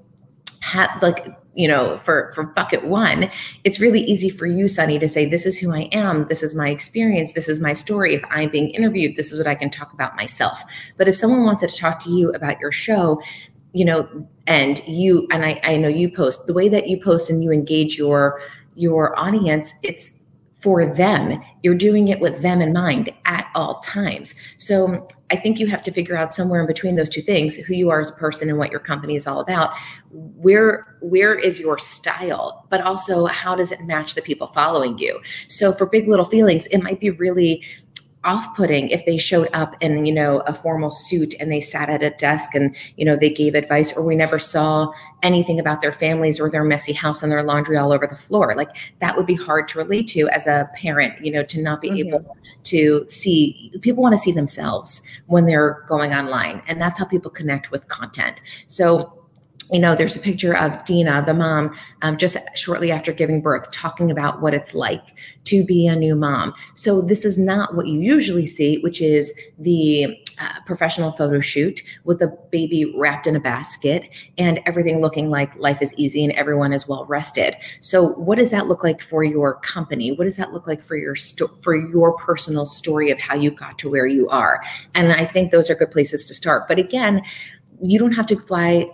have 0.61 0.91
like 1.03 1.27
you 1.55 1.67
know 1.67 1.99
for 2.05 2.33
for 2.35 2.45
bucket 2.45 2.87
one 2.87 3.31
it's 3.65 3.81
really 3.81 4.01
easy 4.01 4.29
for 4.29 4.47
you 4.47 4.67
Sonni 4.67 5.01
to 5.01 5.09
say 5.09 5.27
this 5.27 5.47
is 5.47 5.59
who 5.59 5.73
i 5.73 5.89
am. 5.93 6.27
This 6.29 6.43
is 6.43 6.55
my 6.55 6.69
experience. 6.69 7.33
This 7.33 7.49
is 7.49 7.61
my 7.61 7.73
story. 7.73 8.15
If 8.15 8.23
i'm 8.31 8.51
being 8.51 8.71
interviewed 8.71 9.17
this 9.17 9.33
is 9.33 9.39
what 9.39 9.47
i 9.47 9.55
can 9.55 9.71
talk 9.71 9.93
about 9.93 10.17
myself. 10.17 10.63
But 10.97 11.09
if 11.09 11.17
someone 11.17 11.45
wanted 11.45 11.69
to 11.69 11.77
talk 11.77 11.99
to 12.01 12.11
you 12.11 12.31
about 12.31 12.61
your 12.61 12.73
show 12.73 13.21
you 13.73 13.85
know 13.85 14.09
and 14.47 14.87
you 14.87 15.27
and 15.31 15.45
i 15.45 15.61
i 15.63 15.77
know 15.77 15.89
you 15.89 16.11
post 16.11 16.47
the 16.47 16.53
way 16.53 16.69
that 16.69 16.89
you 16.89 17.01
post 17.01 17.31
and 17.31 17.43
you 17.43 17.53
engage 17.53 17.97
your 17.97 18.41
your 18.75 19.17
audience 19.19 19.75
it's 19.83 20.13
for 20.61 20.85
them. 20.87 21.43
You're 21.63 21.75
doing 21.75 22.09
it 22.09 22.21
with 22.21 22.43
them 22.43 22.61
in 22.61 22.73
mind 22.73 23.11
at 23.25 23.51
all 23.55 23.81
times. 23.81 24.35
So 24.59 25.09
I 25.31 25.37
think 25.37 25.59
you 25.59 25.67
have 25.69 25.83
to 25.85 25.93
figure 25.93 26.17
out 26.17 26.33
somewhere 26.33 26.61
in 26.61 26.67
between 26.67 26.97
those 26.97 27.09
two 27.09 27.23
things, 27.23 27.57
who 27.57 27.75
you 27.75 27.91
are 27.91 28.01
as 28.01 28.11
a 28.11 28.15
person 28.15 28.49
and 28.49 28.59
what 28.59 28.71
your 28.71 28.81
company 28.81 29.17
is 29.17 29.27
all 29.27 29.41
about. 29.41 29.71
Where 30.11 30.97
where 31.01 31.35
is 31.35 31.59
your 31.59 31.79
style, 31.79 32.67
but 32.69 32.83
also 32.83 33.27
how 33.27 33.55
does 33.55 33.73
it 33.73 33.81
match 33.83 34.15
the 34.15 34.23
people 34.23 34.49
following 34.49 34.99
you? 34.99 35.21
So 35.49 35.73
for 35.73 35.87
big 35.87 36.09
little 36.09 36.25
feelings, 36.25 36.67
it 36.67 36.79
might 36.79 37.01
be 37.01 37.11
really 37.11 37.63
off-putting 38.25 38.89
if 38.91 39.05
they 39.07 39.17
showed 39.17 39.49
up 39.55 39.75
in 39.81 40.05
you 40.05 40.13
know 40.13 40.41
a 40.41 40.53
formal 40.53 40.91
suit 40.91 41.35
and 41.41 41.51
they 41.51 41.61
sat 41.61 41.89
at 41.89 42.03
a 42.03 42.11
desk 42.11 42.55
and 42.55 42.77
you 42.97 43.05
know 43.05 43.17
they 43.17 43.31
gave 43.31 43.55
advice 43.55 43.97
or 43.97 44.05
we 44.05 44.15
never 44.15 44.39
saw 44.39 44.93
anything 45.23 45.59
about 45.59 45.81
their 45.81 45.93
families 45.93 46.39
or 46.39 46.51
their 46.51 46.65
messy 46.65 46.93
house 46.93 47.23
and 47.23 47.33
their 47.33 47.43
laundry 47.43 47.79
all 47.79 47.93
over 47.93 48.07
the 48.07 48.17
floor 48.17 48.55
like 48.55 48.69
that 48.99 49.17
would 49.17 49.27
be 49.27 49.35
hard 49.35 49.67
to 49.67 49.79
relate 49.79 50.07
to 50.07 50.29
as 50.29 50.47
a 50.47 50.69
parent 50.75 51.15
you 51.25 51.33
know 51.33 51.43
to 51.43 51.63
not 51.63 51.81
be 51.81 51.89
mm-hmm. 51.89 52.09
able 52.09 52.37
to 52.63 53.07
see 53.09 53.73
people 53.81 54.03
want 54.03 54.13
to 54.13 54.19
see 54.19 54.33
themselves 54.33 55.01
when 55.27 55.47
they're 55.47 55.85
going 55.89 56.13
online 56.13 56.63
and 56.67 56.81
that's 56.81 56.99
how 56.99 57.07
people 57.07 57.31
connect 57.31 57.71
with 57.71 57.89
content 57.89 58.43
so 58.67 59.20
you 59.73 59.79
know, 59.79 59.95
there's 59.95 60.17
a 60.17 60.21
picture 60.21 60.57
of 60.57 60.85
Deena, 60.85 61.23
the 61.25 61.35
mom, 61.35 61.77
um, 62.03 62.17
just 62.17 62.37
shortly 62.55 62.91
after 62.91 63.13
giving 63.13 63.41
birth, 63.41 63.71
talking 63.71 64.11
about 64.11 64.41
what 64.41 64.55
it's 64.55 64.75
like 64.75 65.19
to 65.45 65.65
be 65.65 65.87
a 65.87 65.95
new 65.95 66.15
mom. 66.15 66.53
So, 66.75 67.01
this 67.01 67.25
is 67.25 67.39
not 67.39 67.75
what 67.75 67.87
you 67.87 68.01
usually 68.01 68.47
see, 68.47 68.79
which 68.79 69.01
is 69.01 69.33
the 69.59 70.19
uh, 70.41 70.61
professional 70.67 71.13
photo 71.13 71.41
shoot 71.41 71.83
with 72.05 72.21
a 72.23 72.29
baby 72.51 72.93
wrapped 72.97 73.27
in 73.27 73.37
a 73.37 73.41
basket 73.41 74.09
and 74.39 74.61
everything 74.67 75.01
looking 75.01 75.29
like 75.29 75.55
life 75.57 75.83
is 75.83 75.95
easy 75.95 76.25
and 76.25 76.33
everyone 76.33 76.73
is 76.73 76.89
well 76.89 77.05
rested. 77.05 77.55
So, 77.81 78.15
what 78.15 78.39
does 78.39 78.51
that 78.51 78.67
look 78.67 78.83
like 78.83 79.01
for 79.01 79.23
your 79.23 79.61
company? 79.61 80.13
What 80.13 80.25
does 80.25 80.37
that 80.37 80.53
look 80.53 80.67
like 80.67 80.81
for 80.81 80.97
your 80.97 81.15
sto- 81.15 81.47
for 81.47 81.77
your 81.77 82.17
personal 82.17 82.67
story 82.67 83.11
of 83.11 83.21
how 83.21 83.37
you 83.37 83.51
got 83.51 83.79
to 83.79 83.91
where 83.91 84.07
you 84.07 84.29
are? 84.31 84.63
And 84.95 85.13
I 85.13 85.27
think 85.27 85.53
those 85.53 85.71
are 85.71 85.75
good 85.75 85.93
places 85.93 86.27
to 86.27 86.35
start. 86.35 86.67
But 86.67 86.79
again, 86.79 87.23
you 87.83 87.99
don't 87.99 88.13
have 88.13 88.27
to 88.27 88.37
fly 88.37 88.91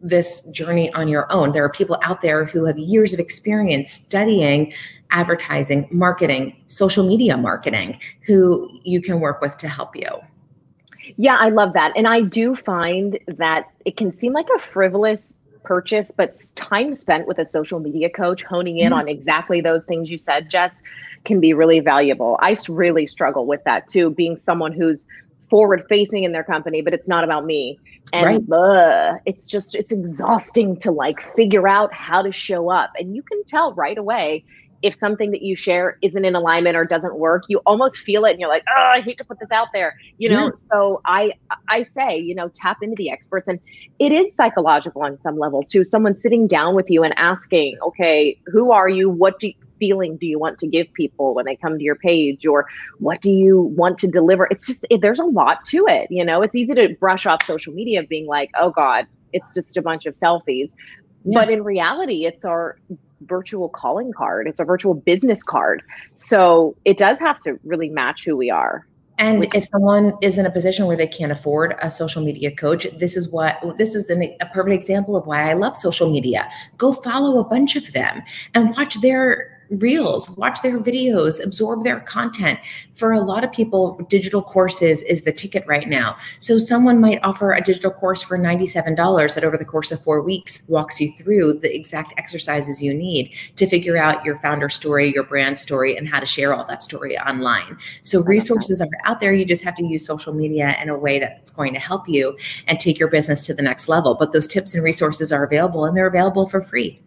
this 0.00 0.42
journey 0.50 0.92
on 0.92 1.08
your 1.08 1.30
own. 1.32 1.52
There 1.52 1.64
are 1.64 1.70
people 1.70 1.98
out 2.02 2.22
there 2.22 2.44
who 2.44 2.64
have 2.64 2.78
years 2.78 3.12
of 3.12 3.18
experience 3.18 3.90
studying 3.90 4.72
advertising, 5.10 5.88
marketing, 5.90 6.56
social 6.66 7.06
media 7.06 7.36
marketing, 7.36 7.98
who 8.26 8.68
you 8.82 9.00
can 9.00 9.20
work 9.20 9.40
with 9.40 9.56
to 9.58 9.68
help 9.68 9.96
you. 9.96 10.08
Yeah, 11.16 11.36
I 11.36 11.48
love 11.48 11.72
that. 11.72 11.92
And 11.96 12.06
I 12.06 12.20
do 12.20 12.54
find 12.54 13.18
that 13.26 13.70
it 13.84 13.96
can 13.96 14.14
seem 14.14 14.32
like 14.32 14.48
a 14.54 14.58
frivolous 14.58 15.34
purchase, 15.64 16.10
but 16.10 16.34
time 16.54 16.92
spent 16.92 17.26
with 17.26 17.38
a 17.38 17.44
social 17.44 17.80
media 17.80 18.08
coach 18.10 18.42
honing 18.42 18.78
in 18.78 18.90
mm-hmm. 18.90 19.00
on 19.00 19.08
exactly 19.08 19.60
those 19.60 19.84
things 19.84 20.10
you 20.10 20.18
said, 20.18 20.50
Jess, 20.50 20.82
can 21.24 21.40
be 21.40 21.52
really 21.52 21.80
valuable. 21.80 22.38
I 22.40 22.54
really 22.68 23.06
struggle 23.06 23.46
with 23.46 23.64
that 23.64 23.88
too, 23.88 24.10
being 24.10 24.36
someone 24.36 24.72
who's 24.72 25.06
forward 25.50 25.82
facing 25.88 26.24
in 26.24 26.32
their 26.32 26.44
company, 26.44 26.82
but 26.82 26.94
it's 26.94 27.08
not 27.08 27.24
about 27.24 27.44
me. 27.44 27.78
And 28.12 28.24
Right. 28.24 28.52
uh, 28.52 29.14
it's 29.26 29.48
just, 29.48 29.74
it's 29.74 29.92
exhausting 29.92 30.76
to 30.80 30.90
like 30.90 31.20
figure 31.36 31.68
out 31.68 31.92
how 31.92 32.22
to 32.22 32.32
show 32.32 32.70
up. 32.70 32.90
And 32.98 33.14
you 33.14 33.22
can 33.22 33.42
tell 33.46 33.74
right 33.74 33.98
away 33.98 34.44
if 34.82 34.94
something 34.94 35.32
that 35.32 35.42
you 35.42 35.56
share 35.56 35.98
isn't 36.02 36.24
in 36.24 36.34
alignment 36.34 36.76
or 36.76 36.84
doesn't 36.84 37.16
work. 37.18 37.44
You 37.48 37.58
almost 37.66 37.98
feel 37.98 38.24
it 38.24 38.32
and 38.32 38.40
you're 38.40 38.48
like, 38.48 38.64
oh, 38.68 38.90
I 38.94 39.00
hate 39.00 39.18
to 39.18 39.24
put 39.24 39.40
this 39.40 39.50
out 39.50 39.68
there. 39.72 39.94
You 40.18 40.28
know, 40.30 40.46
Yeah. 40.46 40.50
so 40.72 41.00
I 41.04 41.32
I 41.68 41.82
say, 41.82 42.16
you 42.18 42.34
know, 42.34 42.48
tap 42.54 42.78
into 42.82 42.94
the 42.96 43.10
experts. 43.10 43.48
And 43.48 43.58
it 43.98 44.12
is 44.12 44.34
psychological 44.34 45.02
on 45.02 45.18
some 45.18 45.38
level 45.38 45.62
too. 45.64 45.82
Someone 45.84 46.14
sitting 46.14 46.46
down 46.46 46.74
with 46.74 46.90
you 46.90 47.02
and 47.02 47.12
asking, 47.18 47.76
okay, 47.82 48.38
who 48.46 48.70
are 48.70 48.88
you? 48.88 49.10
What 49.10 49.40
do 49.40 49.52
feeling 49.78 50.16
do 50.16 50.26
you 50.26 50.38
want 50.38 50.58
to 50.58 50.66
give 50.66 50.92
people 50.94 51.34
when 51.34 51.44
they 51.44 51.54
come 51.54 51.78
to 51.78 51.84
your 51.84 51.94
page 51.94 52.44
or 52.44 52.66
what 52.98 53.20
do 53.20 53.30
you 53.30 53.60
want 53.76 53.96
to 53.96 54.08
deliver 54.08 54.48
it's 54.50 54.66
just 54.66 54.84
it, 54.90 55.00
there's 55.00 55.20
a 55.20 55.24
lot 55.24 55.64
to 55.64 55.86
it 55.86 56.08
you 56.10 56.24
know 56.24 56.42
it's 56.42 56.56
easy 56.56 56.74
to 56.74 56.88
brush 56.98 57.26
off 57.26 57.44
social 57.44 57.72
media 57.72 58.02
being 58.02 58.26
like 58.26 58.50
oh 58.58 58.70
god 58.70 59.06
it's 59.32 59.54
just 59.54 59.76
a 59.76 59.82
bunch 59.82 60.04
of 60.04 60.14
selfies 60.14 60.74
Yeah. 61.28 61.40
but 61.40 61.50
in 61.50 61.62
reality 61.62 62.24
it's 62.26 62.44
our 62.44 62.78
virtual 63.22 63.68
calling 63.68 64.12
card 64.12 64.46
it's 64.46 64.60
a 64.60 64.64
virtual 64.64 64.94
business 64.94 65.42
card 65.42 65.82
so 66.14 66.74
it 66.84 66.96
does 66.98 67.18
have 67.18 67.38
to 67.40 67.58
really 67.64 67.88
match 67.88 68.24
who 68.24 68.36
we 68.36 68.50
are 68.50 68.86
And 69.18 69.52
if 69.52 69.64
someone 69.64 70.12
is 70.22 70.38
in 70.38 70.46
a 70.46 70.50
position 70.50 70.86
where 70.86 70.96
they 70.96 71.08
can't 71.08 71.32
afford 71.32 71.74
a 71.82 71.90
social 71.90 72.22
media 72.22 72.54
coach, 72.54 72.86
this 73.00 73.16
is 73.16 73.32
what 73.32 73.58
this 73.76 73.96
is 73.96 74.08
an, 74.10 74.22
a 74.40 74.46
perfect 74.46 74.74
example 74.74 75.16
of 75.16 75.26
why 75.26 75.50
I 75.50 75.54
love 75.54 75.74
social 75.74 76.08
media. 76.08 76.48
Go 76.76 76.92
follow 76.92 77.40
a 77.40 77.44
bunch 77.44 77.74
of 77.74 77.92
them 77.92 78.22
and 78.54 78.70
watch 78.76 79.00
their 79.00 79.57
reels, 79.70 80.30
watch 80.30 80.62
their 80.62 80.78
videos, 80.78 81.42
absorb 81.44 81.84
their 81.84 82.00
content. 82.00 82.58
For 82.94 83.12
a 83.12 83.20
lot 83.20 83.44
of 83.44 83.52
people, 83.52 84.00
digital 84.08 84.42
courses 84.42 85.02
is 85.02 85.22
the 85.22 85.32
ticket 85.32 85.64
right 85.66 85.88
now. 85.88 86.16
So 86.38 86.58
someone 86.58 87.00
might 87.00 87.20
offer 87.22 87.52
a 87.52 87.60
digital 87.60 87.90
course 87.90 88.22
for 88.22 88.38
$97 88.38 89.34
that 89.34 89.44
over 89.44 89.56
the 89.56 89.64
course 89.64 89.92
of 89.92 90.02
4 90.02 90.22
weeks 90.22 90.66
walks 90.68 91.00
you 91.00 91.12
through 91.12 91.54
the 91.54 91.74
exact 91.74 92.14
exercises 92.16 92.82
you 92.82 92.94
need 92.94 93.32
to 93.56 93.66
figure 93.66 93.96
out 93.96 94.24
your 94.24 94.36
founder 94.38 94.68
story, 94.68 95.12
your 95.12 95.24
brand 95.24 95.58
story 95.58 95.96
and 95.96 96.08
how 96.08 96.20
to 96.20 96.26
share 96.26 96.54
all 96.54 96.64
that 96.66 96.82
story 96.82 97.18
online. 97.18 97.76
So 98.02 98.22
resources 98.22 98.80
are 98.80 98.88
out 99.04 99.20
there. 99.20 99.32
You 99.32 99.44
just 99.44 99.64
have 99.64 99.76
to 99.76 99.84
use 99.84 100.04
social 100.04 100.32
media 100.32 100.76
in 100.80 100.88
a 100.88 100.98
way 100.98 101.18
that's 101.18 101.50
going 101.50 101.74
to 101.74 101.80
help 101.80 102.08
you 102.08 102.36
and 102.66 102.78
take 102.80 102.98
your 102.98 103.10
business 103.10 103.46
to 103.46 103.54
the 103.54 103.62
next 103.62 103.88
level. 103.88 104.16
But 104.18 104.32
those 104.32 104.46
tips 104.46 104.74
and 104.74 104.82
resources 104.82 105.32
are 105.32 105.44
available 105.44 105.84
and 105.84 105.96
they're 105.96 106.06
available 106.06 106.48
for 106.48 106.62
free. 106.62 107.00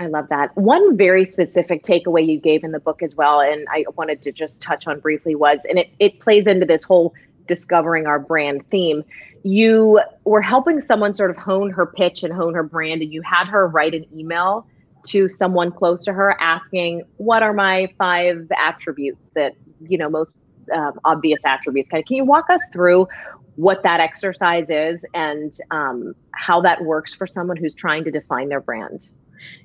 I 0.00 0.06
love 0.06 0.28
that. 0.28 0.56
One 0.56 0.96
very 0.96 1.24
specific 1.24 1.84
takeaway 1.84 2.26
you 2.26 2.38
gave 2.38 2.64
in 2.64 2.72
the 2.72 2.80
book 2.80 3.02
as 3.02 3.14
well, 3.14 3.40
and 3.40 3.66
I 3.70 3.84
wanted 3.96 4.22
to 4.22 4.32
just 4.32 4.60
touch 4.60 4.88
on 4.88 4.98
briefly 4.98 5.34
was, 5.34 5.64
and 5.68 5.78
it, 5.78 5.90
it 6.00 6.20
plays 6.20 6.46
into 6.46 6.66
this 6.66 6.82
whole 6.82 7.14
discovering 7.46 8.06
our 8.06 8.18
brand 8.18 8.66
theme. 8.68 9.04
You 9.44 10.00
were 10.24 10.42
helping 10.42 10.80
someone 10.80 11.14
sort 11.14 11.30
of 11.30 11.36
hone 11.36 11.70
her 11.70 11.86
pitch 11.86 12.24
and 12.24 12.32
hone 12.32 12.54
her 12.54 12.64
brand, 12.64 13.02
and 13.02 13.12
you 13.12 13.22
had 13.22 13.46
her 13.46 13.68
write 13.68 13.94
an 13.94 14.06
email 14.12 14.66
to 15.08 15.28
someone 15.28 15.70
close 15.70 16.02
to 16.04 16.12
her 16.12 16.36
asking, 16.40 17.02
What 17.18 17.42
are 17.42 17.52
my 17.52 17.92
five 17.96 18.50
attributes 18.58 19.28
that, 19.34 19.54
you 19.86 19.98
know, 19.98 20.08
most 20.08 20.36
um, 20.74 20.98
obvious 21.04 21.44
attributes? 21.44 21.88
Kind 21.88 22.02
of, 22.02 22.08
can 22.08 22.16
you 22.16 22.24
walk 22.24 22.50
us 22.50 22.62
through 22.72 23.06
what 23.56 23.84
that 23.84 24.00
exercise 24.00 24.70
is 24.70 25.06
and 25.14 25.52
um, 25.70 26.14
how 26.32 26.60
that 26.62 26.82
works 26.82 27.14
for 27.14 27.26
someone 27.26 27.56
who's 27.56 27.74
trying 27.74 28.02
to 28.04 28.10
define 28.10 28.48
their 28.48 28.60
brand? 28.60 29.06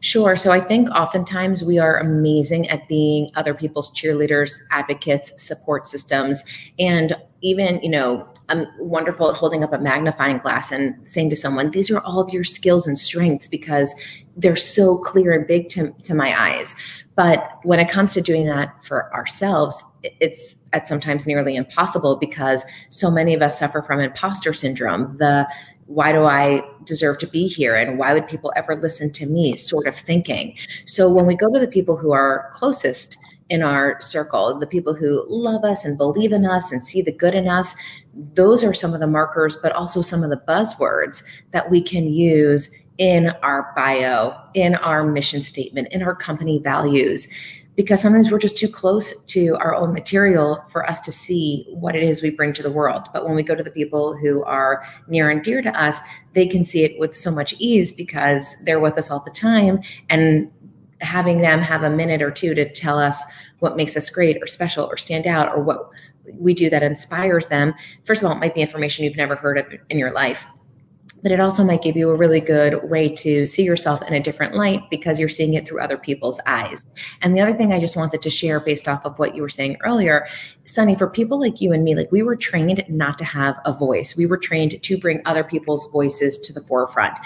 Sure. 0.01 0.35
So 0.35 0.51
I 0.51 0.59
think 0.59 0.89
oftentimes 0.91 1.63
we 1.63 1.77
are 1.77 1.97
amazing 1.97 2.69
at 2.69 2.87
being 2.87 3.29
other 3.35 3.53
people's 3.53 3.93
cheerleaders, 3.95 4.57
advocates, 4.71 5.31
support 5.41 5.85
systems, 5.85 6.43
and 6.77 7.15
even, 7.41 7.81
you 7.81 7.89
know, 7.89 8.27
I'm 8.49 8.65
wonderful 8.79 9.29
at 9.29 9.37
holding 9.37 9.63
up 9.63 9.71
a 9.73 9.77
magnifying 9.77 10.39
glass 10.39 10.71
and 10.71 10.95
saying 11.07 11.29
to 11.29 11.35
someone, 11.35 11.69
these 11.69 11.89
are 11.89 11.99
all 12.01 12.19
of 12.19 12.29
your 12.33 12.43
skills 12.43 12.87
and 12.87 12.97
strengths 12.97 13.47
because 13.47 13.93
they're 14.35 14.55
so 14.55 14.97
clear 14.97 15.31
and 15.31 15.47
big 15.47 15.69
to, 15.69 15.91
to 16.03 16.13
my 16.13 16.37
eyes. 16.37 16.75
But 17.15 17.59
when 17.63 17.79
it 17.79 17.89
comes 17.89 18.13
to 18.13 18.21
doing 18.21 18.45
that 18.47 18.83
for 18.83 19.13
ourselves, 19.13 19.83
it's 20.03 20.55
at 20.73 20.87
sometimes 20.87 21.25
nearly 21.25 21.55
impossible 21.55 22.15
because 22.15 22.65
so 22.89 23.11
many 23.11 23.33
of 23.33 23.41
us 23.41 23.59
suffer 23.59 23.81
from 23.81 23.99
imposter 23.99 24.53
syndrome. 24.53 25.17
The 25.17 25.47
why 25.89 26.11
do 26.11 26.23
I 26.25 26.61
deserve 26.83 27.17
to 27.17 27.25
be 27.25 27.47
here? 27.47 27.75
And 27.75 27.97
why 27.97 28.13
would 28.13 28.27
people 28.27 28.53
ever 28.55 28.75
listen 28.75 29.11
to 29.13 29.25
me? 29.25 29.55
Sort 29.55 29.87
of 29.87 29.95
thinking. 29.95 30.55
So 30.85 31.11
when 31.11 31.25
we 31.25 31.35
go 31.35 31.51
to 31.51 31.59
the 31.59 31.67
people 31.67 31.97
who 31.97 32.11
are 32.11 32.51
closest 32.53 33.17
in 33.49 33.63
our 33.63 33.99
circle, 33.99 34.59
the 34.59 34.67
people 34.67 34.93
who 34.93 35.25
love 35.27 35.63
us 35.63 35.85
and 35.85 35.97
believe 35.97 36.31
in 36.31 36.45
us 36.45 36.71
and 36.71 36.85
see 36.85 37.01
the 37.01 37.11
good 37.11 37.33
in 37.33 37.47
us, 37.47 37.75
those 38.35 38.63
are 38.63 38.71
some 38.71 38.93
of 38.93 38.99
the 38.99 39.07
markers, 39.07 39.57
but 39.63 39.71
also 39.71 40.03
some 40.03 40.23
of 40.23 40.29
the 40.29 40.43
buzzwords 40.47 41.23
that 41.53 41.71
we 41.71 41.81
can 41.81 42.13
use 42.13 42.69
in 42.99 43.29
our 43.41 43.73
bio, 43.75 44.37
in 44.53 44.75
our 44.75 45.03
mission 45.03 45.41
statement, 45.41 45.87
in 45.91 46.03
our 46.03 46.15
company 46.15 46.59
values 46.59 47.27
because 47.79 48.01
sometimes 48.01 48.29
we're 48.29 48.37
just 48.37 48.57
too 48.57 48.67
close 48.67 49.15
to 49.23 49.55
our 49.61 49.73
own 49.73 49.93
material 49.93 50.61
for 50.69 50.85
us 50.89 50.99
to 50.99 51.13
see 51.13 51.65
what 51.69 51.95
it 51.95 52.03
is 52.03 52.21
we 52.21 52.29
bring 52.29 52.51
to 52.51 52.61
the 52.61 52.69
world. 52.69 53.07
But 53.13 53.25
when 53.25 53.35
we 53.35 53.41
go 53.41 53.55
to 53.55 53.63
the 53.63 53.71
people 53.71 54.17
who 54.17 54.43
are 54.43 54.83
near 55.07 55.29
and 55.29 55.41
dear 55.41 55.61
to 55.61 55.81
us, 55.81 56.01
they 56.33 56.45
can 56.45 56.65
see 56.65 56.83
it 56.83 56.99
with 56.99 57.15
so 57.15 57.31
much 57.31 57.55
ease 57.57 57.93
because 57.93 58.53
they're 58.65 58.81
with 58.81 58.97
us 58.97 59.09
all 59.09 59.23
the 59.23 59.31
time. 59.31 59.79
And 60.09 60.51
having 60.99 61.39
them 61.39 61.61
have 61.61 61.83
a 61.83 61.89
minute 61.89 62.21
or 62.21 62.31
two 62.31 62.53
to 62.53 62.69
tell 62.69 62.99
us 62.99 63.23
what 63.59 63.77
makes 63.77 63.95
us 63.95 64.09
great 64.09 64.43
or 64.43 64.45
special 64.45 64.83
or 64.83 64.97
stand 64.97 65.25
out 65.25 65.47
or 65.47 65.63
what 65.63 65.89
we 66.33 66.53
do 66.53 66.69
that 66.69 66.83
inspires 66.83 67.47
them. 67.47 67.73
First 68.03 68.21
of 68.21 68.29
all, 68.29 68.35
it 68.35 68.41
might 68.41 68.55
be 68.55 68.59
information 68.59 69.05
you've 69.05 69.15
never 69.15 69.37
heard 69.37 69.57
of 69.57 69.67
in 69.89 69.97
your 69.97 70.11
life 70.11 70.45
but 71.21 71.31
it 71.31 71.39
also 71.39 71.63
might 71.63 71.81
give 71.81 71.97
you 71.97 72.09
a 72.09 72.15
really 72.15 72.39
good 72.39 72.89
way 72.89 73.09
to 73.09 73.45
see 73.45 73.63
yourself 73.63 74.01
in 74.07 74.13
a 74.13 74.19
different 74.19 74.55
light 74.55 74.81
because 74.89 75.19
you're 75.19 75.29
seeing 75.29 75.53
it 75.53 75.67
through 75.67 75.79
other 75.79 75.97
people's 75.97 76.39
eyes. 76.45 76.83
And 77.21 77.35
the 77.35 77.41
other 77.41 77.55
thing 77.55 77.73
I 77.73 77.79
just 77.79 77.95
wanted 77.95 78.21
to 78.21 78.29
share 78.29 78.59
based 78.59 78.87
off 78.87 79.05
of 79.05 79.17
what 79.19 79.35
you 79.35 79.41
were 79.41 79.49
saying 79.49 79.77
earlier, 79.83 80.27
Sonni, 80.65 80.97
for 80.97 81.09
people 81.09 81.39
like 81.39 81.61
you 81.61 81.73
and 81.73 81.83
me, 81.83 81.95
like 81.95 82.11
we 82.11 82.23
were 82.23 82.35
trained 82.35 82.83
not 82.87 83.17
to 83.17 83.25
have 83.25 83.59
a 83.65 83.73
voice. 83.73 84.15
We 84.15 84.25
were 84.25 84.37
trained 84.37 84.81
to 84.81 84.97
bring 84.97 85.21
other 85.25 85.43
people's 85.43 85.91
voices 85.91 86.37
to 86.39 86.53
the 86.53 86.61
forefront. 86.61 87.17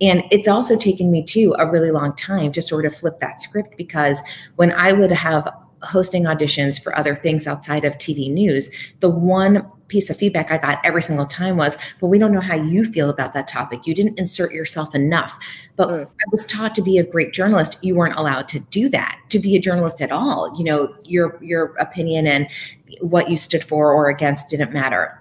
And 0.00 0.22
it's 0.30 0.48
also 0.48 0.76
taken 0.76 1.10
me 1.10 1.22
too 1.22 1.54
a 1.58 1.70
really 1.70 1.90
long 1.90 2.14
time 2.16 2.52
to 2.52 2.62
sort 2.62 2.86
of 2.86 2.94
flip 2.94 3.20
that 3.20 3.40
script 3.40 3.76
because 3.76 4.22
when 4.56 4.72
I 4.72 4.92
would 4.92 5.12
have 5.12 5.48
hosting 5.82 6.24
auditions 6.24 6.82
for 6.82 6.96
other 6.96 7.16
things 7.16 7.46
outside 7.46 7.84
of 7.84 7.96
TV 7.96 8.30
news, 8.30 8.70
the 9.00 9.08
one 9.08 9.66
piece 9.90 10.08
of 10.08 10.16
feedback 10.16 10.50
I 10.50 10.56
got 10.56 10.78
every 10.84 11.02
single 11.02 11.26
time 11.26 11.58
was, 11.58 11.76
but 12.00 12.06
we 12.06 12.18
don't 12.18 12.32
know 12.32 12.40
how 12.40 12.54
you 12.54 12.84
feel 12.84 13.10
about 13.10 13.34
that 13.34 13.46
topic. 13.46 13.86
You 13.86 13.94
didn't 13.94 14.18
insert 14.18 14.52
yourself 14.52 14.94
enough. 14.94 15.38
But 15.76 15.88
Mm. 15.90 16.06
I 16.06 16.24
was 16.30 16.46
taught 16.46 16.74
to 16.76 16.82
be 16.82 16.96
a 16.98 17.02
great 17.02 17.32
journalist. 17.34 17.78
You 17.82 17.94
weren't 17.96 18.16
allowed 18.16 18.48
to 18.48 18.60
do 18.60 18.88
that, 18.90 19.18
to 19.28 19.38
be 19.38 19.56
a 19.56 19.60
journalist 19.60 20.00
at 20.00 20.12
all. 20.12 20.54
You 20.56 20.64
know, 20.64 20.94
your 21.04 21.38
your 21.42 21.74
opinion 21.78 22.26
and 22.26 22.48
what 23.00 23.28
you 23.28 23.36
stood 23.36 23.64
for 23.64 23.92
or 23.92 24.08
against 24.08 24.48
didn't 24.48 24.72
matter. 24.72 25.19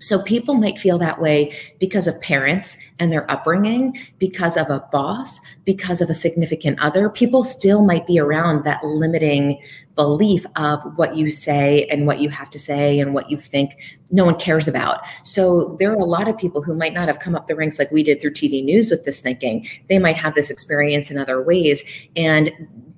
So 0.00 0.22
people 0.22 0.54
might 0.54 0.78
feel 0.78 0.98
that 0.98 1.20
way 1.20 1.54
because 1.78 2.06
of 2.06 2.20
parents 2.20 2.78
and 2.98 3.12
their 3.12 3.30
upbringing, 3.30 3.98
because 4.18 4.56
of 4.56 4.70
a 4.70 4.80
boss, 4.90 5.38
because 5.64 6.00
of 6.00 6.08
a 6.08 6.14
significant 6.14 6.80
other. 6.80 7.10
People 7.10 7.44
still 7.44 7.84
might 7.84 8.06
be 8.06 8.18
around 8.18 8.64
that 8.64 8.82
limiting 8.82 9.62
belief 9.96 10.46
of 10.56 10.80
what 10.96 11.16
you 11.16 11.30
say 11.30 11.84
and 11.90 12.06
what 12.06 12.20
you 12.20 12.30
have 12.30 12.48
to 12.48 12.58
say 12.58 12.98
and 12.98 13.12
what 13.12 13.30
you 13.30 13.36
think 13.36 13.76
no 14.10 14.24
one 14.24 14.38
cares 14.38 14.66
about. 14.66 15.00
So 15.22 15.76
there 15.78 15.92
are 15.92 15.96
a 15.96 16.04
lot 16.04 16.28
of 16.28 16.38
people 16.38 16.62
who 16.62 16.74
might 16.74 16.94
not 16.94 17.06
have 17.06 17.18
come 17.18 17.36
up 17.36 17.46
the 17.46 17.54
ranks 17.54 17.78
like 17.78 17.90
we 17.90 18.02
did 18.02 18.20
through 18.22 18.32
TV 18.32 18.64
news 18.64 18.90
with 18.90 19.04
this 19.04 19.20
thinking. 19.20 19.68
They 19.90 19.98
might 19.98 20.16
have 20.16 20.34
this 20.34 20.48
experience 20.48 21.10
in 21.10 21.18
other 21.18 21.42
ways 21.42 21.84
and 22.16 22.50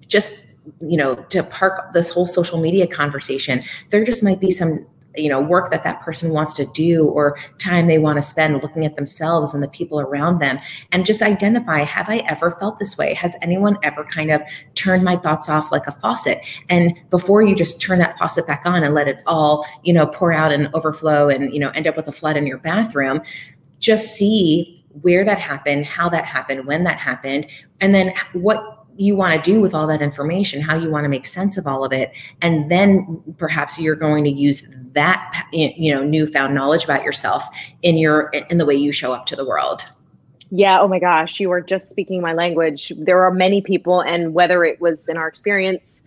just 0.07 0.33
you 0.81 0.97
know 0.97 1.17
to 1.17 1.43
park 1.43 1.93
this 1.93 2.11
whole 2.11 2.27
social 2.27 2.61
media 2.61 2.87
conversation 2.87 3.65
there 3.91 4.05
just 4.05 4.23
might 4.23 4.39
be 4.39 4.51
some 4.51 4.87
you 5.17 5.29
know 5.29 5.41
work 5.41 5.71
that 5.71 5.85
that 5.85 6.01
person 6.01 6.31
wants 6.31 6.55
to 6.55 6.65
do 6.67 7.07
or 7.07 7.37
time 7.59 7.87
they 7.87 7.99
want 7.99 8.17
to 8.17 8.23
spend 8.23 8.63
looking 8.63 8.85
at 8.85 8.97
themselves 8.97 9.53
and 9.55 9.63
the 9.63 9.69
people 9.69 10.01
around 10.01 10.39
them 10.39 10.59
and 10.93 11.05
just 11.05 11.23
identify 11.23 11.81
have 11.81 12.09
i 12.09 12.19
ever 12.29 12.51
felt 12.53 12.79
this 12.79 12.97
way? 12.99 13.15
Has 13.15 13.37
anyone 13.43 13.77
ever 13.83 14.05
kind 14.05 14.31
of 14.31 14.43
turned 14.75 15.05
my 15.05 15.17
thoughts 15.17 15.49
off 15.49 15.73
like 15.73 15.87
a 15.87 15.93
faucet? 15.93 16.39
And 16.69 16.95
before 17.11 17.43
you 17.43 17.55
just 17.55 17.81
turn 17.81 17.99
that 17.99 18.17
faucet 18.19 18.47
back 18.47 18.63
on 18.65 18.83
and 18.83 18.95
let 18.95 19.09
it 19.09 19.23
all 19.27 19.67
you 19.83 19.93
know 19.93 20.07
pour 20.07 20.33
out 20.33 20.53
and 20.53 20.69
overflow 20.75 21.29
and 21.29 21.53
you 21.53 21.61
know 21.61 21.71
end 21.71 21.87
up 21.87 21.97
with 21.97 22.09
a 22.09 22.13
flood 22.13 22.37
in 22.37 22.47
your 22.47 22.59
bathroom 22.59 23.21
just 23.79 24.15
see 24.15 24.85
where 25.01 25.25
that 25.25 25.39
happened 25.39 25.85
how 25.85 26.09
that 26.09 26.25
happened 26.25 26.67
when 26.67 26.85
that 26.85 26.99
happened 26.99 27.47
and 27.81 27.95
then 27.95 28.13
what 28.33 28.72
you 28.97 29.17
want 29.17 29.43
to 29.43 29.51
do 29.51 29.61
with 29.61 29.75
all 29.75 29.87
that 29.87 30.03
information, 30.03 30.61
how 30.61 30.77
you 30.77 30.91
want 30.91 31.05
to 31.05 31.09
make 31.09 31.27
sense 31.27 31.57
of 31.57 31.67
all 31.67 31.85
of 31.85 31.93
it, 31.93 32.13
and 32.41 32.71
then 32.71 33.23
perhaps 33.39 33.79
you're 33.79 33.97
going 33.97 34.25
to 34.25 34.31
use 34.31 34.69
that 34.93 35.47
you 35.53 35.95
know 35.95 36.03
newfound 36.05 36.55
knowledge 36.55 36.85
about 36.85 37.03
yourself 37.03 37.45
in 37.83 37.97
your 37.97 38.29
in 38.51 38.59
the 38.59 38.67
way 38.67 38.75
you 38.75 38.93
show 38.93 39.13
up 39.13 39.27
to 39.27 39.37
the 39.37 39.47
world. 39.47 39.85
Yeah, 40.51 40.81
oh 40.81 40.89
my 40.89 40.99
gosh, 40.99 41.41
you 41.41 41.51
are 41.51 41.63
just 41.63 41.89
speaking 41.89 42.21
my 42.21 42.35
language. 42.35 42.93
There 42.99 43.23
are 43.25 43.33
many 43.33 43.63
people, 43.63 44.01
and 44.01 44.35
whether 44.35 44.65
it 44.65 44.81
was 44.81 45.09
in 45.09 45.17
our 45.17 45.27
experience 45.27 46.05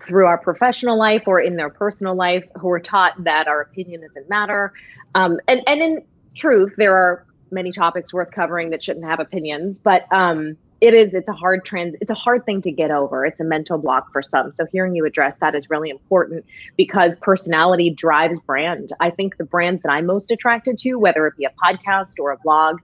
through 0.00 0.26
our 0.26 0.38
professional 0.38 0.96
life 0.96 1.24
or 1.26 1.40
in 1.40 1.56
their 1.56 1.68
personal 1.68 2.14
life 2.14 2.46
who 2.58 2.70
are 2.70 2.80
taught 2.80 3.12
that 3.24 3.48
our 3.48 3.60
opinion 3.60 4.00
doesn't 4.00 4.28
matter. 4.28 4.72
Um, 5.14 5.38
and, 5.48 5.62
and 5.66 5.80
in 5.80 6.04
truth, 6.34 6.74
there 6.76 6.94
are 6.94 7.26
many 7.50 7.72
topics 7.72 8.14
worth 8.14 8.30
covering 8.30 8.70
that 8.70 8.82
shouldn't 8.82 9.04
have 9.04 9.20
opinions, 9.20 9.78
but 9.78 10.10
um, 10.12 10.56
it 10.80 10.94
is 10.94 11.14
it's 11.14 11.28
a 11.28 11.32
hard 11.32 11.64
trans 11.64 11.96
it's 12.00 12.10
a 12.10 12.14
hard 12.14 12.44
thing 12.46 12.60
to 12.62 12.70
get 12.70 12.90
over. 12.90 13.26
It's 13.26 13.40
a 13.40 13.44
mental 13.44 13.78
block 13.78 14.12
for 14.12 14.22
some. 14.22 14.52
So 14.52 14.66
hearing 14.66 14.94
you 14.94 15.04
address 15.04 15.38
that 15.38 15.54
is 15.54 15.68
really 15.70 15.90
important 15.90 16.44
because 16.76 17.16
personality 17.16 17.90
drives 17.90 18.38
brand. 18.40 18.90
I 19.00 19.10
think 19.10 19.36
the 19.36 19.44
brands 19.44 19.82
that 19.82 19.90
i'm 19.90 20.06
most 20.06 20.30
attracted 20.30 20.78
to 20.78 20.94
whether 20.96 21.26
it 21.26 21.36
be 21.36 21.44
a 21.44 21.52
podcast 21.62 22.18
or 22.18 22.30
a 22.30 22.38
blog 22.38 22.80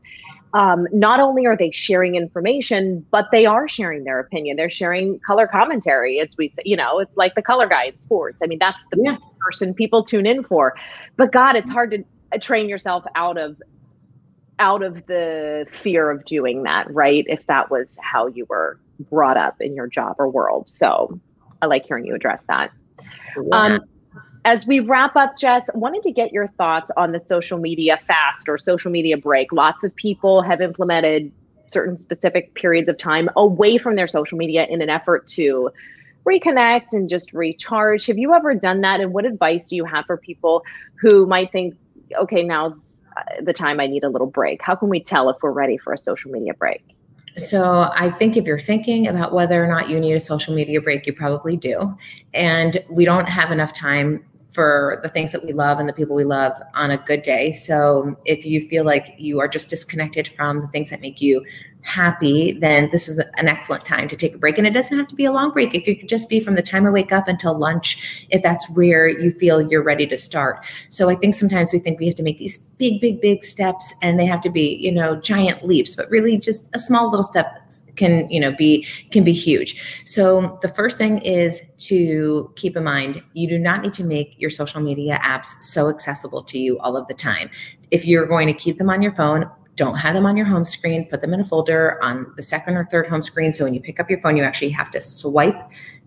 um, 0.54 0.86
not 0.92 1.18
only 1.18 1.46
are 1.46 1.56
they 1.56 1.70
sharing 1.70 2.14
information 2.14 3.04
but 3.10 3.28
they 3.32 3.46
are 3.46 3.66
sharing 3.68 4.04
their 4.04 4.20
opinion. 4.20 4.56
They're 4.56 4.70
sharing 4.70 5.18
color 5.20 5.46
commentary. 5.48 6.18
It's 6.18 6.36
we 6.36 6.50
say, 6.54 6.62
you 6.64 6.76
know 6.76 6.98
it's 6.98 7.16
like 7.16 7.34
the 7.34 7.42
color 7.42 7.68
guy 7.68 7.84
in 7.84 7.98
sports. 7.98 8.42
I 8.42 8.46
mean 8.46 8.58
that's 8.58 8.84
the 8.90 9.00
yeah. 9.02 9.16
person 9.40 9.74
people 9.74 10.02
tune 10.02 10.26
in 10.26 10.42
for. 10.42 10.74
But 11.16 11.32
god 11.32 11.54
it's 11.54 11.70
hard 11.70 11.92
to 11.92 12.38
train 12.40 12.68
yourself 12.68 13.04
out 13.14 13.38
of 13.38 13.56
out 14.58 14.82
of 14.82 15.06
the 15.06 15.66
fear 15.68 16.10
of 16.10 16.24
doing 16.24 16.62
that, 16.62 16.92
right? 16.92 17.24
If 17.28 17.46
that 17.46 17.70
was 17.70 17.98
how 18.02 18.28
you 18.28 18.46
were 18.48 18.78
brought 19.10 19.36
up 19.36 19.60
in 19.60 19.74
your 19.74 19.86
job 19.86 20.16
or 20.18 20.28
world. 20.28 20.68
So 20.68 21.18
I 21.60 21.66
like 21.66 21.86
hearing 21.86 22.06
you 22.06 22.14
address 22.14 22.44
that. 22.44 22.70
Yeah. 23.36 23.42
Um, 23.52 23.80
as 24.44 24.66
we 24.66 24.80
wrap 24.80 25.16
up, 25.16 25.38
Jess, 25.38 25.68
wanted 25.74 26.02
to 26.02 26.12
get 26.12 26.32
your 26.32 26.48
thoughts 26.48 26.90
on 26.96 27.12
the 27.12 27.18
social 27.18 27.58
media 27.58 27.98
fast 28.06 28.48
or 28.48 28.58
social 28.58 28.90
media 28.90 29.16
break. 29.16 29.52
Lots 29.52 29.84
of 29.84 29.94
people 29.96 30.42
have 30.42 30.60
implemented 30.60 31.32
certain 31.66 31.96
specific 31.96 32.54
periods 32.54 32.88
of 32.88 32.98
time 32.98 33.30
away 33.36 33.78
from 33.78 33.96
their 33.96 34.06
social 34.06 34.36
media 34.36 34.66
in 34.66 34.82
an 34.82 34.90
effort 34.90 35.26
to 35.28 35.70
reconnect 36.26 36.92
and 36.92 37.08
just 37.08 37.32
recharge. 37.32 38.06
Have 38.06 38.18
you 38.18 38.34
ever 38.34 38.54
done 38.54 38.82
that? 38.82 39.00
And 39.00 39.12
what 39.12 39.24
advice 39.24 39.68
do 39.68 39.76
you 39.76 39.84
have 39.86 40.04
for 40.04 40.18
people 40.18 40.62
who 40.96 41.26
might 41.26 41.50
think, 41.50 41.74
okay, 42.20 42.42
now's 42.42 43.04
uh, 43.16 43.22
the 43.42 43.52
time 43.52 43.80
I 43.80 43.86
need 43.86 44.04
a 44.04 44.08
little 44.08 44.26
break? 44.26 44.62
How 44.62 44.74
can 44.74 44.88
we 44.88 45.00
tell 45.00 45.28
if 45.30 45.36
we're 45.42 45.52
ready 45.52 45.76
for 45.76 45.92
a 45.92 45.98
social 45.98 46.30
media 46.30 46.54
break? 46.54 46.82
So, 47.36 47.90
I 47.92 48.10
think 48.10 48.36
if 48.36 48.44
you're 48.44 48.60
thinking 48.60 49.08
about 49.08 49.32
whether 49.32 49.64
or 49.64 49.66
not 49.66 49.88
you 49.88 49.98
need 49.98 50.14
a 50.14 50.20
social 50.20 50.54
media 50.54 50.80
break, 50.80 51.06
you 51.06 51.12
probably 51.12 51.56
do. 51.56 51.96
And 52.32 52.78
we 52.88 53.04
don't 53.04 53.28
have 53.28 53.50
enough 53.50 53.72
time 53.72 54.24
for 54.52 55.00
the 55.02 55.08
things 55.08 55.32
that 55.32 55.44
we 55.44 55.52
love 55.52 55.80
and 55.80 55.88
the 55.88 55.92
people 55.92 56.14
we 56.14 56.22
love 56.22 56.52
on 56.74 56.92
a 56.92 56.96
good 56.98 57.22
day. 57.22 57.50
So, 57.50 58.16
if 58.24 58.46
you 58.46 58.68
feel 58.68 58.84
like 58.84 59.14
you 59.18 59.40
are 59.40 59.48
just 59.48 59.68
disconnected 59.68 60.28
from 60.28 60.60
the 60.60 60.68
things 60.68 60.90
that 60.90 61.00
make 61.00 61.20
you 61.20 61.44
happy, 61.84 62.52
then 62.60 62.88
this 62.90 63.08
is 63.08 63.18
an 63.18 63.46
excellent 63.46 63.84
time 63.84 64.08
to 64.08 64.16
take 64.16 64.34
a 64.34 64.38
break. 64.38 64.58
And 64.58 64.66
it 64.66 64.70
doesn't 64.70 64.96
have 64.96 65.06
to 65.08 65.14
be 65.14 65.26
a 65.26 65.32
long 65.32 65.52
break. 65.52 65.74
It 65.74 65.84
could 65.84 66.08
just 66.08 66.28
be 66.28 66.40
from 66.40 66.54
the 66.54 66.62
time 66.62 66.86
I 66.86 66.90
wake 66.90 67.12
up 67.12 67.28
until 67.28 67.56
lunch, 67.56 68.26
if 68.30 68.42
that's 68.42 68.68
where 68.70 69.06
you 69.06 69.30
feel 69.30 69.60
you're 69.60 69.82
ready 69.82 70.06
to 70.06 70.16
start. 70.16 70.66
So 70.88 71.08
I 71.10 71.14
think 71.14 71.34
sometimes 71.34 71.72
we 71.72 71.78
think 71.78 72.00
we 72.00 72.06
have 72.06 72.16
to 72.16 72.22
make 72.22 72.38
these 72.38 72.58
big, 72.78 73.00
big, 73.00 73.20
big 73.20 73.44
steps 73.44 73.94
and 74.02 74.18
they 74.18 74.26
have 74.26 74.40
to 74.42 74.50
be, 74.50 74.76
you 74.76 74.90
know, 74.90 75.16
giant 75.16 75.62
leaps, 75.62 75.94
but 75.94 76.10
really 76.10 76.38
just 76.38 76.74
a 76.74 76.78
small 76.78 77.10
little 77.10 77.24
step 77.24 77.70
can 77.96 78.28
you 78.28 78.40
know 78.40 78.50
be 78.50 78.84
can 79.12 79.22
be 79.22 79.32
huge 79.32 80.02
so 80.04 80.58
the 80.62 80.68
first 80.68 80.98
thing 80.98 81.18
is 81.18 81.62
to 81.78 82.52
keep 82.56 82.76
in 82.76 82.82
mind 82.82 83.22
you 83.34 83.46
do 83.46 83.56
not 83.56 83.82
need 83.82 83.94
to 83.94 84.02
make 84.02 84.34
your 84.36 84.50
social 84.50 84.80
media 84.80 85.20
apps 85.22 85.46
so 85.60 85.88
accessible 85.88 86.42
to 86.42 86.58
you 86.58 86.76
all 86.80 86.96
of 86.96 87.06
the 87.06 87.14
time 87.14 87.48
if 87.92 88.04
you're 88.04 88.26
going 88.26 88.48
to 88.48 88.52
keep 88.52 88.78
them 88.78 88.90
on 88.90 89.00
your 89.00 89.12
phone 89.12 89.48
don't 89.76 89.96
have 89.96 90.14
them 90.14 90.26
on 90.26 90.36
your 90.36 90.46
home 90.46 90.64
screen. 90.64 91.06
Put 91.08 91.20
them 91.20 91.34
in 91.34 91.40
a 91.40 91.44
folder 91.44 92.02
on 92.02 92.32
the 92.36 92.42
second 92.42 92.76
or 92.76 92.84
third 92.86 93.06
home 93.06 93.22
screen. 93.22 93.52
So 93.52 93.64
when 93.64 93.74
you 93.74 93.80
pick 93.80 93.98
up 93.98 94.08
your 94.08 94.20
phone, 94.20 94.36
you 94.36 94.44
actually 94.44 94.70
have 94.70 94.90
to 94.92 95.00
swipe 95.00 95.60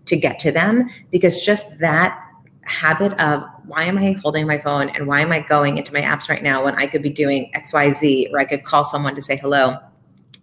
to 0.06 0.16
get 0.16 0.38
to 0.40 0.50
them 0.50 0.88
because 1.10 1.40
just 1.40 1.78
that 1.80 2.18
habit 2.62 3.12
of 3.20 3.42
why 3.66 3.84
am 3.84 3.98
I 3.98 4.12
holding 4.12 4.46
my 4.46 4.58
phone 4.58 4.88
and 4.90 5.06
why 5.06 5.20
am 5.20 5.32
I 5.32 5.40
going 5.40 5.78
into 5.78 5.92
my 5.92 6.00
apps 6.00 6.28
right 6.28 6.42
now 6.42 6.64
when 6.64 6.74
I 6.74 6.86
could 6.86 7.02
be 7.02 7.10
doing 7.10 7.50
XYZ 7.54 8.32
or 8.32 8.38
I 8.38 8.44
could 8.44 8.64
call 8.64 8.84
someone 8.84 9.14
to 9.14 9.22
say 9.22 9.36
hello 9.36 9.78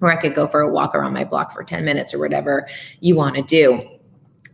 or 0.01 0.11
I 0.11 0.15
could 0.17 0.35
go 0.35 0.47
for 0.47 0.61
a 0.61 0.71
walk 0.71 0.95
around 0.95 1.13
my 1.13 1.23
block 1.23 1.53
for 1.53 1.63
10 1.63 1.85
minutes 1.85 2.13
or 2.13 2.19
whatever 2.19 2.67
you 2.99 3.15
want 3.15 3.35
to 3.35 3.41
do. 3.41 3.89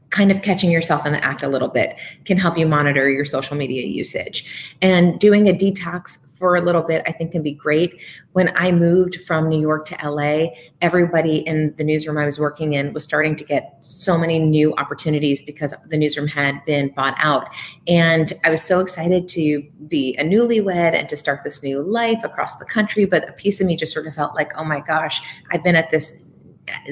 Kind 0.09 0.31
of 0.31 0.41
catching 0.41 0.69
yourself 0.69 1.05
in 1.05 1.13
the 1.13 1.23
act 1.23 1.43
a 1.43 1.47
little 1.47 1.69
bit 1.69 1.95
can 2.25 2.37
help 2.37 2.57
you 2.57 2.67
monitor 2.67 3.09
your 3.09 3.25
social 3.25 3.55
media 3.55 3.85
usage. 3.85 4.73
And 4.81 5.19
doing 5.19 5.47
a 5.47 5.53
detox 5.53 6.19
for 6.41 6.55
a 6.55 6.61
little 6.61 6.81
bit, 6.81 7.03
I 7.05 7.11
think 7.11 7.33
can 7.33 7.43
be 7.43 7.53
great. 7.53 8.01
When 8.31 8.51
I 8.57 8.71
moved 8.71 9.21
from 9.27 9.47
New 9.47 9.61
York 9.61 9.85
to 9.85 9.97
LA, 10.03 10.47
everybody 10.81 11.37
in 11.37 11.73
the 11.77 11.83
newsroom 11.83 12.17
I 12.17 12.25
was 12.25 12.39
working 12.39 12.73
in 12.73 12.93
was 12.93 13.03
starting 13.03 13.35
to 13.35 13.43
get 13.43 13.77
so 13.81 14.17
many 14.17 14.39
new 14.39 14.73
opportunities 14.77 15.43
because 15.43 15.71
the 15.87 15.97
newsroom 15.97 16.25
had 16.27 16.55
been 16.65 16.89
bought 16.95 17.13
out. 17.19 17.47
And 17.87 18.33
I 18.43 18.49
was 18.49 18.63
so 18.63 18.79
excited 18.79 19.27
to 19.29 19.61
be 19.87 20.15
a 20.17 20.23
newlywed 20.23 20.95
and 20.97 21.07
to 21.09 21.15
start 21.15 21.43
this 21.43 21.61
new 21.61 21.79
life 21.79 22.23
across 22.23 22.57
the 22.57 22.65
country. 22.65 23.05
But 23.05 23.29
a 23.29 23.33
piece 23.33 23.61
of 23.61 23.67
me 23.67 23.77
just 23.77 23.93
sort 23.93 24.07
of 24.07 24.15
felt 24.15 24.33
like, 24.33 24.51
oh 24.57 24.63
my 24.63 24.79
gosh, 24.79 25.21
I've 25.51 25.63
been 25.63 25.75
at 25.75 25.91
this 25.91 26.27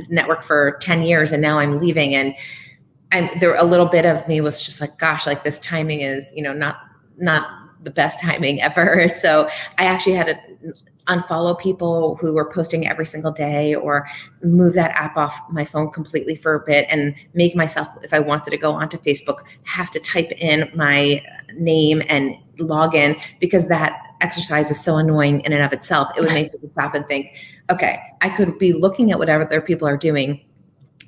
network 0.09 0.43
for 0.43 0.77
10 0.79 1.01
years 1.01 1.31
and 1.31 1.41
now 1.41 1.57
I'm 1.57 1.79
leaving. 1.79 2.13
And 2.13 2.35
I'm, 3.11 3.29
there 3.39 3.55
a 3.55 3.63
little 3.63 3.87
bit 3.87 4.05
of 4.05 4.27
me 4.27 4.41
was 4.41 4.61
just 4.61 4.79
like, 4.79 4.99
gosh, 4.99 5.25
like 5.25 5.43
this 5.43 5.57
timing 5.57 6.01
is, 6.01 6.31
you 6.35 6.43
know, 6.43 6.53
not 6.53 6.75
not 7.21 7.58
the 7.83 7.91
best 7.91 8.19
timing 8.19 8.61
ever. 8.61 9.07
So 9.19 9.49
I 9.77 9.85
actually 9.85 10.13
had 10.13 10.27
to 10.27 10.73
unfollow 11.07 11.59
people 11.59 12.15
who 12.17 12.33
were 12.33 12.49
posting 12.51 12.87
every 12.87 13.05
single 13.05 13.31
day 13.31 13.75
or 13.75 14.07
move 14.43 14.75
that 14.75 14.91
app 14.91 15.17
off 15.17 15.41
my 15.49 15.65
phone 15.65 15.89
completely 15.89 16.35
for 16.35 16.53
a 16.53 16.59
bit 16.65 16.85
and 16.89 17.15
make 17.33 17.55
myself, 17.55 17.87
if 18.03 18.13
I 18.13 18.19
wanted 18.19 18.51
to 18.51 18.57
go 18.57 18.71
onto 18.71 18.97
Facebook, 18.97 19.39
have 19.63 19.91
to 19.91 19.99
type 19.99 20.31
in 20.33 20.71
my 20.75 21.21
name 21.55 22.03
and 22.07 22.35
log 22.59 22.95
in 22.95 23.17
because 23.39 23.67
that 23.67 23.99
exercise 24.21 24.69
is 24.69 24.79
so 24.79 24.97
annoying 24.97 25.41
in 25.41 25.51
and 25.51 25.63
of 25.63 25.73
itself. 25.73 26.09
It 26.15 26.21
would 26.21 26.31
make 26.31 26.53
me 26.53 26.69
stop 26.71 26.93
and 26.93 27.07
think, 27.07 27.35
okay, 27.69 27.99
I 28.21 28.29
could 28.29 28.57
be 28.59 28.73
looking 28.73 29.11
at 29.11 29.19
whatever 29.19 29.43
other 29.45 29.61
people 29.61 29.87
are 29.87 29.97
doing 29.97 30.41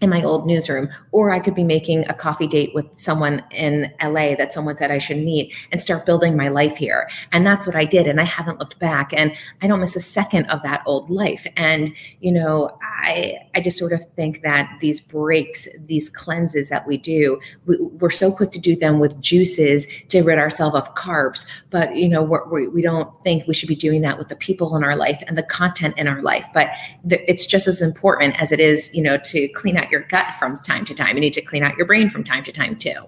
in 0.02 0.10
my 0.10 0.24
old 0.24 0.48
newsroom, 0.48 0.90
or 1.12 1.30
I 1.30 1.40
could 1.40 1.54
be 1.54 1.64
making 1.64 2.08
a 2.10 2.14
coffee 2.14 2.48
date 2.48 2.74
with 2.74 2.88
someone 3.00 3.44
in 3.52 3.94
LA 4.02 4.34
that 4.36 4.52
someone 4.52 4.76
said 4.76 4.90
I 4.90 4.98
should 4.98 5.18
meet 5.18 5.54
and 5.72 5.80
start 5.80 6.08
building 6.08 6.36
my 6.36 6.48
life 6.48 6.76
here. 6.76 7.08
And 7.32 7.46
that's 7.46 7.68
what 7.68 7.76
I 7.76 7.86
did. 7.86 8.08
And 8.08 8.20
I 8.20 8.24
haven't 8.24 8.58
looked 8.58 8.80
back 8.80 9.14
and 9.14 9.32
I 9.62 9.68
don't 9.68 9.80
miss 9.80 9.96
a 9.96 10.02
second 10.02 10.48
of 10.48 10.64
that 10.64 10.82
old 10.88 11.12
life. 11.12 11.46
And, 11.56 11.94
you 12.20 12.32
know, 12.32 12.78
I, 12.82 13.38
I 13.54 13.62
just 13.62 13.78
sort 13.78 13.94
of 13.94 14.04
think 14.16 14.42
that 14.42 14.76
these 14.82 15.00
breaks, 15.00 15.68
these 15.86 16.10
cleanses 16.10 16.70
that 16.70 16.88
we 16.88 16.98
do, 16.98 17.40
we, 17.68 17.78
are 18.02 18.10
so 18.10 18.32
quick 18.32 18.52
to 18.52 18.60
do 18.60 18.76
them 18.76 19.00
with 19.00 19.22
juices 19.22 19.86
to 20.10 20.24
rid 20.24 20.40
ourselves 20.40 20.76
of 20.76 20.96
carbs. 20.96 21.46
But, 21.70 21.96
you 21.96 22.10
know, 22.10 22.24
we, 22.24 22.68
we 22.68 22.82
don't 22.82 23.12
think 23.24 23.46
we 23.46 23.54
should 23.54 23.70
be 23.70 23.76
doing 23.76 24.02
that 24.02 24.18
with 24.18 24.30
the 24.30 24.36
people 24.36 24.76
in 24.76 24.84
our 24.84 24.96
life 24.96 25.22
and 25.28 25.38
the 25.38 25.44
content 25.44 25.96
in 26.00 26.08
our 26.08 26.24
life. 26.24 26.48
But 26.56 26.70
the, 27.04 27.30
it's 27.30 27.46
just 27.46 27.68
as 27.68 27.82
important 27.82 28.42
as 28.42 28.52
it 28.52 28.60
is, 28.60 28.92
you 28.96 29.04
know, 29.04 29.18
to 29.18 29.48
clean 29.50 29.78
out 29.78 29.91
your 29.92 30.02
gut 30.02 30.34
from 30.36 30.56
time 30.56 30.86
to 30.86 30.94
time. 30.94 31.16
You 31.16 31.22
need 31.22 31.34
to 31.34 31.42
clean 31.42 31.64
out 31.64 31.78
your 31.78 31.86
brain 31.86 32.10
from 32.10 32.24
time 32.24 32.44
to 32.44 32.52
time 32.52 32.76
too. 32.76 33.08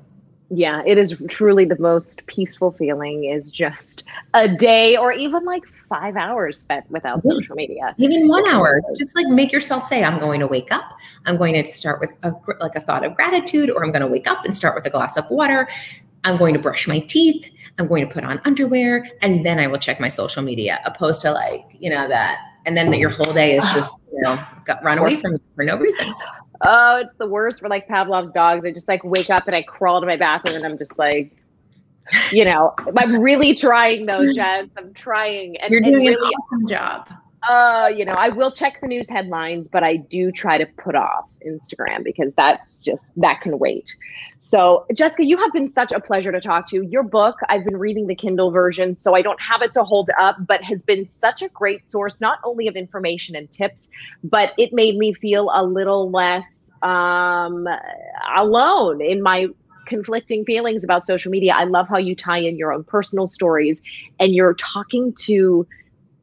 Yeah, 0.50 0.84
it 0.86 0.98
is 0.98 1.16
truly 1.30 1.66
the 1.66 1.80
most 1.80 2.28
peaceful 2.28 2.72
feeling 2.72 3.24
is 3.24 3.52
just 3.52 4.04
a 4.36 4.54
day 4.56 4.96
or 4.96 5.12
even 5.12 5.44
like 5.46 5.64
five 5.90 6.16
hours 6.16 6.60
spent 6.60 6.90
without 6.92 7.22
yeah. 7.24 7.32
social 7.32 7.56
media. 7.56 7.96
Even 7.98 8.28
one 8.28 8.48
hour. 8.48 8.82
Just 8.98 9.16
like 9.16 9.28
make 9.28 9.52
yourself 9.52 9.86
say, 9.86 10.04
I'm 10.04 10.20
going 10.20 10.40
to 10.42 10.48
wake 10.48 10.72
up. 10.72 10.98
I'm 11.26 11.38
going 11.38 11.54
to 11.56 11.72
start 11.72 12.00
with 12.00 12.14
a, 12.24 12.34
like 12.60 12.76
a 12.76 12.82
thought 12.82 13.04
of 13.04 13.16
gratitude, 13.16 13.72
or 13.72 13.84
I'm 13.84 13.92
going 13.92 14.02
to 14.02 14.08
wake 14.08 14.30
up 14.30 14.46
and 14.46 14.56
start 14.56 14.76
with 14.76 14.86
a 14.86 14.90
glass 14.90 15.18
of 15.18 15.30
water. 15.32 15.68
I'm 16.24 16.38
going 16.38 16.54
to 16.54 16.60
brush 16.60 16.88
my 16.88 17.00
teeth. 17.00 17.50
I'm 17.80 17.88
going 17.88 18.08
to 18.08 18.14
put 18.14 18.24
on 18.24 18.40
underwear, 18.46 19.06
and 19.22 19.44
then 19.46 19.60
I 19.60 19.68
will 19.68 19.80
check 19.80 20.00
my 20.00 20.08
social 20.08 20.44
media, 20.44 20.80
opposed 20.86 21.22
to 21.22 21.32
like, 21.32 21.66
you 21.80 21.90
know, 21.90 22.08
that. 22.08 22.40
And 22.66 22.78
then 22.78 22.92
that 22.92 22.98
your 22.98 23.10
whole 23.10 23.34
day 23.34 23.58
is 23.58 23.64
just, 23.74 23.98
you 24.12 24.22
know, 24.22 24.40
got 24.66 24.82
run 24.84 24.98
away 24.98 25.18
from 25.18 25.34
you 25.34 25.42
for 25.56 25.66
no 25.66 25.78
reason. 25.78 26.14
Oh, 26.66 26.98
it's 26.98 27.18
the 27.18 27.28
worst 27.28 27.60
for 27.60 27.70
like 27.70 27.88
Pavlov's 27.88 28.32
dogs. 28.32 28.66
I 28.66 28.72
just 28.72 28.88
like 28.88 29.04
wake 29.04 29.30
up 29.30 29.48
and 29.48 29.56
I 29.56 29.64
crawl 29.64 30.00
to 30.02 30.08
my 30.08 30.18
bathroom 30.18 30.56
and 30.56 30.66
I'm 30.66 30.78
just 30.78 30.98
like, 30.98 31.36
you 32.32 32.46
know, 32.46 32.74
I'm 32.98 33.20
really 33.20 33.54
trying 33.54 34.06
though, 34.06 34.32
Jess. 34.34 34.68
I'm 34.78 34.94
trying. 34.94 35.58
And, 35.58 35.72
You're 35.72 35.82
doing 35.82 36.08
and 36.08 36.16
really, 36.16 36.28
an 36.28 36.34
awesome 36.34 36.68
job. 36.68 37.10
Uh, 37.48 37.90
you 37.94 38.06
know, 38.06 38.14
I 38.14 38.30
will 38.30 38.52
check 38.52 38.80
the 38.80 38.88
news 38.88 39.10
headlines, 39.10 39.68
but 39.68 39.84
I 39.84 39.98
do 39.98 40.32
try 40.32 40.58
to 40.58 40.66
put 40.66 40.96
off 40.96 41.26
Instagram 41.46 42.04
because 42.04 42.34
that's 42.36 42.82
just 42.82 43.20
that 43.20 43.42
can 43.42 43.60
wait. 43.60 43.96
So, 44.38 44.86
Jessica, 44.94 45.26
you 45.26 45.38
have 45.38 45.52
been 45.52 45.68
such 45.68 45.92
a 45.92 46.00
pleasure 46.00 46.32
to 46.32 46.40
talk 46.40 46.70
to. 46.70 46.84
Your 46.84 47.04
book, 47.04 47.36
I've 47.50 47.66
been 47.66 47.78
reading 47.78 48.08
the 48.08 48.16
Kindle 48.16 48.52
version, 48.52 48.96
so 48.96 49.14
I 49.14 49.22
don't 49.22 49.40
have 49.42 49.62
it 49.62 49.74
to 49.74 49.84
hold 49.84 50.10
up, 50.20 50.38
but 50.48 50.64
has 50.64 50.84
been 50.84 51.10
such 51.10 51.42
a 51.42 51.50
great 51.50 51.86
source, 51.86 52.22
not 52.22 52.40
only 52.46 52.68
of 52.68 52.76
information 52.76 53.36
and 53.36 53.52
tips, 53.52 53.90
but 54.24 54.52
it 54.58 54.72
made 54.72 54.98
me 54.98 55.14
feel 55.14 55.52
a 55.54 55.64
little 55.66 56.10
less 56.12 56.72
um, 56.82 57.68
alone 58.38 59.02
in 59.02 59.22
my 59.22 59.48
conflicting 59.86 60.46
feelings 60.46 60.84
about 60.84 61.06
social 61.06 61.30
media. 61.30 61.54
I 61.56 61.66
love 61.66 61.90
how 61.90 61.98
you 61.98 62.16
tie 62.16 62.40
in 62.40 62.58
your 62.58 62.72
own 62.72 62.86
personal 62.86 63.28
stories 63.28 63.82
and 64.20 64.34
you're 64.34 64.54
talking 64.54 65.14
to 65.26 65.68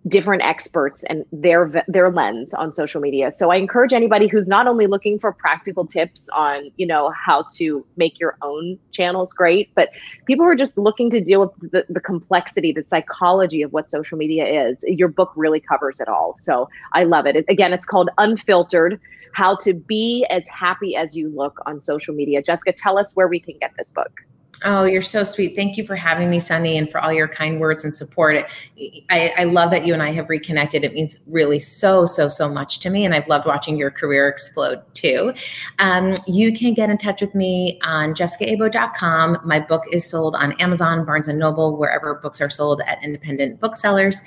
different 0.08 0.42
experts 0.42 1.04
and 1.04 1.24
their 1.30 1.84
their 1.86 2.10
lens 2.10 2.54
on 2.54 2.72
social 2.72 3.00
media. 3.00 3.30
So 3.30 3.50
I 3.50 3.56
encourage 3.56 3.92
anybody 3.92 4.28
who's 4.28 4.48
not 4.48 4.66
only 4.66 4.86
looking 4.86 5.18
for 5.18 5.32
practical 5.32 5.86
tips 5.86 6.28
on, 6.30 6.70
you 6.76 6.86
know, 6.86 7.10
how 7.10 7.44
to 7.56 7.84
make 7.96 8.18
your 8.18 8.36
own 8.40 8.78
channels 8.92 9.32
great, 9.32 9.74
but 9.74 9.90
people 10.26 10.46
who 10.46 10.52
are 10.52 10.56
just 10.56 10.78
looking 10.78 11.10
to 11.10 11.20
deal 11.20 11.40
with 11.42 11.70
the, 11.70 11.84
the 11.88 12.00
complexity, 12.00 12.72
the 12.72 12.82
psychology 12.84 13.60
of 13.60 13.72
what 13.72 13.90
social 13.90 14.16
media 14.16 14.68
is. 14.70 14.82
Your 14.84 15.08
book 15.08 15.32
really 15.36 15.60
covers 15.60 16.00
it 16.00 16.08
all. 16.08 16.32
So 16.32 16.68
I 16.94 17.04
love 17.04 17.26
it. 17.26 17.44
Again, 17.48 17.74
it's 17.74 17.86
called 17.86 18.08
Unfiltered: 18.16 18.98
How 19.34 19.56
to 19.56 19.74
Be 19.74 20.26
as 20.30 20.46
Happy 20.48 20.96
as 20.96 21.14
You 21.14 21.28
Look 21.28 21.58
on 21.66 21.78
Social 21.78 22.14
Media. 22.14 22.42
Jessica, 22.42 22.72
tell 22.72 22.98
us 22.98 23.14
where 23.14 23.28
we 23.28 23.38
can 23.38 23.56
get 23.60 23.72
this 23.76 23.90
book. 23.90 24.22
Oh, 24.62 24.84
you're 24.84 25.00
so 25.00 25.24
sweet. 25.24 25.56
Thank 25.56 25.78
you 25.78 25.86
for 25.86 25.96
having 25.96 26.28
me, 26.28 26.38
Sonni, 26.38 26.76
and 26.76 26.90
for 26.90 27.00
all 27.00 27.12
your 27.12 27.28
kind 27.28 27.58
words 27.58 27.82
and 27.82 27.94
support. 27.94 28.44
I, 29.08 29.32
I, 29.38 29.44
love 29.44 29.70
that 29.70 29.86
you 29.86 29.94
and 29.94 30.02
I 30.02 30.12
have 30.12 30.28
reconnected. 30.28 30.84
It 30.84 30.92
means 30.92 31.20
really 31.28 31.58
so, 31.58 32.04
so, 32.04 32.28
so 32.28 32.46
much 32.46 32.78
to 32.80 32.90
me. 32.90 33.06
And 33.06 33.14
I've 33.14 33.26
loved 33.26 33.46
watching 33.46 33.78
your 33.78 33.90
career 33.90 34.28
explode 34.28 34.82
too. 34.92 35.32
Um, 35.78 36.14
you 36.26 36.52
can 36.52 36.74
get 36.74 36.90
in 36.90 36.98
touch 36.98 37.22
with 37.22 37.34
me 37.34 37.78
on 37.82 38.12
jessicaabo.com. 38.12 39.38
My 39.44 39.60
book 39.60 39.84
is 39.92 40.08
sold 40.08 40.34
on 40.34 40.52
Amazon, 40.60 41.06
Barnes 41.06 41.28
and 41.28 41.38
Noble, 41.38 41.78
wherever 41.78 42.16
books 42.16 42.42
are 42.42 42.50
sold 42.50 42.82
at 42.86 43.02
independent 43.02 43.60
booksellers. 43.60 44.20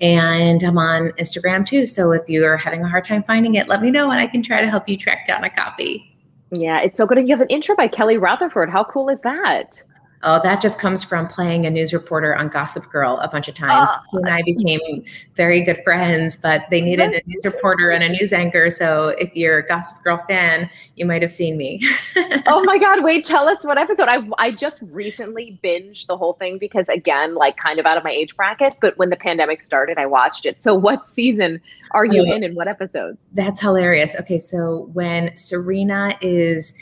And 0.00 0.62
I'm 0.62 0.78
on 0.78 1.10
Instagram 1.18 1.66
too. 1.66 1.86
So 1.86 2.12
if 2.12 2.28
you're 2.28 2.56
having 2.56 2.84
a 2.84 2.88
hard 2.88 3.04
time 3.04 3.24
finding 3.24 3.56
it, 3.56 3.66
let 3.66 3.82
me 3.82 3.90
know 3.90 4.12
and 4.12 4.20
I 4.20 4.28
can 4.28 4.42
try 4.42 4.60
to 4.60 4.70
help 4.70 4.88
you 4.88 4.96
track 4.96 5.26
down 5.26 5.42
a 5.42 5.50
copy. 5.50 6.09
Yeah, 6.52 6.80
it's 6.80 6.96
so 6.96 7.06
good. 7.06 7.18
And 7.18 7.28
you 7.28 7.34
have 7.34 7.42
an 7.42 7.48
intro 7.48 7.76
by 7.76 7.88
Kelly 7.88 8.16
Rutherford. 8.16 8.70
How 8.70 8.84
cool 8.84 9.08
is 9.08 9.22
that? 9.22 9.82
Oh, 10.22 10.38
that 10.42 10.60
just 10.60 10.78
comes 10.78 11.02
from 11.02 11.26
playing 11.28 11.64
a 11.64 11.70
news 11.70 11.94
reporter 11.94 12.36
on 12.36 12.48
Gossip 12.48 12.90
Girl 12.90 13.18
a 13.22 13.28
bunch 13.28 13.48
of 13.48 13.54
times. 13.54 13.72
Ah. 13.72 14.02
He 14.10 14.18
and 14.18 14.28
I 14.28 14.42
became 14.42 15.02
very 15.34 15.62
good 15.62 15.80
friends, 15.82 16.36
but 16.36 16.64
they 16.70 16.82
needed 16.82 17.14
a 17.14 17.22
news 17.26 17.42
reporter 17.42 17.90
and 17.90 18.04
a 18.04 18.08
news 18.10 18.30
anchor. 18.32 18.68
So 18.68 19.14
if 19.18 19.34
you're 19.34 19.58
a 19.58 19.66
Gossip 19.66 20.02
Girl 20.04 20.18
fan, 20.28 20.68
you 20.96 21.06
might 21.06 21.22
have 21.22 21.30
seen 21.30 21.56
me. 21.56 21.80
oh 22.46 22.62
my 22.64 22.76
God, 22.76 23.02
wait, 23.02 23.24
tell 23.24 23.48
us 23.48 23.64
what 23.64 23.78
episode. 23.78 24.08
I, 24.08 24.28
I 24.36 24.50
just 24.50 24.82
recently 24.90 25.58
binged 25.64 26.06
the 26.06 26.18
whole 26.18 26.34
thing 26.34 26.58
because, 26.58 26.88
again, 26.90 27.34
like 27.34 27.56
kind 27.56 27.78
of 27.78 27.86
out 27.86 27.96
of 27.96 28.04
my 28.04 28.10
age 28.10 28.36
bracket, 28.36 28.74
but 28.82 28.98
when 28.98 29.08
the 29.08 29.16
pandemic 29.16 29.62
started, 29.62 29.96
I 29.96 30.04
watched 30.04 30.44
it. 30.44 30.60
So 30.60 30.74
what 30.74 31.06
season 31.06 31.62
are 31.92 32.04
you 32.04 32.26
oh, 32.28 32.36
in 32.36 32.44
and 32.44 32.54
what 32.54 32.68
episodes? 32.68 33.26
That's 33.32 33.58
hilarious. 33.58 34.14
Okay, 34.16 34.38
so 34.38 34.90
when 34.92 35.34
Serena 35.34 36.18
is 36.20 36.74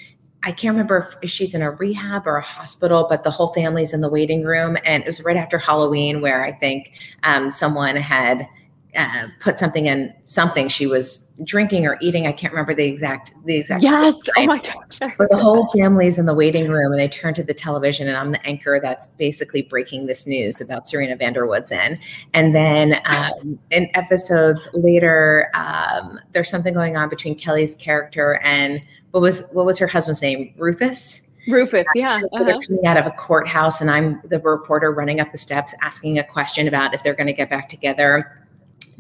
I 0.43 0.53
can't 0.53 0.73
remember 0.73 1.09
if 1.23 1.31
she's 1.31 1.55
in 1.55 1.63
a 1.63 1.71
rehab 1.73 2.27
or 2.27 2.37
a 2.37 2.43
hospital, 2.43 3.07
but 3.09 3.25
the 3.25 3.31
whole 3.31 3.53
family's 3.53 3.93
in 3.93 4.01
the 4.01 4.09
waiting 4.09 4.45
room. 4.45 4.77
And 4.85 5.03
it 5.03 5.07
was 5.07 5.23
right 5.23 5.37
after 5.37 5.59
Halloween 5.59 6.21
where 6.21 6.45
I 6.45 6.53
think 6.53 6.93
um, 7.25 7.51
someone 7.51 7.97
had 7.97 8.49
uh, 8.97 9.29
put 9.41 9.59
something 9.59 9.87
in 9.87 10.13
something 10.25 10.69
she 10.69 10.87
was 10.87 11.31
drinking 11.45 11.87
or 11.87 11.99
eating. 12.01 12.27
I 12.27 12.33
can't 12.33 12.53
remember 12.53 12.75
the 12.75 12.87
exact 12.87 13.33
the 13.45 13.57
exact. 13.57 13.83
Yes. 13.83 14.15
Oh 14.37 14.47
my 14.47 14.59
gosh. 14.59 15.13
But 15.19 15.29
the 15.29 15.37
whole 15.37 15.69
family's 15.77 16.19
in 16.19 16.27
the 16.27 16.35
waiting 16.35 16.69
room 16.69 16.93
and 16.93 17.01
they 17.01 17.09
turn 17.09 17.35
to 17.35 17.43
the 17.43 17.55
television 17.55 18.09
and 18.09 18.17
I'm 18.17 18.33
the 18.33 18.45
anchor 18.47 18.81
that's 18.81 19.09
basically 19.09 19.63
breaking 19.63 20.07
this 20.07 20.27
news 20.27 20.61
about 20.61 20.89
Serena 20.89 21.17
van 21.17 21.35
der 21.35 21.47
Woodsen. 21.47 21.99
And 22.33 22.55
then 22.55 23.01
um, 23.05 23.59
in 23.71 23.89
episodes 23.95 24.69
later, 24.73 25.51
um, 25.55 26.19
there's 26.33 26.49
something 26.49 26.73
going 26.73 26.97
on 26.97 27.09
between 27.09 27.37
Kelly's 27.37 27.75
character 27.75 28.41
and 28.43 28.81
what 29.13 29.21
was 29.21 29.43
what 29.53 29.67
was 29.67 29.79
her 29.79 29.87
husband's 29.87 30.23
name? 30.23 30.55
Rufus. 30.57 31.23
Rufus, 31.47 31.87
yeah. 31.95 32.17
Uh-huh. 32.17 32.45
They're 32.45 32.59
coming 32.61 32.87
out 32.87 32.99
of 32.99 33.07
a 33.07 33.11
courthouse, 33.13 33.81
and 33.81 33.91
I'm 33.91 34.21
the 34.25 34.39
reporter 34.39 34.93
running 34.93 35.19
up 35.21 35.33
the 35.33 35.39
steps 35.39 35.75
asking 35.83 36.19
a 36.19 36.25
question 36.25 36.69
about 36.69 36.95
if 36.95 37.03
they're 37.03 37.15
going 37.15 37.29
to 37.29 37.33
get 37.33 37.49
back 37.49 37.69
together 37.69 38.45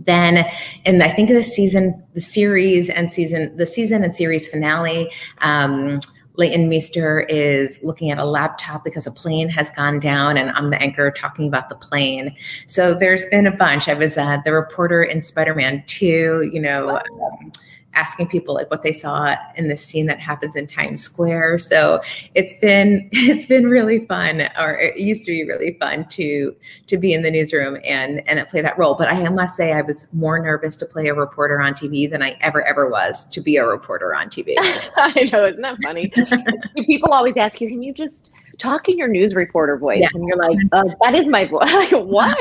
then 0.06 0.46
and 0.84 1.02
i 1.02 1.09
think 1.09 1.28
the 1.28 1.42
season 1.42 2.00
the 2.14 2.20
series 2.20 2.88
and 2.88 3.11
season 3.11 3.54
the 3.56 3.66
season 3.66 4.04
and 4.04 4.14
series 4.14 4.46
finale 4.46 5.11
um, 5.38 6.00
Leighton 6.38 6.68
Meester 6.68 7.22
is 7.22 7.80
looking 7.82 8.12
at 8.12 8.18
a 8.18 8.24
laptop 8.24 8.84
because 8.84 9.09
a 9.09 9.11
plane 9.11 9.48
has 9.48 9.70
gone 9.70 9.98
down, 9.98 10.36
and 10.36 10.50
I'm 10.52 10.70
the 10.70 10.80
anchor 10.80 11.11
talking 11.11 11.48
about 11.48 11.68
the 11.68 11.74
plane. 11.74 12.34
So 12.68 12.94
there's 12.94 13.26
been 13.26 13.48
a 13.48 13.50
bunch. 13.50 13.88
I 13.88 13.94
was 13.94 14.16
uh, 14.16 14.38
the 14.44 14.52
reporter 14.52 15.02
in 15.02 15.20
Spider 15.20 15.54
Man 15.54 15.82
2, 15.88 16.50
you 16.52 16.61
know. 16.61 16.96
Um, 16.96 17.52
asking 17.99 18.28
people 18.28 18.55
like 18.55 18.70
what 18.70 18.82
they 18.82 18.92
saw 18.92 19.34
in 19.57 19.66
the 19.66 19.76
scene 19.76 20.07
that 20.07 20.20
happens 20.20 20.55
in 20.55 20.68
Times 20.68 21.03
Square. 21.03 21.59
So 21.59 22.01
it's 22.34 22.55
been 22.61 23.09
it's 23.12 23.46
been 23.46 23.68
really 23.68 24.07
fun, 24.07 24.42
or 24.59 24.78
it 24.78 24.96
used 24.99 25.24
to 25.24 25.32
be 25.32 25.44
really 25.44 25.76
fun 25.80 26.07
to 26.11 26.55
to 26.86 26.96
be 26.96 27.12
in 27.12 27.22
the 27.22 27.30
newsroom 27.30 27.78
and 27.84 28.26
and 28.28 28.46
play 28.46 28.62
that 28.62 28.78
role. 28.78 28.94
But 28.94 29.09
I 29.09 29.28
must 29.28 29.57
say 29.57 29.72
I 29.72 29.82
was 29.82 30.12
more 30.14 30.38
nervous 30.38 30.76
to 30.76 30.86
play 30.86 31.09
a 31.09 31.14
reporter 31.14 31.61
on 31.61 31.74
TV 31.74 32.09
than 32.09 32.22
I 32.22 32.36
ever 32.40 32.62
ever 32.64 32.88
was 32.88 33.24
to 33.26 33.40
be 33.40 33.57
a 33.57 33.66
reporter 33.66 34.14
on 34.14 34.28
TV. 34.28 34.55
I 34.96 35.28
know, 35.32 35.46
isn't 35.46 35.62
that 35.62 35.78
funny? 35.82 36.12
people 36.86 37.12
always 37.12 37.36
ask 37.36 37.61
you, 37.61 37.68
can 37.68 37.82
you 37.82 37.92
just 37.92 38.30
talk 38.59 38.88
in 38.88 38.98
your 38.98 39.09
news 39.09 39.34
reporter 39.34 39.76
voice. 39.78 40.00
Yeah. 40.02 40.09
And 40.14 40.26
you're 40.26 40.36
like, 40.36 40.59
uh, 40.72 40.84
that 41.02 41.14
is 41.14 41.26
my 41.26 41.46
voice. 41.46 41.72
like, 41.72 41.90
what? 41.92 42.36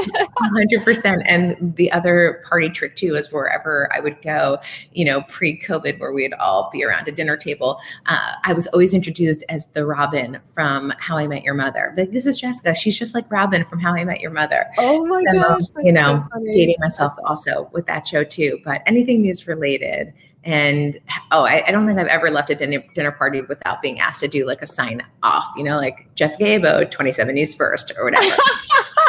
100%. 0.56 1.24
And 1.26 1.76
the 1.76 1.92
other 1.92 2.44
party 2.48 2.70
trick 2.70 2.96
too 2.96 3.16
is 3.16 3.32
wherever 3.32 3.90
I 3.94 4.00
would 4.00 4.22
go, 4.22 4.58
you 4.92 5.06
know, 5.06 5.22
pre 5.24 5.60
COVID, 5.60 6.00
where 6.00 6.12
we'd 6.12 6.34
all 6.34 6.70
be 6.72 6.84
around 6.84 7.08
a 7.08 7.12
dinner 7.12 7.38
table, 7.38 7.80
uh, 8.08 8.34
I 8.44 8.54
was 8.54 8.68
always 8.68 8.94
introduced 8.94 9.44
as 9.50 9.68
the 9.68 9.86
Robin 9.86 10.40
from 10.54 10.92
How 10.98 11.18
I 11.18 11.28
Met 11.28 11.44
Your 11.44 11.54
Mother. 11.54 11.94
But 11.96 12.12
this 12.12 12.26
is 12.26 12.40
Jessica. 12.40 12.74
She's 12.74 12.98
just 12.98 13.14
like 13.14 13.30
Robin 13.32 13.64
from 13.64 13.80
How 13.80 13.94
I 13.94 14.04
Met 14.04 14.20
Your 14.20 14.32
Mother. 14.32 14.66
Oh 14.78 15.06
my 15.06 15.24
so, 15.32 15.40
gosh. 15.40 15.62
You 15.84 15.92
know, 15.92 16.26
so 16.34 16.44
dating 16.52 16.78
myself 16.80 17.14
also 17.26 17.70
with 17.74 17.86
that 17.86 18.08
show 18.08 18.24
too. 18.24 18.60
But 18.66 18.82
anything 18.86 19.22
news 19.22 19.48
related 19.48 20.14
and 20.44 20.98
oh, 21.32 21.44
I, 21.44 21.68
I, 21.68 21.72
don't 21.72 21.86
think 21.86 22.00
I've 22.00 22.08
ever 22.08 22.30
left 22.30 22.50
a 22.50 22.56
dinner, 22.56 22.84
dinner 22.94 23.12
party 23.12 23.42
without 23.42 23.82
being 23.82 24.00
asked 24.00 24.22
to 24.22 24.28
do 24.28 24.46
like 24.46 24.62
a 24.62 24.68
sign 24.68 25.04
off, 25.24 25.48
you 25.58 25.64
know, 25.64 25.76
like 25.76 26.08
Jessica 26.16 26.46
Abo, 26.46 26.90
27 26.90 27.36
News 27.36 27.54
First 27.54 27.92
or 27.98 28.06
whatever. 28.06 28.26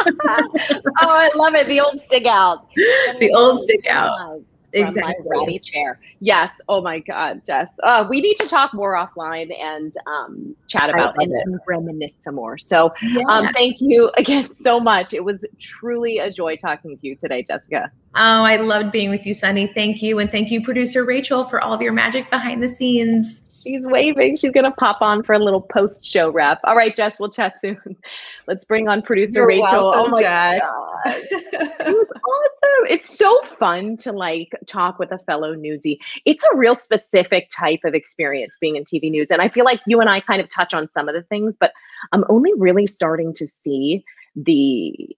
oh, 0.00 0.86
I 1.00 1.30
love 1.36 1.54
it. 1.54 1.68
The 1.68 1.80
old 1.80 1.98
stick 2.00 2.26
out. 2.26 2.66
the 3.20 3.32
old 3.34 3.60
stick 3.60 3.86
out 3.88 4.40
exactly. 4.72 5.46
my 5.46 5.58
chair. 5.58 6.00
Yes. 6.20 6.60
Oh 6.68 6.80
my 6.80 6.98
God, 6.98 7.42
Jess. 7.46 7.76
Uh, 7.82 8.06
we 8.08 8.20
need 8.20 8.34
to 8.36 8.48
talk 8.48 8.74
more 8.74 8.94
offline 8.94 9.56
and 9.58 9.92
um, 10.06 10.54
chat 10.68 10.90
about 10.90 11.14
and, 11.18 11.32
and, 11.32 11.60
reminisce 11.66 12.16
some 12.16 12.34
more. 12.34 12.58
So 12.58 12.92
yeah. 13.02 13.24
um, 13.28 13.48
thank 13.54 13.76
you 13.80 14.10
again 14.16 14.52
so 14.52 14.80
much. 14.80 15.12
It 15.12 15.24
was 15.24 15.46
truly 15.58 16.18
a 16.18 16.30
joy 16.30 16.56
talking 16.56 16.96
to 16.98 17.06
you 17.06 17.16
today, 17.16 17.42
Jessica. 17.42 17.90
Oh, 18.14 18.42
I 18.42 18.56
loved 18.56 18.90
being 18.90 19.10
with 19.10 19.26
you, 19.26 19.34
Sonni. 19.34 19.72
Thank 19.72 20.02
you. 20.02 20.18
And 20.18 20.30
thank 20.30 20.50
you, 20.50 20.62
producer 20.62 21.04
Rachel, 21.04 21.44
for 21.44 21.60
all 21.60 21.72
of 21.72 21.82
your 21.82 21.92
magic 21.92 22.30
behind 22.30 22.62
the 22.62 22.68
scenes. 22.68 23.42
She's 23.62 23.82
waving. 23.82 24.36
She's 24.36 24.52
going 24.52 24.64
to 24.64 24.70
pop 24.70 25.02
on 25.02 25.22
for 25.22 25.34
a 25.34 25.38
little 25.38 25.60
post 25.60 26.04
show 26.04 26.30
wrap. 26.30 26.60
All 26.64 26.76
right, 26.76 26.94
Jess, 26.94 27.18
we'll 27.18 27.30
chat 27.30 27.58
soon. 27.60 27.78
Let's 28.46 28.64
bring 28.64 28.88
on 28.88 29.02
producer 29.02 29.40
You're 29.40 29.48
Rachel. 29.48 29.90
Welcome, 29.90 30.00
oh 30.00 30.08
my 30.08 30.20
Jess. 30.20 30.62
God. 30.62 31.02
it 31.06 31.94
was 31.94 32.08
awesome. 32.08 32.86
It's 32.88 33.18
so 33.18 33.40
fun 33.58 33.96
to 33.98 34.12
like 34.12 34.54
talk 34.66 34.98
with 34.98 35.12
a 35.12 35.18
fellow 35.18 35.54
newsie. 35.54 35.98
It's 36.24 36.44
a 36.52 36.56
real 36.56 36.74
specific 36.74 37.50
type 37.50 37.80
of 37.84 37.94
experience 37.94 38.56
being 38.58 38.76
in 38.76 38.84
TV 38.84 39.10
news. 39.10 39.30
And 39.30 39.42
I 39.42 39.48
feel 39.48 39.64
like 39.64 39.80
you 39.86 40.00
and 40.00 40.08
I 40.08 40.20
kind 40.20 40.40
of 40.40 40.48
touch 40.48 40.72
on 40.72 40.88
some 40.90 41.08
of 41.08 41.14
the 41.14 41.22
things, 41.22 41.56
but 41.58 41.72
I'm 42.12 42.24
only 42.28 42.52
really 42.56 42.86
starting 42.86 43.34
to 43.34 43.46
see 43.46 44.04
the 44.36 45.14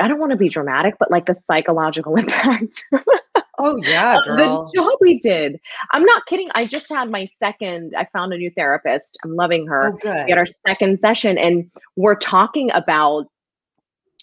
I 0.00 0.08
don't 0.08 0.18
want 0.18 0.32
to 0.32 0.36
be 0.36 0.48
dramatic, 0.48 0.96
but 0.98 1.10
like 1.10 1.26
the 1.26 1.34
psychological 1.34 2.16
impact. 2.18 2.84
oh 3.58 3.76
yeah, 3.82 4.18
the 4.26 4.72
job 4.74 4.92
we 5.00 5.18
did. 5.18 5.60
I'm 5.92 6.04
not 6.04 6.26
kidding. 6.26 6.50
I 6.54 6.66
just 6.66 6.88
had 6.88 7.10
my 7.10 7.26
second. 7.38 7.94
I 7.96 8.06
found 8.12 8.32
a 8.32 8.36
new 8.36 8.50
therapist. 8.50 9.18
I'm 9.24 9.36
loving 9.36 9.66
her. 9.66 9.92
Oh, 9.94 9.98
good. 9.98 10.24
We 10.24 10.30
had 10.30 10.38
our 10.38 10.46
second 10.46 10.98
session, 10.98 11.38
and 11.38 11.70
we're 11.96 12.16
talking 12.16 12.70
about 12.72 13.26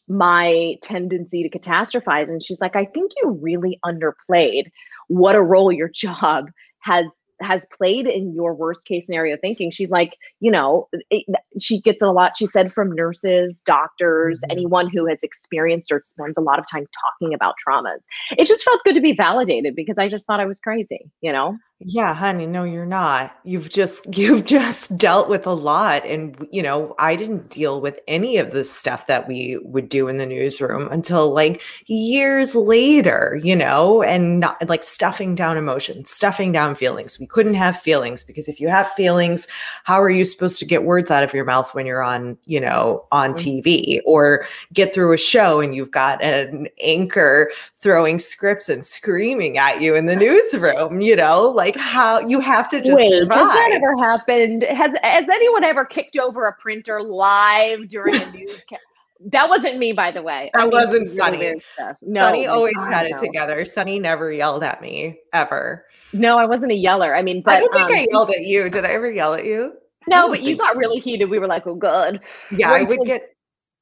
my 0.08 0.76
tendency 0.82 1.48
to 1.48 1.58
catastrophize. 1.58 2.30
And 2.30 2.44
she's 2.44 2.60
like, 2.60 2.76
I 2.76 2.86
think 2.86 3.14
you 3.22 3.32
really 3.32 3.80
underplayed 3.86 4.70
what 5.08 5.36
a 5.36 5.42
role 5.42 5.72
your 5.72 5.90
job 5.90 6.50
has 6.80 7.24
has 7.42 7.66
played 7.66 8.08
in 8.08 8.34
your 8.34 8.54
worst 8.54 8.86
case 8.86 9.06
scenario 9.06 9.38
thinking. 9.38 9.72
She's 9.72 9.92
like 9.92 10.18
you 10.40 10.52
know 10.52 10.88
it, 11.10 11.26
she 11.60 11.82
gets 11.82 12.02
it 12.02 12.08
a 12.08 12.12
lot 12.12 12.38
she 12.38 12.46
said 12.46 12.74
from 12.74 12.92
nurses 12.92 13.62
doctors 13.66 14.42
mm-hmm. 14.42 14.52
anyone 14.52 14.90
who 14.90 15.08
has 15.08 15.24
experienced 15.24 15.92
or 15.92 16.02
spends 16.04 16.38
a 16.38 16.42
lot 16.42 16.60
of 16.60 16.66
time 16.70 16.86
talking 17.04 17.34
about 17.34 17.56
traumas. 17.66 18.06
It 18.38 18.46
just 18.46 18.64
felt 18.64 18.82
good 18.84 18.96
to 18.96 19.02
be 19.02 19.14
validated 19.14 19.76
because 19.76 19.98
i 19.98 20.08
just 20.08 20.26
thought 20.28 20.40
i 20.40 20.46
was 20.46 20.60
crazy 20.60 21.10
you 21.22 21.32
know 21.32 21.58
Yeah, 21.84 22.14
honey, 22.14 22.46
no, 22.46 22.64
you're 22.64 22.86
not. 22.86 23.36
You've 23.44 23.70
just 23.70 24.06
you've 24.18 24.46
just 24.46 24.98
dealt 24.98 25.30
with 25.30 25.48
a 25.48 25.54
lot 25.54 26.06
and 26.06 26.48
you 26.52 26.62
know, 26.62 26.96
I 27.00 27.16
didn't 27.16 27.50
deal 27.50 27.82
with 27.82 28.00
any 28.08 28.38
of 28.38 28.52
the 28.52 28.64
stuff 28.64 29.08
that 29.08 29.28
we 29.28 29.58
would 29.64 29.90
do 29.90 30.08
in 30.08 30.18
the 30.18 30.26
newsroom 30.26 30.88
until 30.92 31.34
like 31.34 31.62
years 31.88 32.56
later, 32.56 33.40
you 33.44 33.56
know, 33.56 34.04
and 34.04 34.40
not 34.40 34.70
like 34.70 34.84
stuffing 34.84 35.34
down 35.34 35.58
emotions, 35.58 36.12
stuffing 36.12 36.52
down 36.52 36.76
feelings. 36.76 37.20
We 37.20 37.26
couldn't 37.26 37.56
have 37.56 37.80
feelings 37.80 38.24
because 38.24 38.48
if 38.48 38.60
you 38.60 38.68
have 38.68 38.92
feelings, 38.92 39.48
how 39.84 40.00
are 40.02 40.10
you 40.10 40.26
supposed 40.26 40.60
to 40.60 40.66
get 40.66 40.84
words 40.84 41.10
out 41.10 41.24
of 41.24 41.34
your 41.34 41.46
mouth 41.46 41.74
when 41.74 41.86
you're 41.86 42.04
on, 42.04 42.38
you 42.46 42.60
know, 42.60 43.06
on 43.12 43.34
mm-hmm. 43.34 43.68
TV 43.68 44.02
or 44.06 44.46
get 44.74 44.94
through 44.94 45.14
a 45.14 45.18
show 45.18 45.60
and 45.62 45.76
you've 45.76 45.92
got 45.92 46.24
an 46.24 46.68
anchor 46.84 47.50
throwing 47.82 48.20
scripts 48.20 48.70
and 48.70 48.86
screaming 48.86 49.58
at 49.58 49.82
you 49.82 49.96
in 49.96 50.06
the 50.06 50.16
newsroom, 50.16 51.02
you 51.02 51.16
know, 51.16 51.50
like 51.50 51.71
how 51.76 52.20
you 52.20 52.40
have 52.40 52.68
to 52.70 52.82
just 52.82 52.96
Wait, 52.96 53.10
survive. 53.10 53.40
Has 53.40 53.50
that 53.50 53.72
ever 53.74 53.98
happened? 53.98 54.64
Has 54.64 54.92
has 55.04 55.26
anyone 55.30 55.64
ever 55.64 55.86
kicked 55.86 56.18
over 56.18 56.48
a 56.48 56.54
printer 56.54 57.02
live 57.02 57.88
during 57.88 58.16
a 58.16 58.32
newscast? 58.34 58.82
That 59.26 59.50
wasn't 59.50 59.78
me, 59.78 59.94
by 59.94 60.12
the 60.12 60.22
way. 60.22 60.50
That 60.54 60.62
I 60.62 60.64
mean, 60.64 60.72
wasn't 60.72 61.08
Sonni. 61.08 61.62
No, 62.02 62.22
Sonni 62.22 62.50
always 62.50 62.76
God, 62.76 62.92
had 62.92 63.06
it 63.06 63.12
no. 63.12 63.18
together. 63.20 63.62
Sonni 63.62 64.02
never 64.02 64.32
yelled 64.32 64.64
at 64.64 64.82
me 64.82 65.20
ever. 65.32 65.86
No, 66.12 66.38
I 66.38 66.46
wasn't 66.46 66.72
a 66.72 66.76
yeller. 66.76 67.16
I 67.16 67.22
mean, 67.22 67.44
but 67.44 67.54
I 67.56 67.60
don't 67.60 67.74
think 67.74 67.90
um, 67.90 67.96
I 67.96 68.08
yelled 68.10 68.32
at 68.32 68.42
you. 68.42 68.70
Did 68.70 68.84
I 68.84 68.90
ever 68.90 69.12
yell 69.12 69.34
at 69.34 69.46
you? 69.46 69.74
No, 70.08 70.28
but 70.28 70.42
you 70.42 70.58
got 70.58 70.74
so. 70.74 70.80
really 70.80 71.00
heated. 71.00 71.30
We 71.30 71.38
were 71.38 71.48
like, 71.48 71.68
"Oh, 71.68 71.76
good." 71.76 72.22
Yeah, 72.50 72.72
I 72.72 72.82
would 72.82 73.00
get 73.06 73.31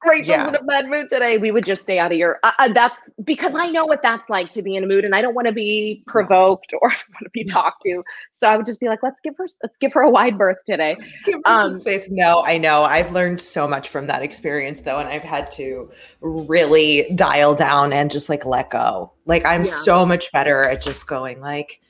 Rachel's 0.06 0.28
yeah. 0.28 0.48
in 0.48 0.54
a 0.54 0.62
bad 0.62 0.88
mood 0.88 1.08
today. 1.10 1.36
We 1.36 1.50
would 1.50 1.64
just 1.64 1.82
stay 1.82 1.98
out 1.98 2.10
of 2.10 2.18
your. 2.18 2.38
Uh, 2.42 2.52
uh, 2.58 2.72
that's 2.72 3.10
because 3.24 3.54
I 3.54 3.70
know 3.70 3.84
what 3.84 4.00
that's 4.02 4.30
like 4.30 4.50
to 4.50 4.62
be 4.62 4.74
in 4.74 4.84
a 4.84 4.86
mood, 4.86 5.04
and 5.04 5.14
I 5.14 5.20
don't 5.20 5.34
want 5.34 5.46
to 5.46 5.52
be 5.52 6.02
provoked 6.06 6.72
or 6.80 6.88
want 6.88 7.24
to 7.24 7.30
be 7.30 7.44
talked 7.44 7.82
to. 7.84 8.02
So 8.32 8.48
I 8.48 8.56
would 8.56 8.66
just 8.66 8.80
be 8.80 8.88
like, 8.88 9.02
let's 9.02 9.20
give 9.20 9.36
her, 9.36 9.46
let's 9.62 9.76
give 9.76 9.92
her 9.92 10.00
a 10.00 10.10
wide 10.10 10.38
berth 10.38 10.58
today. 10.66 10.96
give 11.24 11.34
her 11.44 11.52
um, 11.52 11.72
some 11.72 11.80
space. 11.80 12.08
No, 12.10 12.42
I 12.44 12.56
know. 12.56 12.84
I've 12.84 13.12
learned 13.12 13.40
so 13.40 13.68
much 13.68 13.88
from 13.88 14.06
that 14.06 14.22
experience, 14.22 14.80
though, 14.80 14.98
and 14.98 15.08
I've 15.08 15.22
had 15.22 15.50
to 15.52 15.90
really 16.20 17.10
dial 17.14 17.54
down 17.54 17.92
and 17.92 18.10
just 18.10 18.28
like 18.28 18.46
let 18.46 18.70
go. 18.70 19.12
Like 19.26 19.44
I'm 19.44 19.64
yeah. 19.64 19.72
so 19.72 20.06
much 20.06 20.32
better 20.32 20.64
at 20.64 20.82
just 20.82 21.06
going 21.06 21.40
like, 21.40 21.80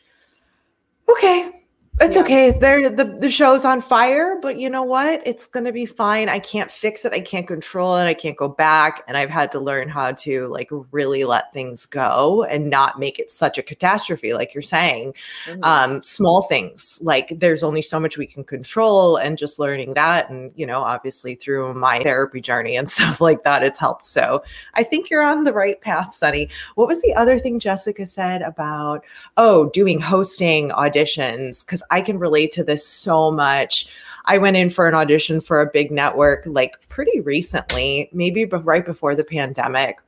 okay, 1.08 1.59
it's 2.00 2.16
yeah. 2.16 2.22
okay. 2.22 2.50
There 2.50 2.88
the, 2.88 3.04
the 3.04 3.30
show's 3.30 3.64
on 3.64 3.80
fire, 3.82 4.38
but 4.40 4.58
you 4.58 4.70
know 4.70 4.82
what? 4.82 5.20
It's 5.26 5.46
gonna 5.46 5.72
be 5.72 5.84
fine. 5.84 6.28
I 6.30 6.38
can't 6.38 6.70
fix 6.70 7.04
it. 7.04 7.12
I 7.12 7.20
can't 7.20 7.46
control 7.46 7.96
it. 7.96 8.04
I 8.04 8.14
can't 8.14 8.36
go 8.36 8.48
back. 8.48 9.04
And 9.06 9.16
I've 9.16 9.28
had 9.28 9.50
to 9.52 9.60
learn 9.60 9.88
how 9.88 10.12
to 10.12 10.46
like 10.46 10.70
really 10.92 11.24
let 11.24 11.52
things 11.52 11.84
go 11.84 12.44
and 12.44 12.70
not 12.70 12.98
make 12.98 13.18
it 13.18 13.30
such 13.30 13.58
a 13.58 13.62
catastrophe, 13.62 14.32
like 14.32 14.54
you're 14.54 14.62
saying. 14.62 15.14
Mm-hmm. 15.44 15.62
Um, 15.62 16.02
small 16.02 16.42
things 16.42 16.98
like 17.02 17.34
there's 17.38 17.62
only 17.62 17.82
so 17.82 18.00
much 18.00 18.16
we 18.16 18.26
can 18.26 18.44
control, 18.44 19.16
and 19.16 19.36
just 19.36 19.58
learning 19.58 19.94
that, 19.94 20.30
and 20.30 20.52
you 20.56 20.66
know, 20.66 20.80
obviously 20.80 21.34
through 21.34 21.74
my 21.74 22.02
therapy 22.02 22.40
journey 22.40 22.76
and 22.76 22.88
stuff 22.98 23.20
like 23.20 23.44
that, 23.44 23.62
it's 23.62 23.78
helped. 23.78 24.06
So 24.06 24.42
I 24.72 24.84
think 24.84 25.10
you're 25.10 25.22
on 25.22 25.44
the 25.44 25.52
right 25.52 25.80
path, 25.80 26.12
Sonni. 26.12 26.50
What 26.76 26.88
was 26.88 27.02
the 27.02 27.14
other 27.14 27.38
thing 27.38 27.60
Jessica 27.60 28.06
said 28.06 28.40
about 28.40 29.04
oh, 29.36 29.68
doing 29.70 30.00
hosting 30.00 30.70
auditions? 30.70 31.64
Because 31.64 31.82
I 31.90 32.00
can 32.02 32.18
relate 32.18 32.52
to 32.52 32.64
this 32.64 32.86
so 32.86 33.30
much. 33.30 33.88
I 34.26 34.38
went 34.38 34.56
in 34.56 34.70
for 34.70 34.88
an 34.88 34.94
audition 34.94 35.40
for 35.40 35.60
a 35.60 35.70
big 35.70 35.90
network 35.90 36.44
like 36.46 36.76
pretty 36.88 37.20
recently, 37.20 38.08
maybe 38.12 38.44
right 38.44 38.84
before 38.84 39.14
the 39.14 39.24
pandemic. 39.24 39.98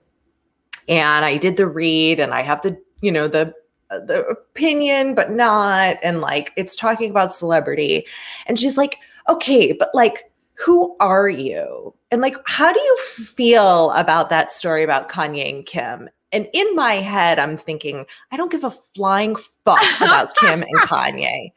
And 0.89 1.24
I 1.24 1.37
did 1.37 1.57
the 1.57 1.66
read 1.66 2.20
and 2.20 2.35
I 2.35 2.43
have 2.43 2.62
the, 2.62 2.80
you 3.01 3.12
know, 3.12 3.28
the 3.28 3.55
uh, 3.91 4.01
the 4.01 4.24
opinion 4.26 5.14
but 5.14 5.30
not 5.30 5.99
and 6.03 6.20
like 6.20 6.53
it's 6.57 6.76
talking 6.76 7.11
about 7.11 7.35
celebrity. 7.35 8.07
And 8.47 8.59
she's 8.59 8.76
like, 8.76 8.97
"Okay, 9.28 9.72
but 9.72 9.95
like 9.95 10.33
who 10.64 10.97
are 11.01 11.28
you? 11.28 11.95
And 12.11 12.20
like, 12.20 12.37
how 12.47 12.72
do 12.72 12.80
you 12.80 12.99
feel 12.99 13.91
about 13.93 14.30
that 14.30 14.53
story 14.53 14.83
about 14.83 15.09
Kanye 15.09 15.49
and 15.49 15.66
Kim? 15.66 16.09
And 16.30 16.49
in 16.53 16.74
my 16.74 16.95
head, 16.95 17.39
I'm 17.39 17.59
thinking, 17.59 18.07
I 18.30 18.37
don't 18.37 18.51
give 18.51 18.64
a 18.64 18.70
flying 18.70 19.37
fuck 19.64 19.83
about 20.01 20.35
Kim 20.37 20.62
and 20.62 20.80
Kanye. 20.83 21.53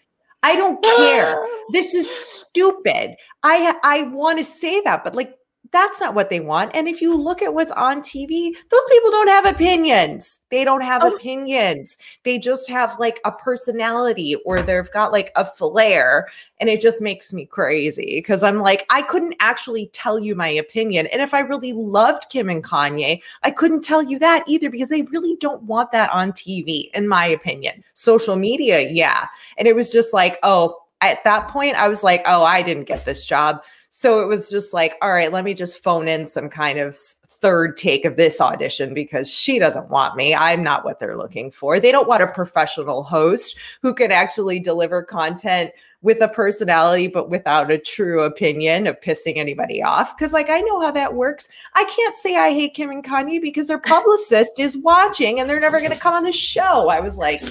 I 0.46 0.56
don't 0.56 0.82
care. 0.84 1.48
this 1.72 1.94
is 1.96 2.10
stupid. 2.10 3.16
I 3.42 3.76
I 3.84 4.04
want 4.04 4.38
to 4.38 4.44
say 4.44 4.82
that, 4.82 5.04
but 5.04 5.16
like 5.16 5.34
that's 5.76 6.00
not 6.00 6.16
what 6.16 6.30
they 6.30 6.40
want. 6.40 6.72
And 6.74 6.88
if 6.88 7.02
you 7.02 7.18
look 7.18 7.42
at 7.42 7.54
what's 7.54 7.72
on 7.74 8.00
TV, 8.02 8.54
those 8.70 8.86
people 8.90 9.12
don't 9.12 9.28
have 9.28 9.46
opinions. 9.46 10.40
They 10.50 10.64
don't 10.64 10.82
have 10.82 11.04
oh. 11.04 11.14
opinions. 11.14 11.98
They 12.24 12.40
just 12.40 12.70
have 12.70 12.98
like 12.98 13.20
a 13.26 13.34
personality 13.34 14.36
or 14.46 14.62
they've 14.62 14.90
got 14.92 15.12
like 15.12 15.34
a 15.36 15.44
flair. 15.44 16.30
And 16.62 16.70
it 16.70 16.80
just 16.80 17.02
makes 17.02 17.34
me 17.34 17.46
crazy 17.46 18.16
because 18.16 18.42
I'm 18.42 18.62
like, 18.62 18.86
I 18.90 19.02
couldn't 19.02 19.36
actually 19.42 19.88
tell 19.88 20.18
you 20.18 20.34
my 20.34 20.48
opinion. 20.48 21.08
And 21.08 21.22
if 21.22 21.34
I 21.34 21.42
really 21.42 21.74
loved 21.74 22.30
Kim 22.30 22.48
and 22.48 22.64
Kanye, 22.64 23.22
I 23.44 23.52
couldn't 23.52 23.84
tell 23.84 24.02
you 24.02 24.18
that 24.20 24.46
either 24.48 24.70
because 24.70 24.88
they 24.88 25.02
really 25.02 25.36
don't 25.42 25.64
want 25.64 25.92
that 25.92 26.10
on 26.12 26.32
TV, 26.32 26.90
in 26.94 27.06
my 27.06 27.26
opinion. 27.26 27.84
Social 27.96 28.38
media, 28.38 28.90
yeah. 28.90 29.28
And 29.58 29.68
it 29.68 29.76
was 29.76 29.92
just 29.92 30.14
like, 30.14 30.40
oh, 30.42 30.84
at 31.02 31.22
that 31.26 31.50
point, 31.50 31.76
I 31.76 31.90
was 31.90 32.02
like, 32.02 32.22
oh, 32.26 32.46
I 32.46 32.62
didn't 32.62 32.86
get 32.86 33.04
this 33.04 33.26
job 33.26 33.62
so 33.98 34.20
it 34.20 34.26
was 34.26 34.50
just 34.50 34.74
like, 34.74 34.96
all 35.02 35.14
right, 35.14 35.32
let 35.32 35.46
me 35.46 35.54
just 35.54 35.82
phone 35.82 36.10
in 36.10 36.28
some 36.28 36.50
kind 36.50 36.80
of 36.80 36.98
third 37.30 37.78
take 37.78 38.04
of 38.04 38.18
this 38.18 38.42
audition 38.42 38.94
because 38.94 39.34
she 39.34 39.58
doesn't 39.58 39.90
want 39.90 40.18
me. 40.18 40.36
I'm 40.36 40.62
not 40.62 40.84
what 40.84 41.00
they're 41.00 41.16
looking 41.16 41.50
for. 41.50 41.80
They 41.80 41.94
don't 41.94 42.06
want 42.06 42.22
a 42.22 42.28
professional 42.28 43.04
host 43.04 43.58
who 43.82 43.94
can 43.94 44.12
actually 44.12 44.60
deliver 44.60 45.02
content 45.02 45.72
with 46.02 46.20
a 46.20 46.28
personality, 46.28 47.08
but 47.08 47.30
without 47.30 47.72
a 47.72 47.78
true 47.78 48.24
opinion 48.24 48.86
of 48.86 49.00
pissing 49.00 49.38
anybody 49.38 49.82
off. 49.82 50.18
Cause 50.18 50.34
like 50.34 50.50
I 50.50 50.60
know 50.60 50.82
how 50.82 50.92
that 50.92 51.14
works. 51.14 51.48
I 51.74 51.86
can't 51.86 52.18
say 52.18 52.36
I 52.36 52.50
hate 52.50 52.74
Kim 52.74 52.90
and 52.90 53.02
Kanye 53.02 53.42
because 53.42 53.68
their 53.68 53.80
publicist 53.80 54.60
is 54.60 54.76
watching 54.76 55.40
and 55.40 55.50
they're 55.50 55.62
never 55.62 55.80
gonna 55.80 55.96
come 55.96 56.14
on 56.14 56.26
the 56.26 56.34
show. 56.34 56.90
I 56.90 57.00
was 57.00 57.16
like, 57.16 57.42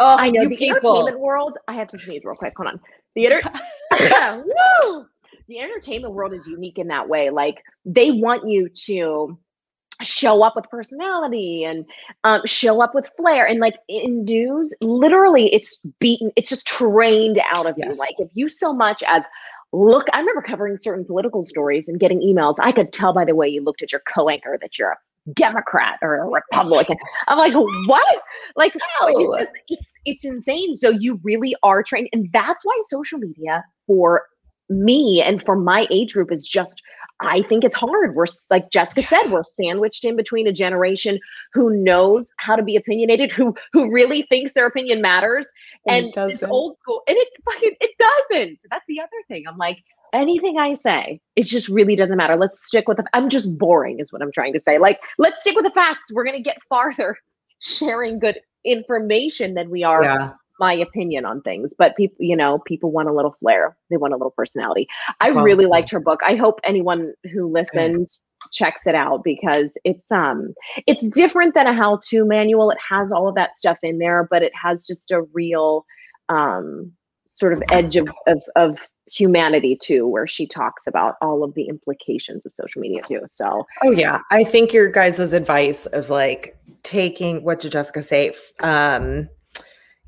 oh, 0.00 0.18
I 0.18 0.28
know 0.28 0.46
the 0.46 0.54
people. 0.54 0.98
entertainment 0.98 1.18
world. 1.18 1.56
I 1.66 1.72
have 1.72 1.88
to 1.88 1.98
sneeze 1.98 2.24
real 2.26 2.34
quick. 2.34 2.52
Hold 2.58 2.68
on. 2.68 2.80
Theater. 3.14 3.40
Woo! 4.44 5.06
The 5.48 5.58
entertainment 5.58 6.14
world 6.14 6.34
is 6.34 6.46
unique 6.46 6.78
in 6.78 6.88
that 6.88 7.08
way. 7.08 7.30
Like 7.30 7.62
they 7.84 8.12
want 8.12 8.48
you 8.48 8.68
to 8.86 9.38
show 10.02 10.42
up 10.42 10.54
with 10.54 10.68
personality 10.70 11.64
and 11.64 11.84
um, 12.24 12.42
show 12.46 12.80
up 12.80 12.94
with 12.94 13.10
flair 13.16 13.46
and 13.46 13.58
like 13.58 13.74
in 13.88 14.24
news 14.24 14.72
literally 14.80 15.52
it's 15.52 15.84
beaten 15.98 16.30
it's 16.36 16.48
just 16.48 16.68
trained 16.68 17.40
out 17.52 17.66
of 17.66 17.74
yes. 17.76 17.88
you 17.88 17.94
like 17.98 18.14
if 18.18 18.30
you 18.34 18.48
so 18.48 18.72
much 18.72 19.02
as 19.08 19.24
look 19.72 20.06
i 20.12 20.20
remember 20.20 20.40
covering 20.40 20.76
certain 20.76 21.04
political 21.04 21.42
stories 21.42 21.88
and 21.88 21.98
getting 21.98 22.20
emails 22.20 22.54
i 22.60 22.70
could 22.70 22.92
tell 22.92 23.12
by 23.12 23.24
the 23.24 23.34
way 23.34 23.48
you 23.48 23.60
looked 23.60 23.82
at 23.82 23.90
your 23.90 24.00
co-anchor 24.06 24.56
that 24.60 24.78
you're 24.78 24.92
a 24.92 24.96
democrat 25.32 25.98
or 26.00 26.14
a 26.14 26.26
republican 26.28 26.96
i'm 27.26 27.36
like 27.36 27.52
what 27.88 28.22
like 28.54 28.76
no. 29.00 29.08
it's, 29.08 29.40
just, 29.40 29.52
it's, 29.66 29.92
it's 30.04 30.24
insane 30.24 30.76
so 30.76 30.90
you 30.90 31.18
really 31.24 31.56
are 31.64 31.82
trained 31.82 32.08
and 32.12 32.28
that's 32.32 32.64
why 32.64 32.78
social 32.88 33.18
media 33.18 33.64
for 33.84 34.22
me 34.68 35.22
and 35.24 35.44
for 35.44 35.56
my 35.56 35.86
age 35.90 36.12
group 36.12 36.30
is 36.32 36.46
just 36.46 36.82
I 37.20 37.42
think 37.42 37.64
it's 37.64 37.74
hard. 37.74 38.14
We're 38.14 38.26
like 38.48 38.70
Jessica 38.70 39.02
said, 39.02 39.30
we're 39.30 39.42
sandwiched 39.42 40.04
in 40.04 40.14
between 40.14 40.46
a 40.46 40.52
generation 40.52 41.18
who 41.52 41.70
knows 41.70 42.32
how 42.38 42.54
to 42.54 42.62
be 42.62 42.76
opinionated, 42.76 43.32
who 43.32 43.56
who 43.72 43.90
really 43.90 44.22
thinks 44.22 44.52
their 44.52 44.66
opinion 44.66 45.00
matters, 45.00 45.48
and 45.86 46.12
this 46.14 46.44
old 46.44 46.76
school, 46.76 47.02
and 47.08 47.16
it 47.16 47.28
it 47.80 47.90
doesn't. 47.98 48.58
That's 48.70 48.84
the 48.86 49.00
other 49.00 49.10
thing. 49.26 49.44
I'm 49.48 49.58
like, 49.58 49.82
anything 50.12 50.58
I 50.58 50.74
say, 50.74 51.20
it 51.34 51.42
just 51.42 51.68
really 51.68 51.96
doesn't 51.96 52.16
matter. 52.16 52.36
Let's 52.36 52.64
stick 52.64 52.86
with 52.86 52.98
the. 52.98 53.04
I'm 53.12 53.28
just 53.28 53.58
boring, 53.58 53.98
is 53.98 54.12
what 54.12 54.22
I'm 54.22 54.32
trying 54.32 54.52
to 54.52 54.60
say. 54.60 54.78
Like, 54.78 55.00
let's 55.18 55.40
stick 55.40 55.56
with 55.56 55.64
the 55.64 55.72
facts. 55.72 56.12
We're 56.12 56.24
gonna 56.24 56.40
get 56.40 56.58
farther 56.68 57.16
sharing 57.58 58.20
good 58.20 58.38
information 58.64 59.54
than 59.54 59.70
we 59.70 59.82
are 59.82 60.04
yeah 60.04 60.32
my 60.58 60.72
opinion 60.72 61.24
on 61.24 61.40
things 61.42 61.74
but 61.76 61.96
people 61.96 62.16
you 62.18 62.36
know 62.36 62.58
people 62.60 62.90
want 62.90 63.08
a 63.08 63.12
little 63.12 63.34
flair. 63.40 63.76
They 63.90 63.96
want 63.96 64.12
a 64.12 64.16
little 64.16 64.32
personality. 64.32 64.88
I 65.20 65.30
well, 65.30 65.44
really 65.44 65.66
liked 65.66 65.90
her 65.90 66.00
book. 66.00 66.20
I 66.26 66.34
hope 66.34 66.60
anyone 66.64 67.12
who 67.32 67.50
listens 67.50 68.20
checks 68.52 68.86
it 68.86 68.94
out 68.94 69.24
because 69.24 69.76
it's 69.84 70.10
um 70.12 70.54
it's 70.86 71.08
different 71.08 71.54
than 71.54 71.66
a 71.66 71.74
how-to 71.74 72.24
manual. 72.24 72.70
It 72.70 72.78
has 72.88 73.12
all 73.12 73.28
of 73.28 73.34
that 73.34 73.56
stuff 73.56 73.78
in 73.82 73.98
there 73.98 74.26
but 74.30 74.42
it 74.42 74.52
has 74.60 74.86
just 74.86 75.10
a 75.10 75.22
real 75.32 75.84
um 76.28 76.92
sort 77.28 77.52
of 77.52 77.62
edge 77.70 77.96
of 77.96 78.08
of, 78.26 78.42
of 78.56 78.88
humanity 79.10 79.76
too 79.80 80.06
where 80.06 80.26
she 80.26 80.46
talks 80.46 80.86
about 80.86 81.14
all 81.22 81.42
of 81.42 81.54
the 81.54 81.68
implications 81.68 82.44
of 82.44 82.52
social 82.52 82.80
media 82.80 83.00
too. 83.02 83.20
So 83.26 83.66
oh 83.84 83.90
yeah. 83.90 84.20
I 84.30 84.44
think 84.44 84.72
your 84.72 84.90
guys' 84.90 85.32
advice 85.32 85.86
of 85.86 86.10
like 86.10 86.58
taking 86.82 87.42
what 87.42 87.60
did 87.60 87.72
jessica 87.72 88.02
say? 88.02 88.34
Um 88.60 89.28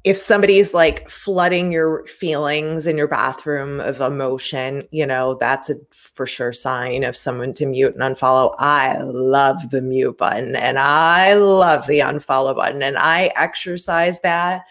if 0.02 0.18
somebody's 0.18 0.72
like 0.72 1.08
flooding 1.10 1.72
your 1.72 2.06
feelings 2.06 2.86
in 2.86 2.96
your 2.96 3.08
bathroom 3.08 3.80
of 3.80 4.00
emotion, 4.00 4.88
you 4.90 5.06
know, 5.06 5.34
that's 5.34 5.68
a 5.68 5.74
for 5.92 6.26
sure 6.26 6.54
sign 6.54 7.04
of 7.04 7.16
someone 7.16 7.52
to 7.54 7.66
mute 7.66 7.94
and 7.94 8.16
unfollow. 8.16 8.54
I 8.58 8.98
love 9.02 9.70
the 9.70 9.82
mute 9.82 10.16
button 10.16 10.56
and 10.56 10.78
I 10.78 11.34
love 11.34 11.86
the 11.86 11.98
unfollow 11.98 12.56
button 12.56 12.82
and 12.82 12.96
I 12.96 13.30
exercise 13.36 14.20
that 14.20 14.64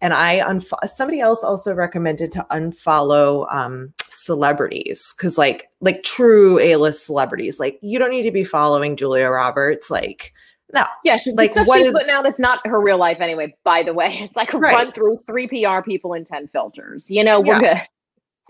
and 0.00 0.14
I 0.14 0.38
unfo- 0.40 0.88
somebody 0.88 1.20
else 1.20 1.42
also 1.42 1.74
recommended 1.74 2.30
to 2.32 2.46
unfollow 2.50 3.52
um, 3.52 3.92
celebrities 4.08 5.12
because 5.16 5.36
like 5.36 5.68
like 5.80 6.04
true 6.04 6.58
A-list 6.60 7.04
celebrities, 7.04 7.58
like 7.58 7.78
you 7.82 7.98
don't 7.98 8.10
need 8.10 8.22
to 8.22 8.30
be 8.30 8.44
following 8.44 8.96
Julia 8.96 9.28
Roberts, 9.28 9.90
like. 9.90 10.32
No. 10.72 10.84
Yeah, 11.04 11.16
she, 11.16 11.32
like 11.32 11.50
stuff 11.50 11.66
what 11.66 11.78
she's 11.78 11.86
is, 11.88 11.94
putting 11.94 12.10
out, 12.10 12.26
it's 12.26 12.38
not 12.38 12.60
her 12.66 12.80
real 12.80 12.98
life 12.98 13.18
anyway, 13.20 13.54
by 13.64 13.82
the 13.82 13.94
way. 13.94 14.08
It's 14.28 14.36
like 14.36 14.52
a 14.52 14.58
right. 14.58 14.74
run 14.74 14.92
through 14.92 15.20
three 15.26 15.48
PR 15.48 15.80
people 15.82 16.12
and 16.12 16.26
10 16.26 16.48
filters. 16.48 17.10
You 17.10 17.24
know, 17.24 17.40
we're 17.40 17.62
yeah. 17.62 17.74
good. 17.74 17.88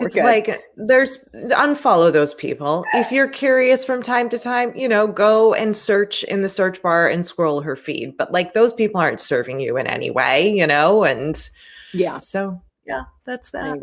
We're 0.01 0.07
it's 0.07 0.15
good. 0.15 0.25
like 0.25 0.63
there's 0.77 1.19
unfollow 1.35 2.13
those 2.13 2.33
people. 2.35 2.85
If 2.95 3.11
you're 3.11 3.29
curious 3.29 3.85
from 3.85 4.03
time 4.03 4.29
to 4.31 4.39
time, 4.39 4.73
you 4.77 4.89
know, 4.89 5.09
go 5.09 5.55
and 5.55 5.77
search 5.77 6.23
in 6.25 6.43
the 6.43 6.49
search 6.49 6.81
bar 6.83 7.09
and 7.09 7.27
scroll 7.27 7.61
her 7.63 7.75
feed. 7.75 8.17
But 8.17 8.33
like 8.33 8.55
those 8.55 8.73
people 8.73 9.01
aren't 9.01 9.21
serving 9.21 9.59
you 9.59 9.77
in 9.77 9.89
any 9.89 10.11
way, 10.11 10.51
you 10.51 10.69
know, 10.69 11.03
and 11.03 11.51
yeah. 11.93 12.19
So 12.19 12.63
yeah, 12.87 13.05
that's 13.25 13.51
that. 13.51 13.81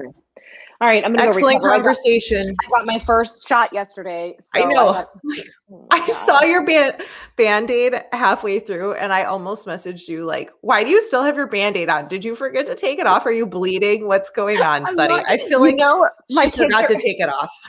All 0.86 0.91
right, 0.91 1.03
I'm 1.03 1.15
gonna 1.15 1.29
excellent 1.29 1.63
go 1.63 1.69
conversation. 1.71 2.41
I 2.41 2.43
got, 2.43 2.55
I 2.67 2.69
got, 2.69 2.86
my 2.86 2.99
first 2.99 3.47
shot 3.47 3.73
yesterday. 3.73 4.36
So 4.39 4.61
I 4.61 4.65
know. 4.71 4.89
I, 4.89 4.93
got, 4.93 5.09
oh 5.71 5.88
I 5.89 6.05
saw 6.05 6.43
your 6.43 6.63
band 6.63 7.01
band 7.38 7.71
aid 7.71 8.03
halfway 8.11 8.59
through, 8.59 8.93
and 8.93 9.11
I 9.11 9.23
almost 9.23 9.65
messaged 9.65 10.07
you 10.07 10.25
like, 10.25 10.51
"Why 10.61 10.83
do 10.83 10.91
you 10.91 11.01
still 11.01 11.23
have 11.23 11.38
your 11.38 11.47
band 11.47 11.75
aid 11.75 11.89
on? 11.89 12.07
Did 12.07 12.23
you 12.23 12.36
forget 12.36 12.67
to 12.67 12.75
take 12.75 12.99
it 12.99 13.07
off? 13.07 13.25
Are 13.25 13.31
you 13.31 13.47
bleeding? 13.47 14.05
What's 14.05 14.29
going 14.29 14.61
on, 14.61 14.86
Sonni?" 14.86 15.23
I 15.27 15.39
feel 15.39 15.59
like 15.59 15.75
know, 15.75 16.07
my 16.29 16.51
forgot 16.51 16.83
are, 16.83 16.88
to 16.89 16.93
take 16.99 17.19
it 17.19 17.29
off. 17.29 17.51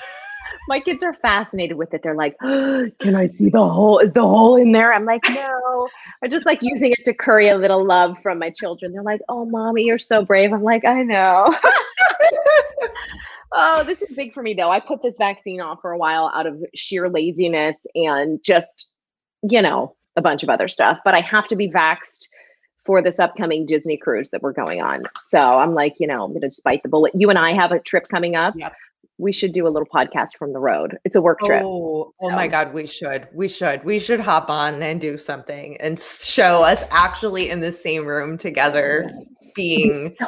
My 0.69 0.81
kids 0.81 1.01
are 1.05 1.15
fascinated 1.15 1.77
with 1.77 1.95
it. 1.95 2.03
They're 2.03 2.17
like, 2.17 2.35
oh, 2.43 2.91
"Can 2.99 3.15
I 3.15 3.29
see 3.29 3.49
the 3.49 3.67
hole? 3.67 4.01
Is 4.01 4.13
the 4.13 4.23
hole 4.23 4.57
in 4.57 4.73
there?" 4.73 4.93
I'm 4.93 5.07
like, 5.07 5.23
"No." 5.31 5.89
I 6.23 6.29
just 6.29 6.45
like 6.45 6.59
using 6.61 6.91
it 6.91 7.05
to 7.05 7.15
curry 7.15 7.49
a 7.49 7.57
little 7.57 7.87
love 7.87 8.17
from 8.23 8.41
my 8.41 8.51
children. 8.51 8.93
They're 8.93 9.03
like, 9.03 9.21
"Oh, 9.31 9.47
mommy, 9.47 9.85
you're 9.85 9.99
so 9.99 10.23
brave." 10.23 10.53
I'm 10.53 10.65
like, 10.65 10.85
"I 10.85 11.03
know." 11.03 11.55
Oh, 13.57 13.85
this 13.85 14.03
is 14.03 14.15
big 14.15 14.33
for 14.33 14.43
me 14.43 14.55
though. 14.55 14.71
I 14.71 14.81
put 14.81 15.03
this 15.03 15.17
vaccine 15.17 15.61
off 15.61 15.81
for 15.81 15.91
a 15.91 15.99
while 15.99 16.31
out 16.35 16.47
of 16.47 16.63
sheer 16.75 17.09
laziness 17.09 17.87
and 17.95 18.43
just, 18.45 18.89
you 19.43 19.61
know, 19.61 19.97
a 20.17 20.23
bunch 20.23 20.43
of 20.43 20.49
other 20.49 20.69
stuff. 20.69 20.99
But 21.05 21.15
I 21.15 21.21
have 21.21 21.49
to 21.49 21.57
be 21.57 21.69
vaxxed 21.69 22.21
for 22.85 23.03
this 23.03 23.19
upcoming 23.19 23.67
Disney 23.67 23.97
cruise 23.97 24.31
that 24.31 24.43
we're 24.43 24.53
going 24.53 24.81
on. 24.81 25.03
So 25.17 25.41
I'm 25.41 25.75
like, 25.75 25.95
you 25.99 26.07
know, 26.07 26.25
I'm 26.25 26.31
going 26.31 26.43
to 26.43 26.49
just 26.49 26.63
bite 26.63 26.83
the 26.83 26.89
bullet. 26.89 27.13
You 27.15 27.29
and 27.29 27.39
I 27.39 27.53
have 27.53 27.73
a 27.73 27.81
trip 27.81 28.05
coming 28.09 28.37
up. 28.37 28.55
Yep. 28.57 28.73
We 29.19 29.33
should 29.33 29.55
do 29.55 29.67
a 29.67 29.71
little 29.71 29.89
podcast 29.93 30.37
from 30.39 30.53
the 30.53 30.59
road. 30.59 30.99
It's 31.05 31.17
a 31.17 31.23
work 31.23 31.41
trip. 31.41 31.63
Oh, 31.65 32.13
so. 32.17 32.31
oh 32.31 32.33
my 32.33 32.47
God, 32.47 32.75
we 32.75 32.87
should. 32.87 33.27
We 33.33 33.49
should. 33.49 33.83
We 33.83 33.99
should 33.99 34.21
hop 34.21 34.51
on 34.51 34.83
and 34.83 35.01
do 35.01 35.17
something 35.17 35.79
and 35.79 35.99
show 35.99 36.63
us 36.63 36.85
actually 36.91 37.49
in 37.49 37.61
the 37.61 37.73
same 37.73 38.05
room 38.07 38.37
together 38.37 39.05
being 39.55 39.95
so 39.95 40.27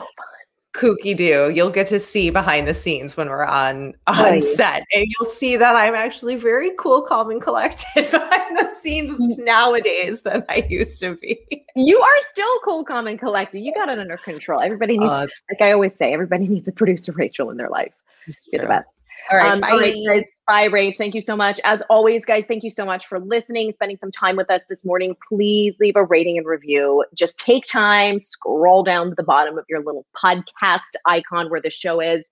kooky 0.79 1.17
do. 1.17 1.51
You'll 1.51 1.71
get 1.71 1.87
to 1.89 2.01
see 2.01 2.31
behind 2.31 2.69
the 2.69 2.75
scenes 2.75 3.17
when 3.17 3.29
we're 3.29 3.45
on 3.45 3.95
on 4.07 4.17
right. 4.17 4.43
set, 4.43 4.85
and 4.95 5.07
you'll 5.07 5.29
see 5.29 5.57
that 5.57 5.75
I'm 5.75 5.95
actually 5.95 6.37
very 6.37 6.71
cool, 6.79 7.03
calm, 7.03 7.31
and 7.31 7.43
collected 7.43 7.85
behind 8.11 8.57
the 8.57 8.71
scenes 8.71 9.19
mm. 9.21 9.45
nowadays 9.45 10.23
than 10.23 10.45
I 10.49 10.67
used 10.69 10.99
to 11.01 11.17
be. 11.17 11.39
You 11.75 12.01
are 12.01 12.23
still 12.31 12.59
cool, 12.65 12.85
calm, 12.85 13.07
and 13.07 13.19
collected. 13.19 13.61
You 13.61 13.75
got 13.75 13.89
it 13.89 13.99
under 13.99 14.17
control. 14.17 14.61
Everybody 14.63 14.99
needs, 14.99 15.11
uh, 15.11 15.27
like 15.51 15.61
I 15.61 15.73
always 15.73 15.95
say, 15.97 16.13
everybody 16.13 16.47
needs 16.49 16.69
a 16.69 16.73
producer 16.73 17.13
Rachel 17.13 17.51
in 17.51 17.57
their 17.57 17.71
life. 17.71 17.93
You're 18.53 18.63
the 18.63 18.69
best. 18.69 18.98
All 19.31 19.37
right. 19.37 19.53
Um, 19.53 19.61
bye. 19.61 19.71
All 19.71 19.79
right, 19.79 19.95
guys. 20.07 20.41
Bye, 20.47 20.69
Rach. 20.69 20.97
Thank 20.97 21.15
you 21.15 21.21
so 21.21 21.37
much. 21.37 21.61
As 21.65 21.83
always, 21.91 22.25
guys, 22.25 22.47
thank 22.47 22.63
you 22.63 22.71
so 22.71 22.87
much 22.87 23.07
for 23.07 23.21
listening, 23.21 23.71
spending 23.73 23.99
some 23.99 24.11
time 24.11 24.37
with 24.37 24.51
us 24.51 24.65
this 24.69 24.85
morning. 24.85 25.15
Please 25.29 25.77
leave 25.81 25.97
a 25.97 26.05
rating 26.05 26.39
and 26.39 26.47
review. 26.47 27.05
Just 27.15 27.39
take 27.39 27.67
time, 27.67 28.19
scroll 28.19 28.83
down 28.83 29.11
to 29.11 29.15
the 29.15 29.23
bottom 29.23 29.59
of 29.59 29.65
your 29.69 29.83
little 29.83 30.07
podcast 30.17 30.81
icon 31.05 31.51
where 31.51 31.61
the 31.61 31.71
show 31.71 32.01
is, 32.01 32.25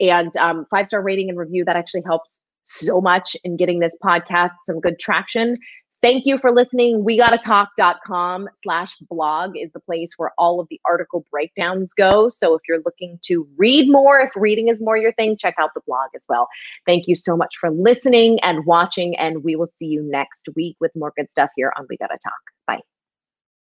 and 0.00 0.34
um, 0.38 0.66
five 0.70 0.86
star 0.86 1.02
rating 1.02 1.28
and 1.28 1.38
review. 1.38 1.64
That 1.64 1.76
actually 1.76 2.02
helps 2.06 2.46
so 2.64 3.00
much 3.00 3.36
in 3.44 3.56
getting 3.56 3.80
this 3.80 3.96
podcast 4.02 4.52
some 4.64 4.80
good 4.80 4.98
traction. 4.98 5.54
Thank 6.00 6.26
you 6.26 6.38
for 6.38 6.52
listening. 6.52 7.02
We 7.02 7.16
gotta 7.16 7.38
talk.com 7.38 8.48
slash 8.62 8.96
blog 9.10 9.56
is 9.56 9.72
the 9.72 9.80
place 9.80 10.12
where 10.16 10.30
all 10.38 10.60
of 10.60 10.68
the 10.70 10.80
article 10.84 11.24
breakdowns 11.28 11.92
go. 11.92 12.28
So 12.28 12.54
if 12.54 12.62
you're 12.68 12.82
looking 12.84 13.18
to 13.22 13.48
read 13.56 13.90
more, 13.90 14.20
if 14.20 14.30
reading 14.36 14.68
is 14.68 14.80
more 14.80 14.96
your 14.96 15.12
thing, 15.14 15.36
check 15.36 15.56
out 15.58 15.74
the 15.74 15.80
blog 15.86 16.10
as 16.14 16.24
well. 16.28 16.48
Thank 16.86 17.08
you 17.08 17.16
so 17.16 17.36
much 17.36 17.56
for 17.56 17.70
listening 17.70 18.38
and 18.40 18.64
watching, 18.64 19.16
and 19.18 19.42
we 19.42 19.56
will 19.56 19.66
see 19.66 19.86
you 19.86 20.02
next 20.02 20.48
week 20.54 20.76
with 20.80 20.92
more 20.94 21.12
good 21.16 21.32
stuff 21.32 21.50
here 21.56 21.72
on 21.76 21.86
We 21.90 21.96
Gotta 21.96 22.18
Talk. 22.22 22.32
Bye. 22.66 22.97